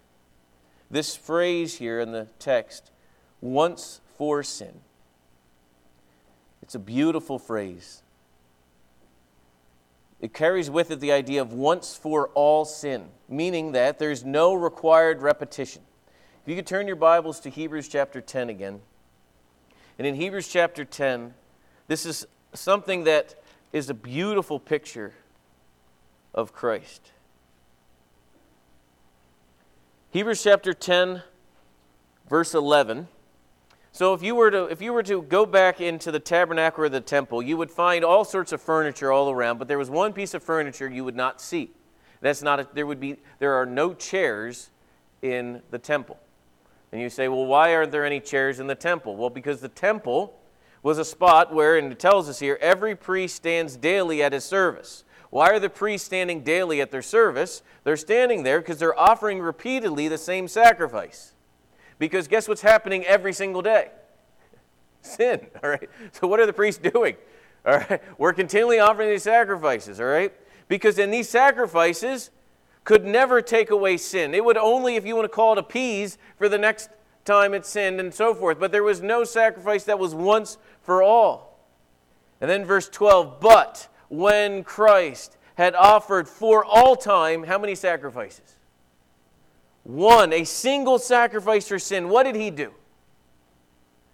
This 0.90 1.16
phrase 1.16 1.76
here 1.78 2.00
in 2.00 2.12
the 2.12 2.28
text, 2.38 2.90
once 3.40 4.00
for 4.16 4.42
sin, 4.42 4.80
it's 6.62 6.74
a 6.74 6.78
beautiful 6.78 7.38
phrase. 7.38 8.02
It 10.20 10.34
carries 10.34 10.68
with 10.68 10.90
it 10.90 11.00
the 11.00 11.12
idea 11.12 11.40
of 11.40 11.52
once 11.52 11.96
for 11.96 12.28
all 12.28 12.64
sin, 12.64 13.08
meaning 13.28 13.72
that 13.72 13.98
there's 13.98 14.24
no 14.24 14.54
required 14.54 15.22
repetition. 15.22 15.82
If 16.42 16.48
you 16.48 16.56
could 16.56 16.66
turn 16.66 16.86
your 16.86 16.96
Bibles 16.96 17.40
to 17.40 17.50
Hebrews 17.50 17.88
chapter 17.88 18.20
10 18.20 18.50
again. 18.50 18.80
And 20.00 20.06
in 20.06 20.14
Hebrews 20.14 20.48
chapter 20.48 20.82
10, 20.82 21.34
this 21.86 22.06
is 22.06 22.26
something 22.54 23.04
that 23.04 23.34
is 23.70 23.90
a 23.90 23.92
beautiful 23.92 24.58
picture 24.58 25.12
of 26.32 26.54
Christ. 26.54 27.12
Hebrews 30.08 30.42
chapter 30.42 30.72
10, 30.72 31.22
verse 32.30 32.54
11. 32.54 33.08
So 33.92 34.14
if 34.14 34.22
you 34.22 34.34
were 34.34 34.50
to 34.50 34.64
if 34.68 34.80
you 34.80 34.94
were 34.94 35.02
to 35.02 35.20
go 35.20 35.44
back 35.44 35.82
into 35.82 36.10
the 36.10 36.18
tabernacle 36.18 36.84
or 36.84 36.88
the 36.88 37.02
temple, 37.02 37.42
you 37.42 37.58
would 37.58 37.70
find 37.70 38.02
all 38.02 38.24
sorts 38.24 38.52
of 38.52 38.62
furniture 38.62 39.12
all 39.12 39.30
around, 39.30 39.58
but 39.58 39.68
there 39.68 39.76
was 39.76 39.90
one 39.90 40.14
piece 40.14 40.32
of 40.32 40.42
furniture 40.42 40.88
you 40.88 41.04
would 41.04 41.14
not 41.14 41.42
see. 41.42 41.72
That's 42.22 42.40
not 42.40 42.58
a, 42.58 42.68
there 42.72 42.86
would 42.86 43.00
be 43.00 43.18
there 43.38 43.52
are 43.52 43.66
no 43.66 43.92
chairs 43.92 44.70
in 45.20 45.60
the 45.70 45.78
temple. 45.78 46.18
And 46.92 47.00
you 47.00 47.08
say, 47.08 47.28
"Well, 47.28 47.46
why 47.46 47.74
aren't 47.74 47.92
there 47.92 48.04
any 48.04 48.20
chairs 48.20 48.58
in 48.58 48.66
the 48.66 48.74
temple?" 48.74 49.16
Well, 49.16 49.30
because 49.30 49.60
the 49.60 49.68
temple 49.68 50.38
was 50.82 50.98
a 50.98 51.04
spot 51.04 51.54
where 51.54 51.76
and 51.76 51.92
it 51.92 51.98
tells 51.98 52.28
us 52.28 52.38
here 52.38 52.58
every 52.60 52.96
priest 52.96 53.36
stands 53.36 53.76
daily 53.76 54.22
at 54.22 54.32
his 54.32 54.44
service. 54.44 55.04
Why 55.30 55.50
are 55.50 55.60
the 55.60 55.70
priests 55.70 56.06
standing 56.06 56.42
daily 56.42 56.80
at 56.80 56.90
their 56.90 57.02
service? 57.02 57.62
They're 57.84 57.96
standing 57.96 58.42
there 58.42 58.60
because 58.60 58.78
they're 58.78 58.98
offering 58.98 59.40
repeatedly 59.40 60.08
the 60.08 60.18
same 60.18 60.48
sacrifice. 60.48 61.34
Because 61.98 62.26
guess 62.26 62.48
what's 62.48 62.62
happening 62.62 63.04
every 63.04 63.32
single 63.32 63.62
day? 63.62 63.90
Sin, 65.02 65.46
all 65.62 65.70
right? 65.70 65.88
So 66.12 66.26
what 66.26 66.40
are 66.40 66.46
the 66.46 66.52
priests 66.52 66.80
doing? 66.92 67.16
All 67.64 67.76
right? 67.76 68.02
We're 68.18 68.32
continually 68.32 68.80
offering 68.80 69.10
these 69.10 69.22
sacrifices, 69.22 70.00
all 70.00 70.06
right? 70.06 70.32
Because 70.66 70.98
in 70.98 71.10
these 71.10 71.28
sacrifices 71.28 72.30
could 72.84 73.04
never 73.04 73.42
take 73.42 73.70
away 73.70 73.96
sin. 73.96 74.34
It 74.34 74.44
would 74.44 74.56
only, 74.56 74.96
if 74.96 75.06
you 75.06 75.14
want 75.14 75.24
to 75.24 75.34
call 75.34 75.52
it 75.52 75.58
appease, 75.58 76.18
for 76.36 76.48
the 76.48 76.58
next 76.58 76.90
time 77.24 77.54
it 77.54 77.66
sinned 77.66 78.00
and 78.00 78.12
so 78.12 78.34
forth. 78.34 78.58
But 78.58 78.72
there 78.72 78.82
was 78.82 79.02
no 79.02 79.24
sacrifice 79.24 79.84
that 79.84 79.98
was 79.98 80.14
once 80.14 80.58
for 80.82 81.02
all. 81.02 81.58
And 82.40 82.50
then 82.50 82.64
verse 82.64 82.88
12, 82.88 83.40
but 83.40 83.88
when 84.08 84.64
Christ 84.64 85.36
had 85.56 85.74
offered 85.74 86.26
for 86.26 86.64
all 86.64 86.96
time, 86.96 87.44
how 87.44 87.58
many 87.58 87.74
sacrifices? 87.74 88.56
one, 89.84 90.32
a 90.32 90.44
single 90.44 90.98
sacrifice 90.98 91.68
for 91.68 91.78
sin, 91.78 92.08
what 92.08 92.24
did 92.24 92.34
he 92.34 92.50
do? 92.50 92.72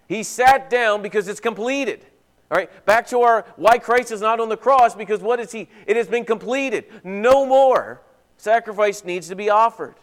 He 0.07 0.23
sat 0.23 0.69
down 0.69 1.01
because 1.01 1.27
it's 1.27 1.39
completed. 1.39 2.05
All 2.49 2.57
right, 2.57 2.85
back 2.85 3.07
to 3.07 3.21
our 3.21 3.45
why 3.57 3.77
Christ 3.77 4.11
is 4.11 4.21
not 4.21 4.39
on 4.39 4.47
the 4.47 4.57
cross 4.57 4.95
because 4.95 5.19
what 5.19 5.39
is 5.39 5.51
he? 5.51 5.67
It 5.85 5.97
has 5.97 6.07
been 6.07 6.23
completed. 6.23 6.85
No 7.03 7.45
more 7.45 8.01
sacrifice 8.37 9.03
needs 9.03 9.27
to 9.27 9.35
be 9.35 9.49
offered. 9.49 9.95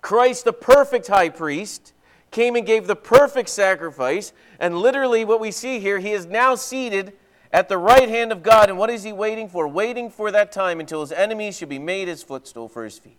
Christ, 0.00 0.44
the 0.44 0.52
perfect 0.52 1.08
high 1.08 1.28
priest, 1.28 1.92
came 2.30 2.56
and 2.56 2.66
gave 2.66 2.86
the 2.86 2.96
perfect 2.96 3.48
sacrifice. 3.48 4.32
And 4.60 4.78
literally, 4.78 5.24
what 5.24 5.40
we 5.40 5.50
see 5.50 5.80
here, 5.80 5.98
he 5.98 6.12
is 6.12 6.26
now 6.26 6.54
seated 6.54 7.14
at 7.52 7.68
the 7.68 7.78
right 7.78 8.08
hand 8.08 8.30
of 8.30 8.42
God. 8.42 8.68
And 8.68 8.78
what 8.78 8.90
is 8.90 9.02
he 9.02 9.12
waiting 9.12 9.48
for? 9.48 9.66
Waiting 9.66 10.10
for 10.10 10.30
that 10.30 10.52
time 10.52 10.80
until 10.80 11.00
his 11.00 11.12
enemies 11.12 11.56
should 11.56 11.68
be 11.68 11.78
made 11.78 12.08
his 12.08 12.22
footstool 12.22 12.68
for 12.68 12.84
his 12.84 12.98
feet. 12.98 13.18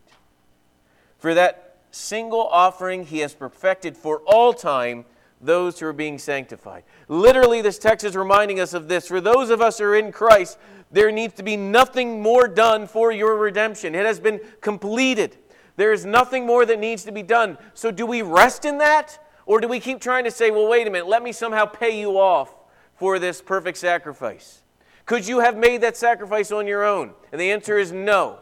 For 1.17 1.33
that 1.33 1.77
single 1.91 2.47
offering, 2.47 3.05
he 3.05 3.19
has 3.19 3.33
perfected 3.33 3.97
for 3.97 4.19
all 4.25 4.53
time 4.53 5.05
those 5.41 5.79
who 5.79 5.87
are 5.87 5.93
being 5.93 6.17
sanctified. 6.17 6.83
Literally, 7.07 7.61
this 7.61 7.79
text 7.79 8.05
is 8.05 8.15
reminding 8.15 8.59
us 8.59 8.73
of 8.73 8.87
this. 8.87 9.07
For 9.07 9.21
those 9.21 9.49
of 9.49 9.61
us 9.61 9.77
who 9.77 9.85
are 9.85 9.95
in 9.95 10.11
Christ, 10.11 10.57
there 10.91 11.11
needs 11.11 11.35
to 11.35 11.43
be 11.43 11.55
nothing 11.55 12.21
more 12.21 12.47
done 12.47 12.87
for 12.87 13.11
your 13.11 13.37
redemption. 13.37 13.95
It 13.95 14.05
has 14.05 14.19
been 14.19 14.39
completed. 14.61 15.37
There 15.77 15.93
is 15.93 16.05
nothing 16.05 16.45
more 16.45 16.65
that 16.65 16.79
needs 16.79 17.03
to 17.05 17.11
be 17.11 17.23
done. 17.23 17.57
So, 17.73 17.91
do 17.91 18.05
we 18.05 18.21
rest 18.21 18.65
in 18.65 18.79
that? 18.79 19.19
Or 19.45 19.59
do 19.59 19.67
we 19.67 19.79
keep 19.79 19.99
trying 19.99 20.25
to 20.25 20.31
say, 20.31 20.51
well, 20.51 20.67
wait 20.67 20.85
a 20.85 20.91
minute, 20.91 21.07
let 21.07 21.23
me 21.23 21.31
somehow 21.31 21.65
pay 21.65 21.99
you 21.99 22.19
off 22.19 22.53
for 22.93 23.17
this 23.17 23.41
perfect 23.41 23.77
sacrifice? 23.77 24.61
Could 25.05 25.27
you 25.27 25.39
have 25.39 25.57
made 25.57 25.81
that 25.81 25.97
sacrifice 25.97 26.51
on 26.51 26.67
your 26.67 26.83
own? 26.83 27.13
And 27.31 27.41
the 27.41 27.51
answer 27.51 27.79
is 27.79 27.91
no. 27.91 28.41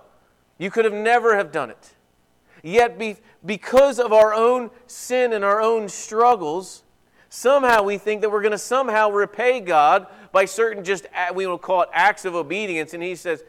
You 0.57 0.69
could 0.69 0.83
have 0.83 0.93
never 0.93 1.37
have 1.37 1.53
done 1.53 1.69
it. 1.69 1.93
Yet, 2.61 2.99
be, 2.99 3.15
because 3.45 3.99
of 3.99 4.11
our 4.11 4.33
own 4.33 4.69
sin 4.87 5.31
and 5.31 5.45
our 5.45 5.61
own 5.61 5.87
struggles, 5.87 6.83
somehow 7.29 7.83
we 7.83 7.97
think 7.97 8.21
that 8.21 8.31
we're 8.31 8.41
going 8.41 8.51
to 8.51 8.57
somehow 8.57 9.09
repay 9.09 9.59
God 9.59 10.07
by 10.31 10.45
certain 10.45 10.83
just, 10.83 11.05
we 11.33 11.47
will 11.47 11.57
call 11.57 11.81
it 11.81 11.89
acts 11.93 12.25
of 12.25 12.35
obedience. 12.35 12.93
And 12.93 13.01
He 13.01 13.15
says, 13.15 13.43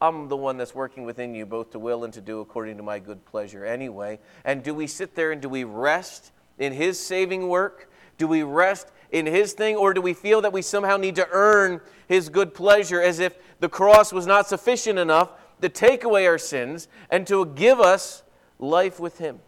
I'm 0.00 0.28
the 0.28 0.36
one 0.36 0.56
that's 0.56 0.74
working 0.74 1.04
within 1.04 1.34
you, 1.34 1.46
both 1.46 1.70
to 1.70 1.78
will 1.78 2.04
and 2.04 2.12
to 2.14 2.20
do 2.20 2.40
according 2.40 2.76
to 2.76 2.82
my 2.82 2.98
good 2.98 3.24
pleasure 3.24 3.64
anyway. 3.64 4.18
And 4.44 4.62
do 4.62 4.74
we 4.74 4.86
sit 4.86 5.14
there 5.14 5.32
and 5.32 5.40
do 5.40 5.48
we 5.48 5.64
rest 5.64 6.32
in 6.58 6.72
His 6.72 6.98
saving 6.98 7.48
work? 7.48 7.90
Do 8.18 8.26
we 8.26 8.42
rest 8.42 8.88
in 9.10 9.26
His 9.26 9.52
thing? 9.52 9.76
Or 9.76 9.94
do 9.94 10.00
we 10.00 10.12
feel 10.12 10.40
that 10.42 10.52
we 10.52 10.62
somehow 10.62 10.96
need 10.96 11.16
to 11.16 11.28
earn 11.30 11.80
His 12.08 12.28
good 12.28 12.54
pleasure 12.54 13.00
as 13.00 13.18
if 13.18 13.38
the 13.60 13.68
cross 13.68 14.12
was 14.12 14.26
not 14.26 14.48
sufficient 14.48 14.98
enough 14.98 15.30
to 15.62 15.68
take 15.68 16.04
away 16.04 16.26
our 16.26 16.38
sins 16.38 16.88
and 17.10 17.26
to 17.26 17.46
give 17.46 17.80
us 17.80 18.22
life 18.58 19.00
with 19.00 19.18
Him. 19.18 19.40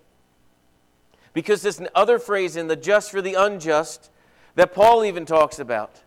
Because 1.37 1.61
this 1.61 1.83
other 1.95 2.19
phrase 2.19 2.57
in 2.57 2.67
the 2.67 2.77
just 2.77 3.11
for 3.11 3.21
the 3.21 3.35
unjust 3.35 4.11
that 4.55 4.73
Paul 4.73 5.05
even 5.05 5.27
talks 5.27 5.59
about, 5.59 6.01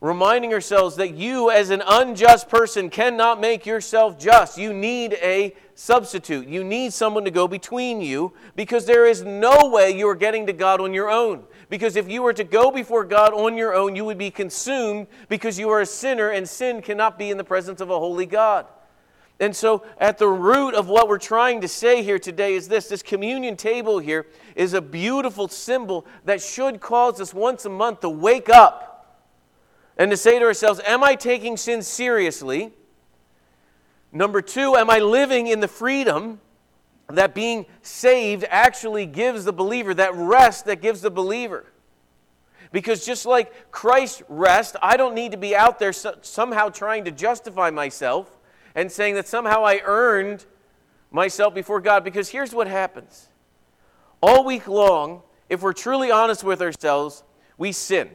reminding 0.00 0.52
ourselves 0.52 0.96
that 0.96 1.14
you, 1.14 1.48
as 1.48 1.70
an 1.70 1.80
unjust 1.86 2.48
person, 2.48 2.90
cannot 2.90 3.40
make 3.40 3.64
yourself 3.64 4.18
just. 4.18 4.58
You 4.58 4.72
need 4.72 5.12
a 5.22 5.54
substitute. 5.76 6.48
You 6.48 6.64
need 6.64 6.92
someone 6.92 7.24
to 7.24 7.30
go 7.30 7.46
between 7.46 8.00
you 8.00 8.32
because 8.56 8.84
there 8.84 9.06
is 9.06 9.22
no 9.22 9.70
way 9.70 9.96
you 9.96 10.08
are 10.08 10.16
getting 10.16 10.48
to 10.48 10.52
God 10.52 10.80
on 10.80 10.92
your 10.92 11.08
own. 11.08 11.44
Because 11.70 11.94
if 11.94 12.10
you 12.10 12.22
were 12.22 12.32
to 12.32 12.42
go 12.42 12.72
before 12.72 13.04
God 13.04 13.32
on 13.32 13.56
your 13.56 13.76
own, 13.76 13.94
you 13.94 14.04
would 14.04 14.18
be 14.18 14.32
consumed 14.32 15.06
because 15.28 15.56
you 15.56 15.70
are 15.70 15.82
a 15.82 15.86
sinner 15.86 16.30
and 16.30 16.48
sin 16.48 16.82
cannot 16.82 17.16
be 17.16 17.30
in 17.30 17.36
the 17.36 17.44
presence 17.44 17.80
of 17.80 17.90
a 17.90 17.98
holy 18.00 18.26
God. 18.26 18.66
And 19.40 19.54
so, 19.54 19.84
at 19.98 20.18
the 20.18 20.28
root 20.28 20.74
of 20.74 20.88
what 20.88 21.08
we're 21.08 21.18
trying 21.18 21.60
to 21.62 21.68
say 21.68 22.02
here 22.02 22.20
today 22.20 22.54
is 22.54 22.68
this 22.68 22.88
this 22.88 23.02
communion 23.02 23.56
table 23.56 23.98
here 23.98 24.26
is 24.54 24.74
a 24.74 24.80
beautiful 24.80 25.48
symbol 25.48 26.06
that 26.24 26.40
should 26.40 26.80
cause 26.80 27.20
us 27.20 27.34
once 27.34 27.64
a 27.64 27.68
month 27.68 28.00
to 28.00 28.08
wake 28.08 28.48
up 28.48 28.94
and 29.96 30.10
to 30.10 30.16
say 30.16 30.38
to 30.38 30.44
ourselves, 30.44 30.80
Am 30.86 31.02
I 31.02 31.16
taking 31.16 31.56
sin 31.56 31.82
seriously? 31.82 32.72
Number 34.12 34.40
two, 34.40 34.76
am 34.76 34.88
I 34.88 35.00
living 35.00 35.48
in 35.48 35.58
the 35.58 35.68
freedom 35.68 36.40
that 37.08 37.34
being 37.34 37.66
saved 37.82 38.44
actually 38.48 39.06
gives 39.06 39.44
the 39.44 39.52
believer, 39.52 39.92
that 39.94 40.14
rest 40.14 40.66
that 40.66 40.80
gives 40.80 41.00
the 41.00 41.10
believer? 41.10 41.66
Because 42.70 43.04
just 43.04 43.26
like 43.26 43.72
Christ 43.72 44.22
rest, 44.28 44.76
I 44.80 44.96
don't 44.96 45.14
need 45.14 45.32
to 45.32 45.38
be 45.38 45.54
out 45.56 45.80
there 45.80 45.92
somehow 45.92 46.68
trying 46.68 47.04
to 47.04 47.10
justify 47.10 47.70
myself 47.70 48.38
and 48.74 48.90
saying 48.90 49.14
that 49.14 49.28
somehow 49.28 49.64
I 49.64 49.80
earned 49.84 50.46
myself 51.10 51.54
before 51.54 51.80
God. 51.80 52.04
Because 52.04 52.28
here's 52.28 52.54
what 52.54 52.66
happens 52.66 53.28
all 54.22 54.44
week 54.44 54.66
long, 54.66 55.22
if 55.48 55.62
we're 55.62 55.72
truly 55.72 56.10
honest 56.10 56.42
with 56.42 56.62
ourselves, 56.62 57.22
we 57.58 57.72
sin. 57.72 58.10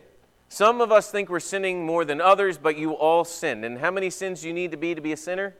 Some 0.47 0.81
of 0.81 0.91
us 0.91 1.11
think 1.11 1.29
we're 1.29 1.39
sinning 1.39 1.85
more 1.85 2.03
than 2.03 2.19
others, 2.19 2.57
but 2.57 2.77
you 2.77 2.93
all 2.93 3.23
sin. 3.23 3.63
And 3.63 3.77
how 3.77 3.91
many 3.91 4.09
sins 4.09 4.41
do 4.41 4.47
you 4.47 4.53
need 4.53 4.71
to 4.71 4.77
be 4.77 4.95
to 4.95 5.01
be 5.01 5.11
a 5.11 5.17
sinner? 5.17 5.55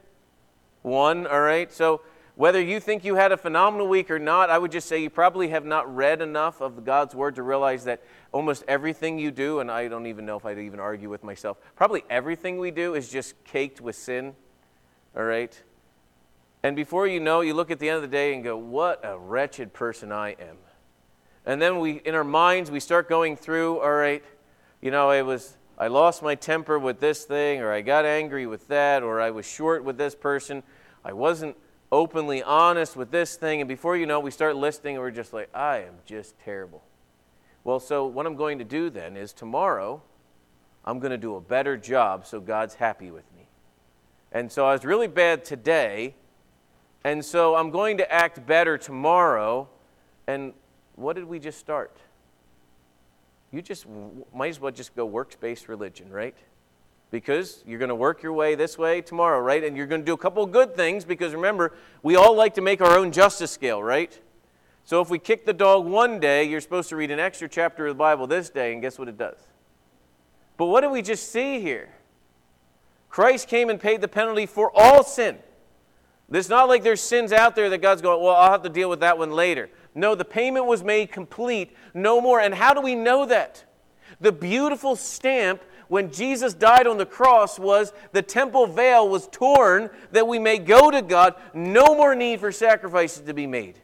One, 0.82 1.26
all 1.28 1.40
right? 1.40 1.72
So 1.72 2.00
whether 2.34 2.60
you 2.60 2.80
think 2.80 3.04
you 3.04 3.14
had 3.14 3.32
a 3.32 3.36
phenomenal 3.36 3.86
week 3.86 4.10
or 4.10 4.18
not, 4.18 4.50
I 4.50 4.58
would 4.58 4.72
just 4.72 4.88
say 4.88 5.00
you 5.00 5.10
probably 5.10 5.48
have 5.48 5.64
not 5.64 5.94
read 5.94 6.22
enough 6.22 6.60
of 6.60 6.84
God's 6.84 7.14
Word 7.14 7.36
to 7.36 7.42
realize 7.42 7.84
that 7.84 8.02
almost 8.32 8.64
everything 8.66 9.18
you 9.18 9.30
do, 9.30 9.60
and 9.60 9.70
I 9.70 9.88
don't 9.88 10.06
even 10.06 10.26
know 10.26 10.36
if 10.36 10.44
I'd 10.44 10.58
even 10.58 10.80
argue 10.80 11.08
with 11.08 11.22
myself, 11.22 11.58
probably 11.76 12.02
everything 12.10 12.58
we 12.58 12.70
do 12.70 12.94
is 12.94 13.08
just 13.08 13.34
caked 13.44 13.80
with 13.80 13.94
sin. 13.94 14.34
All 15.16 15.24
right? 15.24 15.60
And 16.62 16.76
before 16.76 17.06
you 17.06 17.20
know, 17.20 17.40
you 17.40 17.54
look 17.54 17.70
at 17.70 17.78
the 17.78 17.88
end 17.88 17.96
of 17.96 18.02
the 18.02 18.08
day 18.08 18.34
and 18.34 18.44
go, 18.44 18.56
What 18.56 19.00
a 19.04 19.18
wretched 19.18 19.72
person 19.72 20.12
I 20.12 20.30
am. 20.30 20.58
And 21.46 21.60
then 21.60 21.78
we, 21.80 21.92
in 22.04 22.14
our 22.14 22.24
minds, 22.24 22.70
we 22.70 22.80
start 22.80 23.08
going 23.08 23.36
through, 23.36 23.80
all 23.80 23.92
right, 23.92 24.22
you 24.82 24.90
know, 24.90 25.10
it 25.10 25.22
was, 25.22 25.56
I 25.78 25.86
lost 25.88 26.22
my 26.22 26.34
temper 26.34 26.78
with 26.78 27.00
this 27.00 27.24
thing, 27.24 27.60
or 27.60 27.72
I 27.72 27.80
got 27.80 28.04
angry 28.04 28.46
with 28.46 28.68
that, 28.68 29.02
or 29.02 29.20
I 29.20 29.30
was 29.30 29.46
short 29.46 29.82
with 29.82 29.96
this 29.96 30.14
person. 30.14 30.62
I 31.02 31.14
wasn't 31.14 31.56
openly 31.90 32.42
honest 32.42 32.94
with 32.94 33.10
this 33.10 33.36
thing. 33.36 33.60
And 33.60 33.68
before 33.68 33.96
you 33.96 34.06
know 34.06 34.20
we 34.20 34.30
start 34.30 34.56
listing 34.56 34.96
and 34.96 35.02
we're 35.02 35.10
just 35.10 35.32
like, 35.32 35.48
I 35.54 35.78
am 35.78 35.94
just 36.04 36.38
terrible. 36.38 36.82
Well, 37.64 37.80
so 37.80 38.06
what 38.06 38.26
I'm 38.26 38.36
going 38.36 38.58
to 38.58 38.64
do 38.64 38.90
then 38.90 39.16
is 39.16 39.32
tomorrow, 39.32 40.02
I'm 40.84 40.98
going 40.98 41.10
to 41.10 41.18
do 41.18 41.36
a 41.36 41.40
better 41.40 41.76
job 41.76 42.26
so 42.26 42.40
God's 42.40 42.74
happy 42.74 43.10
with 43.10 43.24
me. 43.34 43.39
And 44.32 44.50
so 44.50 44.66
I 44.66 44.72
was 44.72 44.84
really 44.84 45.08
bad 45.08 45.44
today, 45.44 46.14
and 47.02 47.24
so 47.24 47.56
I'm 47.56 47.70
going 47.70 47.98
to 47.98 48.12
act 48.12 48.46
better 48.46 48.78
tomorrow. 48.78 49.68
And 50.26 50.52
what 50.94 51.16
did 51.16 51.24
we 51.24 51.38
just 51.38 51.58
start? 51.58 51.96
You 53.50 53.60
just 53.62 53.86
might 54.32 54.50
as 54.50 54.60
well 54.60 54.70
just 54.70 54.94
go 54.94 55.04
works 55.04 55.34
based 55.34 55.68
religion, 55.68 56.10
right? 56.10 56.36
Because 57.10 57.64
you're 57.66 57.80
going 57.80 57.88
to 57.88 57.96
work 57.96 58.22
your 58.22 58.32
way 58.32 58.54
this 58.54 58.78
way 58.78 59.00
tomorrow, 59.00 59.40
right? 59.40 59.64
And 59.64 59.76
you're 59.76 59.88
going 59.88 60.02
to 60.02 60.04
do 60.04 60.12
a 60.12 60.18
couple 60.18 60.46
good 60.46 60.76
things 60.76 61.04
because 61.04 61.34
remember, 61.34 61.72
we 62.04 62.14
all 62.14 62.36
like 62.36 62.54
to 62.54 62.60
make 62.60 62.80
our 62.80 62.96
own 62.96 63.10
justice 63.10 63.50
scale, 63.50 63.82
right? 63.82 64.16
So 64.84 65.00
if 65.00 65.10
we 65.10 65.18
kick 65.18 65.44
the 65.44 65.52
dog 65.52 65.86
one 65.86 66.20
day, 66.20 66.44
you're 66.44 66.60
supposed 66.60 66.88
to 66.90 66.96
read 66.96 67.10
an 67.10 67.18
extra 67.18 67.48
chapter 67.48 67.88
of 67.88 67.96
the 67.96 67.98
Bible 67.98 68.28
this 68.28 68.50
day, 68.50 68.72
and 68.72 68.80
guess 68.80 68.98
what 68.98 69.08
it 69.08 69.18
does? 69.18 69.38
But 70.56 70.66
what 70.66 70.82
did 70.82 70.90
we 70.90 71.02
just 71.02 71.32
see 71.32 71.60
here? 71.60 71.88
Christ 73.10 73.48
came 73.48 73.68
and 73.68 73.78
paid 73.78 74.00
the 74.00 74.08
penalty 74.08 74.46
for 74.46 74.70
all 74.74 75.04
sin. 75.04 75.38
It's 76.32 76.48
not 76.48 76.68
like 76.68 76.84
there's 76.84 77.00
sins 77.00 77.32
out 77.32 77.56
there 77.56 77.68
that 77.70 77.78
God's 77.78 78.02
going, 78.02 78.22
well, 78.22 78.36
I'll 78.36 78.52
have 78.52 78.62
to 78.62 78.68
deal 78.68 78.88
with 78.88 79.00
that 79.00 79.18
one 79.18 79.32
later. 79.32 79.68
No, 79.96 80.14
the 80.14 80.24
payment 80.24 80.66
was 80.66 80.84
made 80.84 81.10
complete, 81.10 81.76
no 81.92 82.20
more. 82.20 82.40
And 82.40 82.54
how 82.54 82.72
do 82.72 82.80
we 82.80 82.94
know 82.94 83.26
that? 83.26 83.64
The 84.20 84.30
beautiful 84.30 84.94
stamp 84.94 85.62
when 85.88 86.12
Jesus 86.12 86.54
died 86.54 86.86
on 86.86 86.98
the 86.98 87.06
cross 87.06 87.58
was 87.58 87.92
the 88.12 88.22
temple 88.22 88.68
veil 88.68 89.08
was 89.08 89.26
torn 89.32 89.90
that 90.12 90.28
we 90.28 90.38
may 90.38 90.58
go 90.58 90.88
to 90.88 91.02
God, 91.02 91.34
no 91.52 91.96
more 91.96 92.14
need 92.14 92.38
for 92.38 92.52
sacrifices 92.52 93.22
to 93.22 93.34
be 93.34 93.48
made. 93.48 93.80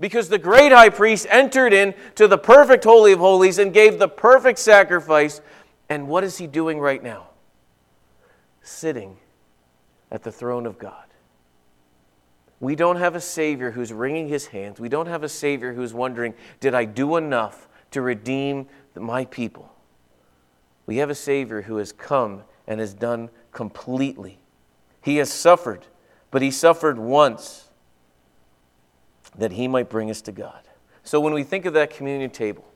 Because 0.00 0.30
the 0.30 0.38
great 0.38 0.72
high 0.72 0.88
priest 0.88 1.26
entered 1.28 1.74
into 1.74 2.28
the 2.28 2.38
perfect 2.38 2.84
Holy 2.84 3.12
of 3.12 3.18
Holies 3.18 3.58
and 3.58 3.74
gave 3.74 3.98
the 3.98 4.08
perfect 4.08 4.58
sacrifice. 4.58 5.42
And 5.90 6.08
what 6.08 6.24
is 6.24 6.38
he 6.38 6.46
doing 6.46 6.78
right 6.80 7.02
now? 7.02 7.27
Sitting 8.68 9.16
at 10.10 10.22
the 10.22 10.30
throne 10.30 10.66
of 10.66 10.78
God. 10.78 11.06
We 12.60 12.76
don't 12.76 12.96
have 12.96 13.14
a 13.14 13.20
Savior 13.20 13.70
who's 13.70 13.94
wringing 13.94 14.28
his 14.28 14.48
hands. 14.48 14.78
We 14.78 14.90
don't 14.90 15.06
have 15.06 15.22
a 15.22 15.28
Savior 15.28 15.72
who's 15.72 15.94
wondering, 15.94 16.34
did 16.60 16.74
I 16.74 16.84
do 16.84 17.16
enough 17.16 17.66
to 17.92 18.02
redeem 18.02 18.66
my 18.94 19.24
people? 19.24 19.72
We 20.84 20.98
have 20.98 21.08
a 21.08 21.14
Savior 21.14 21.62
who 21.62 21.78
has 21.78 21.92
come 21.92 22.42
and 22.66 22.78
has 22.78 22.92
done 22.92 23.30
completely. 23.52 24.38
He 25.00 25.16
has 25.16 25.32
suffered, 25.32 25.86
but 26.30 26.42
he 26.42 26.50
suffered 26.50 26.98
once 26.98 27.70
that 29.38 29.52
he 29.52 29.66
might 29.66 29.88
bring 29.88 30.10
us 30.10 30.20
to 30.22 30.32
God. 30.32 30.60
So 31.04 31.20
when 31.20 31.32
we 31.32 31.42
think 31.42 31.64
of 31.64 31.72
that 31.72 31.88
communion 31.88 32.28
table, 32.30 32.67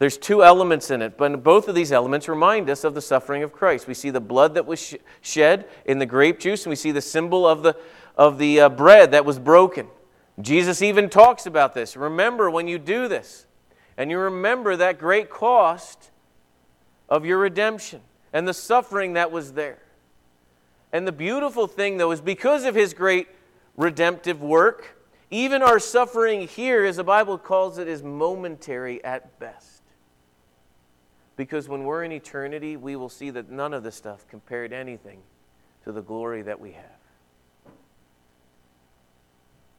there's 0.00 0.16
two 0.16 0.42
elements 0.42 0.90
in 0.90 1.02
it, 1.02 1.18
but 1.18 1.42
both 1.44 1.68
of 1.68 1.74
these 1.74 1.92
elements 1.92 2.26
remind 2.26 2.70
us 2.70 2.84
of 2.84 2.94
the 2.94 3.02
suffering 3.02 3.42
of 3.42 3.52
Christ. 3.52 3.86
We 3.86 3.92
see 3.92 4.08
the 4.08 4.18
blood 4.18 4.54
that 4.54 4.64
was 4.64 4.96
shed 5.20 5.68
in 5.84 5.98
the 5.98 6.06
grape 6.06 6.40
juice, 6.40 6.64
and 6.64 6.70
we 6.70 6.76
see 6.76 6.90
the 6.90 7.02
symbol 7.02 7.46
of 7.46 7.62
the 7.62 7.76
of 8.16 8.38
the 8.38 8.60
uh, 8.60 8.68
bread 8.70 9.10
that 9.10 9.26
was 9.26 9.38
broken. 9.38 9.88
Jesus 10.40 10.80
even 10.80 11.10
talks 11.10 11.44
about 11.44 11.74
this. 11.74 11.98
Remember 11.98 12.50
when 12.50 12.66
you 12.66 12.78
do 12.78 13.08
this, 13.08 13.44
and 13.98 14.10
you 14.10 14.18
remember 14.18 14.74
that 14.74 14.98
great 14.98 15.28
cost 15.28 16.10
of 17.10 17.26
your 17.26 17.36
redemption 17.36 18.00
and 18.32 18.48
the 18.48 18.54
suffering 18.54 19.12
that 19.12 19.30
was 19.30 19.52
there. 19.52 19.82
And 20.94 21.06
the 21.06 21.12
beautiful 21.12 21.66
thing, 21.66 21.98
though, 21.98 22.10
is 22.10 22.22
because 22.22 22.64
of 22.64 22.74
his 22.74 22.94
great 22.94 23.28
redemptive 23.76 24.40
work, 24.40 24.96
even 25.30 25.60
our 25.62 25.78
suffering 25.78 26.48
here, 26.48 26.86
as 26.86 26.96
the 26.96 27.04
Bible 27.04 27.36
calls 27.36 27.76
it, 27.76 27.86
is 27.86 28.02
momentary 28.02 29.04
at 29.04 29.38
best. 29.38 29.69
Because 31.40 31.70
when 31.70 31.84
we're 31.84 32.04
in 32.04 32.12
eternity, 32.12 32.76
we 32.76 32.96
will 32.96 33.08
see 33.08 33.30
that 33.30 33.48
none 33.48 33.72
of 33.72 33.82
this 33.82 33.94
stuff 33.94 34.26
compared 34.28 34.74
anything 34.74 35.22
to 35.84 35.90
the 35.90 36.02
glory 36.02 36.42
that 36.42 36.60
we 36.60 36.72
have. 36.72 37.72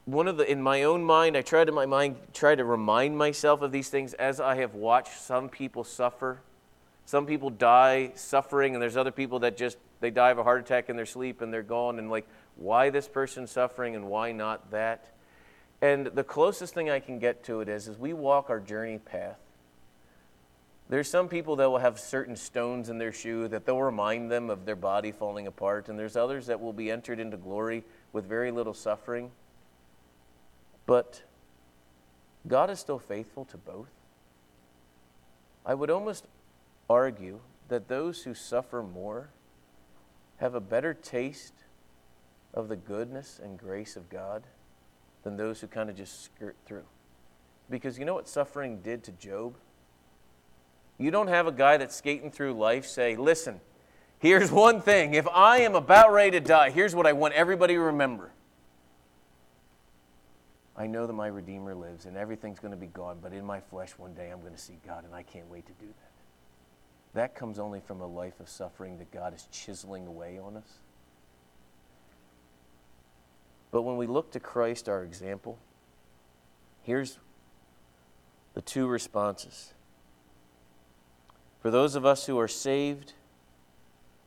One 0.05 0.27
of 0.27 0.37
the 0.37 0.51
in 0.51 0.59
my 0.59 0.81
own 0.81 1.03
mind 1.03 1.37
i 1.37 1.43
try 1.43 1.63
to 1.63 1.71
my 1.71 1.85
mind 1.85 2.15
try 2.33 2.55
to 2.55 2.65
remind 2.65 3.15
myself 3.15 3.61
of 3.61 3.71
these 3.71 3.89
things 3.89 4.15
as 4.15 4.39
i 4.39 4.55
have 4.55 4.73
watched 4.73 5.21
some 5.21 5.49
people 5.49 5.83
suffer. 5.83 6.39
Some 7.05 7.27
people 7.27 7.51
die 7.51 8.13
suffering 8.15 8.73
and 8.73 8.81
there's 8.81 8.97
other 8.97 9.11
people 9.11 9.37
that 9.41 9.55
just 9.55 9.77
they 9.99 10.09
die 10.09 10.31
of 10.31 10.39
a 10.39 10.43
heart 10.43 10.61
attack 10.61 10.89
in 10.89 10.95
their 10.95 11.05
sleep 11.05 11.41
and 11.41 11.53
they're 11.53 11.61
gone 11.61 11.99
and 11.99 12.09
like 12.09 12.25
why 12.55 12.89
this 12.89 13.07
person 13.07 13.45
suffering 13.45 13.95
and 13.95 14.07
why 14.07 14.31
not 14.31 14.71
that? 14.71 15.13
And 15.79 16.07
the 16.07 16.23
closest 16.23 16.73
thing 16.73 16.89
i 16.89 16.99
can 16.99 17.19
get 17.19 17.43
to 17.43 17.61
it 17.61 17.69
is 17.69 17.87
as 17.87 17.99
we 17.99 18.13
walk 18.13 18.49
our 18.49 18.59
journey 18.59 18.97
path 18.97 19.37
there's 20.91 21.09
some 21.09 21.27
people 21.27 21.55
that 21.55 21.67
will 21.67 21.79
have 21.79 21.99
certain 21.99 22.35
stones 22.35 22.89
in 22.89 22.99
their 22.99 23.11
shoe 23.11 23.47
that 23.47 23.65
they'll 23.65 23.81
remind 23.81 24.29
them 24.29 24.51
of 24.51 24.65
their 24.65 24.75
body 24.75 25.11
falling 25.11 25.47
apart 25.47 25.89
and 25.89 25.97
there's 25.97 26.15
others 26.15 26.45
that 26.45 26.61
will 26.61 26.73
be 26.73 26.91
entered 26.91 27.19
into 27.19 27.37
glory 27.37 27.83
with 28.13 28.27
very 28.27 28.51
little 28.51 28.73
suffering 28.75 29.31
but 30.85 31.23
God 32.47 32.69
is 32.69 32.79
still 32.79 32.99
faithful 32.99 33.45
to 33.45 33.57
both. 33.57 33.91
I 35.65 35.73
would 35.73 35.89
almost 35.89 36.25
argue 36.89 37.39
that 37.69 37.87
those 37.87 38.23
who 38.23 38.33
suffer 38.33 38.83
more 38.83 39.29
have 40.37 40.55
a 40.55 40.59
better 40.59 40.93
taste 40.93 41.53
of 42.53 42.67
the 42.67 42.75
goodness 42.75 43.39
and 43.41 43.57
grace 43.57 43.95
of 43.95 44.09
God 44.09 44.43
than 45.23 45.37
those 45.37 45.61
who 45.61 45.67
kind 45.67 45.89
of 45.89 45.95
just 45.95 46.25
skirt 46.25 46.55
through. 46.65 46.83
Because 47.69 47.97
you 47.99 48.05
know 48.05 48.15
what 48.15 48.27
suffering 48.27 48.81
did 48.81 49.03
to 49.03 49.11
Job? 49.11 49.55
You 51.01 51.09
don't 51.09 51.29
have 51.29 51.47
a 51.47 51.51
guy 51.51 51.77
that's 51.77 51.95
skating 51.95 52.29
through 52.29 52.53
life 52.53 52.85
say, 52.85 53.15
listen, 53.15 53.59
here's 54.19 54.51
one 54.51 54.81
thing. 54.81 55.15
If 55.15 55.27
I 55.27 55.61
am 55.61 55.73
about 55.73 56.13
ready 56.13 56.31
to 56.31 56.39
die, 56.39 56.69
here's 56.69 56.93
what 56.93 57.07
I 57.07 57.13
want 57.13 57.33
everybody 57.33 57.73
to 57.73 57.79
remember. 57.79 58.31
I 60.77 60.85
know 60.85 61.07
that 61.07 61.13
my 61.13 61.27
Redeemer 61.27 61.73
lives 61.73 62.05
and 62.05 62.15
everything's 62.15 62.59
going 62.59 62.71
to 62.71 62.77
be 62.77 62.87
gone, 62.87 63.17
but 63.21 63.33
in 63.33 63.43
my 63.43 63.59
flesh 63.59 63.91
one 63.97 64.13
day 64.13 64.29
I'm 64.29 64.41
going 64.41 64.53
to 64.53 64.59
see 64.59 64.77
God 64.85 65.03
and 65.03 65.13
I 65.13 65.23
can't 65.23 65.49
wait 65.49 65.65
to 65.65 65.73
do 65.73 65.87
that. 65.87 66.11
That 67.13 67.35
comes 67.35 67.57
only 67.57 67.79
from 67.79 67.99
a 67.99 68.07
life 68.07 68.39
of 68.39 68.47
suffering 68.47 68.99
that 68.99 69.11
God 69.11 69.33
is 69.33 69.47
chiseling 69.51 70.05
away 70.05 70.39
on 70.39 70.55
us. 70.55 70.79
But 73.71 73.81
when 73.81 73.97
we 73.97 74.05
look 74.05 74.31
to 74.31 74.39
Christ, 74.39 74.87
our 74.87 75.03
example, 75.03 75.57
here's 76.83 77.17
the 78.53 78.61
two 78.61 78.85
responses. 78.87 79.73
For 81.61 81.69
those 81.69 81.95
of 81.95 82.05
us 82.05 82.25
who 82.25 82.39
are 82.39 82.47
saved, 82.47 83.13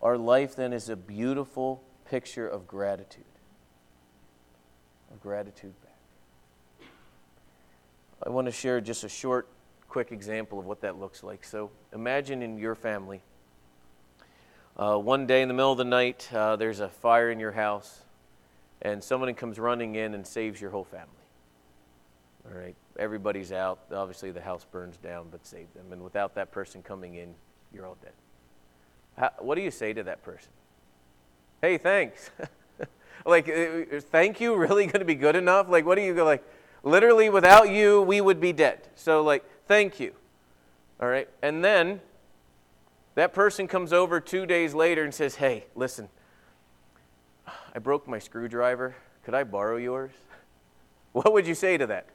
our 0.00 0.16
life 0.16 0.54
then 0.54 0.72
is 0.72 0.88
a 0.88 0.96
beautiful 0.96 1.82
picture 2.08 2.46
of 2.46 2.68
gratitude. 2.68 3.24
Of 5.12 5.20
gratitude 5.20 5.74
back. 5.82 6.88
I 8.24 8.30
want 8.30 8.46
to 8.46 8.52
share 8.52 8.80
just 8.80 9.02
a 9.02 9.08
short, 9.08 9.48
quick 9.88 10.12
example 10.12 10.60
of 10.60 10.64
what 10.64 10.80
that 10.82 10.98
looks 10.98 11.24
like. 11.24 11.44
So 11.44 11.70
imagine 11.92 12.40
in 12.40 12.56
your 12.56 12.76
family, 12.76 13.20
uh, 14.76 14.96
one 14.96 15.26
day 15.26 15.42
in 15.42 15.48
the 15.48 15.54
middle 15.54 15.72
of 15.72 15.78
the 15.78 15.84
night, 15.84 16.28
uh, 16.32 16.54
there's 16.54 16.80
a 16.80 16.88
fire 16.88 17.30
in 17.30 17.40
your 17.40 17.52
house, 17.52 18.02
and 18.80 19.02
someone 19.02 19.32
comes 19.34 19.58
running 19.58 19.96
in 19.96 20.14
and 20.14 20.24
saves 20.24 20.60
your 20.60 20.70
whole 20.70 20.84
family. 20.84 21.08
All 22.46 22.58
right, 22.58 22.76
everybody's 22.98 23.52
out. 23.52 23.80
Obviously, 23.92 24.30
the 24.30 24.40
house 24.40 24.66
burns 24.70 24.96
down, 24.98 25.28
but 25.30 25.46
save 25.46 25.72
them. 25.74 25.92
And 25.92 26.02
without 26.02 26.34
that 26.34 26.52
person 26.52 26.82
coming 26.82 27.14
in, 27.14 27.34
you're 27.72 27.86
all 27.86 27.96
dead. 28.02 28.12
How, 29.16 29.30
what 29.38 29.54
do 29.54 29.62
you 29.62 29.70
say 29.70 29.92
to 29.92 30.02
that 30.02 30.22
person? 30.22 30.50
Hey, 31.62 31.78
thanks. 31.78 32.30
like, 33.26 33.48
uh, 33.48 34.00
thank 34.10 34.40
you 34.40 34.56
really 34.56 34.86
going 34.86 35.00
to 35.00 35.06
be 35.06 35.14
good 35.14 35.36
enough? 35.36 35.68
Like, 35.68 35.86
what 35.86 35.94
do 35.94 36.02
you 36.02 36.14
go 36.14 36.24
like? 36.24 36.44
Literally, 36.82 37.30
without 37.30 37.70
you, 37.70 38.02
we 38.02 38.20
would 38.20 38.40
be 38.40 38.52
dead. 38.52 38.88
So, 38.94 39.22
like, 39.22 39.44
thank 39.66 39.98
you. 39.98 40.12
All 41.00 41.08
right? 41.08 41.28
And 41.42 41.64
then 41.64 42.00
that 43.14 43.32
person 43.32 43.66
comes 43.66 43.92
over 43.92 44.20
two 44.20 44.44
days 44.44 44.74
later 44.74 45.04
and 45.04 45.14
says, 45.14 45.36
Hey, 45.36 45.64
listen, 45.74 46.08
I 47.74 47.78
broke 47.78 48.06
my 48.06 48.18
screwdriver. 48.18 48.94
Could 49.24 49.34
I 49.34 49.44
borrow 49.44 49.76
yours? 49.76 50.12
What 51.12 51.32
would 51.32 51.46
you 51.46 51.54
say 51.54 51.78
to 51.78 51.86
that? 51.86 52.06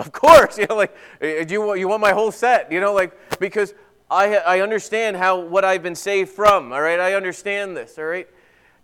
Of 0.00 0.12
course, 0.12 0.56
you 0.58 0.66
know, 0.66 0.76
like, 0.76 0.96
eh, 1.20 1.40
eh, 1.40 1.44
do 1.44 1.52
you 1.52 1.60
want, 1.60 1.78
you 1.78 1.86
want 1.86 2.00
my 2.00 2.12
whole 2.12 2.32
set? 2.32 2.72
You 2.72 2.80
know, 2.80 2.94
like, 2.94 3.38
because 3.38 3.74
I, 4.10 4.36
I 4.36 4.60
understand 4.60 5.18
how, 5.18 5.38
what 5.38 5.62
I've 5.62 5.82
been 5.82 5.94
saved 5.94 6.30
from, 6.30 6.72
all 6.72 6.80
right? 6.80 6.98
I 6.98 7.12
understand 7.14 7.76
this, 7.76 7.98
all 7.98 8.06
right? 8.06 8.26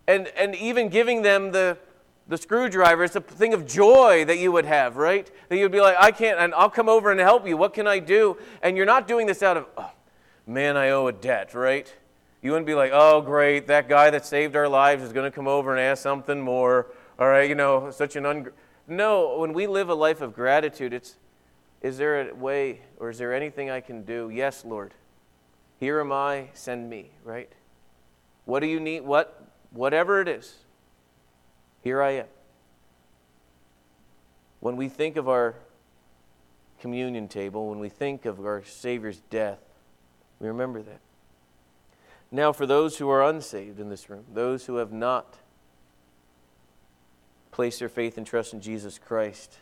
And, 0.07 0.29
and 0.37 0.55
even 0.55 0.91
giving 0.91 1.23
them 1.23 1.53
the, 1.53 1.79
the 2.29 2.37
screwdriver. 2.37 3.03
It's 3.03 3.17
a 3.17 3.21
thing 3.23 3.55
of 3.55 3.67
joy 3.67 4.27
that 4.27 4.39
you 4.39 4.53
would 4.53 4.67
have, 4.67 4.99
right? 4.99 5.31
That 5.49 5.57
you'd 5.57 5.73
be 5.73 5.81
like, 5.81 5.97
I 5.99 6.11
can't, 6.11 6.39
and 6.39 6.55
I'll 6.55 6.71
come 6.71 6.89
over 6.89 7.11
and 7.11 7.19
help 7.19 7.47
you. 7.47 7.57
What 7.57 7.73
can 7.73 7.87
I 7.87 7.99
do? 7.99 8.37
And 8.62 8.77
you're 8.77 8.87
not 8.87 9.09
doing 9.09 9.27
this 9.27 9.43
out 9.43 9.57
of, 9.57 9.67
oh, 9.79 9.91
man, 10.47 10.77
I 10.77 10.91
owe 10.91 11.07
a 11.07 11.12
debt, 11.12 11.55
right? 11.55 11.93
You 12.43 12.51
wouldn't 12.51 12.67
be 12.67 12.75
like, 12.75 12.91
oh, 12.93 13.23
great, 13.23 13.69
that 13.69 13.89
guy 13.89 14.11
that 14.11 14.27
saved 14.27 14.55
our 14.55 14.69
lives 14.69 15.03
is 15.03 15.14
going 15.14 15.31
to 15.31 15.35
come 15.35 15.49
over 15.49 15.71
and 15.71 15.81
ask 15.81 16.03
something 16.03 16.39
more. 16.39 16.89
All 17.19 17.27
right, 17.27 17.49
you 17.49 17.55
know, 17.55 17.91
such 17.91 18.17
an 18.17 18.27
un. 18.27 18.51
No, 18.89 19.39
when 19.39 19.53
we 19.53 19.66
live 19.66 19.89
a 19.89 19.95
life 19.95 20.20
of 20.20 20.34
gratitude, 20.34 20.93
it's 20.93 21.16
is 21.82 21.99
there 21.99 22.30
a 22.30 22.34
way 22.34 22.80
or 22.99 23.11
is 23.11 23.18
there 23.18 23.34
anything 23.34 23.70
I 23.70 23.80
can 23.80 24.03
do? 24.03 24.30
Yes, 24.32 24.64
Lord. 24.64 24.95
Here 25.78 26.01
am 26.01 26.11
I, 26.11 26.49
send 26.55 26.89
me, 26.89 27.11
right? 27.22 27.51
What 28.45 28.61
do 28.61 28.66
you 28.66 28.80
need? 28.80 29.01
What 29.01 29.45
whatever 29.70 30.20
it 30.20 30.28
is. 30.28 30.57
Here 31.82 32.03
I 32.03 32.12
am. 32.12 32.26
When 34.61 34.76
we 34.76 34.89
think 34.89 35.16
of 35.16 35.28
our 35.28 35.55
communion 36.80 37.28
table, 37.28 37.68
when 37.68 37.78
we 37.78 37.89
think 37.89 38.24
of 38.24 38.45
our 38.45 38.62
Savior's 38.64 39.20
death, 39.30 39.61
we 40.41 40.49
remember 40.49 40.82
that. 40.82 41.01
Now, 42.30 42.53
for 42.53 42.66
those 42.66 42.99
who 42.99 43.09
are 43.09 43.22
unsaved 43.22 43.78
in 43.78 43.89
this 43.89 44.11
room, 44.11 44.24
those 44.32 44.66
who 44.66 44.76
have 44.76 44.93
not 44.93 45.37
placed 47.57 47.78
their 47.78 47.88
faith 47.88 48.18
and 48.18 48.26
trust 48.26 48.52
in 48.52 48.61
Jesus 48.61 48.98
Christ, 48.98 49.57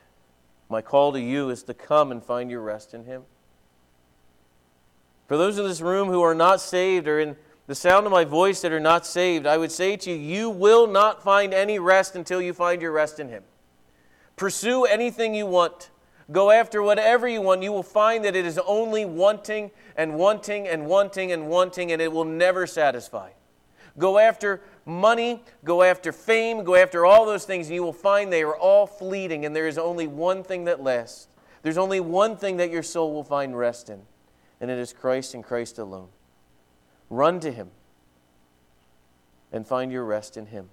my 0.68 0.82
call 0.82 1.12
to 1.12 1.20
you 1.20 1.48
is 1.48 1.62
to 1.62 1.74
come 1.74 2.10
and 2.10 2.20
find 2.20 2.50
your 2.50 2.60
rest 2.60 2.92
in 2.92 3.04
Him. 3.04 3.22
For 5.28 5.36
those 5.36 5.58
in 5.58 5.64
this 5.64 5.80
room 5.80 6.08
who 6.08 6.20
are 6.20 6.34
not 6.34 6.60
saved 6.60 7.06
or 7.06 7.20
in 7.20 7.36
the 7.68 7.74
sound 7.76 8.04
of 8.04 8.10
my 8.10 8.24
voice 8.24 8.62
that 8.62 8.72
are 8.72 8.80
not 8.80 9.06
saved, 9.06 9.46
I 9.46 9.58
would 9.58 9.70
say 9.70 9.96
to 9.96 10.10
you, 10.10 10.16
you 10.16 10.50
will 10.50 10.88
not 10.88 11.22
find 11.22 11.54
any 11.54 11.78
rest 11.78 12.16
until 12.16 12.42
you 12.42 12.52
find 12.52 12.82
your 12.82 12.90
rest 12.90 13.20
in 13.20 13.28
Him. 13.28 13.44
Pursue 14.34 14.86
anything 14.86 15.32
you 15.32 15.46
want. 15.46 15.90
Go 16.32 16.50
after 16.50 16.82
whatever 16.82 17.28
you 17.28 17.42
want. 17.42 17.62
You 17.62 17.70
will 17.70 17.84
find 17.84 18.24
that 18.24 18.34
it 18.34 18.44
is 18.44 18.58
only 18.66 19.04
wanting 19.04 19.70
and 19.96 20.16
wanting 20.16 20.66
and 20.66 20.86
wanting 20.86 21.30
and 21.30 21.46
wanting, 21.46 21.92
and 21.92 22.02
it 22.02 22.10
will 22.10 22.24
never 22.24 22.66
satisfy. 22.66 23.30
Go 23.98 24.18
after 24.18 24.60
money, 24.84 25.42
go 25.64 25.82
after 25.82 26.12
fame, 26.12 26.64
go 26.64 26.74
after 26.74 27.06
all 27.06 27.24
those 27.26 27.44
things, 27.44 27.68
and 27.68 27.74
you 27.74 27.82
will 27.82 27.92
find 27.92 28.32
they 28.32 28.42
are 28.42 28.56
all 28.56 28.86
fleeting, 28.86 29.44
and 29.44 29.54
there 29.54 29.68
is 29.68 29.78
only 29.78 30.06
one 30.06 30.42
thing 30.42 30.64
that 30.64 30.82
lasts. 30.82 31.28
There's 31.62 31.78
only 31.78 32.00
one 32.00 32.36
thing 32.36 32.56
that 32.56 32.70
your 32.70 32.82
soul 32.82 33.12
will 33.12 33.24
find 33.24 33.56
rest 33.56 33.88
in, 33.88 34.02
and 34.60 34.70
it 34.70 34.78
is 34.78 34.92
Christ 34.92 35.34
and 35.34 35.44
Christ 35.44 35.78
alone. 35.78 36.08
Run 37.08 37.40
to 37.40 37.52
Him 37.52 37.70
and 39.52 39.66
find 39.66 39.92
your 39.92 40.04
rest 40.04 40.36
in 40.36 40.46
Him. 40.46 40.70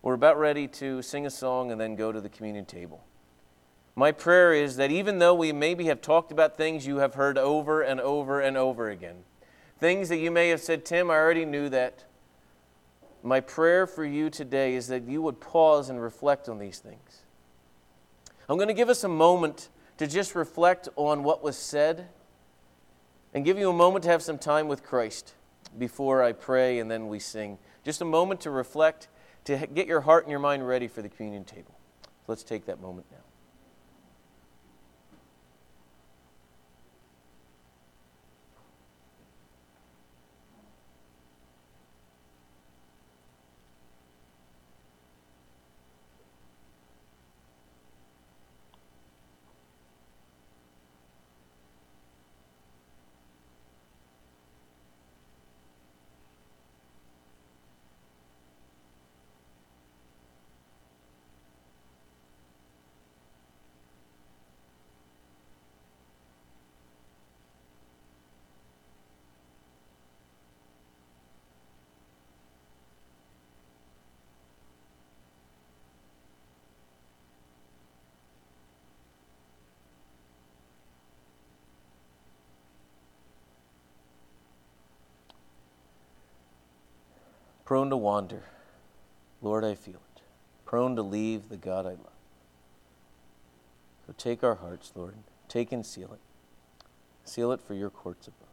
We're 0.00 0.14
about 0.14 0.38
ready 0.38 0.68
to 0.68 1.02
sing 1.02 1.26
a 1.26 1.30
song 1.30 1.72
and 1.72 1.80
then 1.80 1.96
go 1.96 2.12
to 2.12 2.20
the 2.20 2.28
communion 2.28 2.66
table. 2.66 3.04
My 3.96 4.12
prayer 4.12 4.52
is 4.52 4.76
that 4.76 4.90
even 4.90 5.18
though 5.18 5.34
we 5.34 5.52
maybe 5.52 5.86
have 5.86 6.00
talked 6.00 6.30
about 6.30 6.56
things 6.56 6.86
you 6.86 6.98
have 6.98 7.14
heard 7.14 7.38
over 7.38 7.80
and 7.80 8.00
over 8.00 8.40
and 8.40 8.56
over 8.56 8.90
again, 8.90 9.24
things 9.78 10.08
that 10.08 10.18
you 10.18 10.30
may 10.30 10.48
have 10.48 10.60
said, 10.60 10.84
Tim, 10.84 11.10
I 11.10 11.14
already 11.14 11.44
knew 11.44 11.68
that. 11.68 12.04
My 13.22 13.40
prayer 13.40 13.86
for 13.86 14.04
you 14.04 14.28
today 14.28 14.74
is 14.74 14.88
that 14.88 15.04
you 15.04 15.22
would 15.22 15.40
pause 15.40 15.88
and 15.88 16.00
reflect 16.00 16.48
on 16.48 16.58
these 16.58 16.78
things. 16.78 17.22
I'm 18.48 18.56
going 18.56 18.68
to 18.68 18.74
give 18.74 18.90
us 18.90 19.02
a 19.02 19.08
moment 19.08 19.70
to 19.96 20.06
just 20.06 20.34
reflect 20.34 20.88
on 20.96 21.22
what 21.22 21.42
was 21.42 21.56
said 21.56 22.08
and 23.32 23.44
give 23.44 23.58
you 23.58 23.70
a 23.70 23.74
moment 23.74 24.02
to 24.04 24.10
have 24.10 24.22
some 24.22 24.38
time 24.38 24.68
with 24.68 24.82
Christ 24.82 25.34
before 25.78 26.22
I 26.22 26.32
pray 26.32 26.78
and 26.78 26.90
then 26.90 27.08
we 27.08 27.18
sing. 27.18 27.58
Just 27.84 28.00
a 28.00 28.04
moment 28.04 28.42
to 28.42 28.50
reflect, 28.50 29.08
to 29.44 29.66
get 29.72 29.86
your 29.86 30.02
heart 30.02 30.24
and 30.24 30.30
your 30.30 30.40
mind 30.40 30.66
ready 30.66 30.88
for 30.88 31.00
the 31.00 31.08
communion 31.08 31.44
table. 31.44 31.74
Let's 32.26 32.42
take 32.42 32.66
that 32.66 32.80
moment 32.80 33.06
now. 33.10 33.18
Prone 87.74 87.90
to 87.90 87.96
wander. 87.96 88.44
Lord, 89.42 89.64
I 89.64 89.74
feel 89.74 89.96
it. 89.96 90.22
Prone 90.64 90.94
to 90.94 91.02
leave 91.02 91.48
the 91.48 91.56
God 91.56 91.86
I 91.86 91.88
love. 91.88 92.20
So 94.06 94.14
take 94.16 94.44
our 94.44 94.54
hearts, 94.54 94.92
Lord. 94.94 95.16
Take 95.48 95.72
and 95.72 95.84
seal 95.84 96.12
it. 96.12 96.20
Seal 97.24 97.50
it 97.50 97.60
for 97.60 97.74
your 97.74 97.90
courts 97.90 98.28
above. 98.28 98.46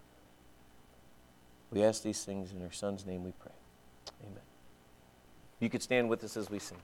We 1.71 1.83
ask 1.83 2.01
these 2.01 2.23
things 2.23 2.51
in 2.51 2.63
our 2.63 2.71
Son's 2.71 3.05
name 3.05 3.23
we 3.23 3.33
pray. 3.33 3.51
Amen. 4.23 4.41
You 5.59 5.69
could 5.69 5.83
stand 5.83 6.09
with 6.09 6.23
us 6.23 6.35
as 6.35 6.49
we 6.49 6.57
sing. 6.57 6.79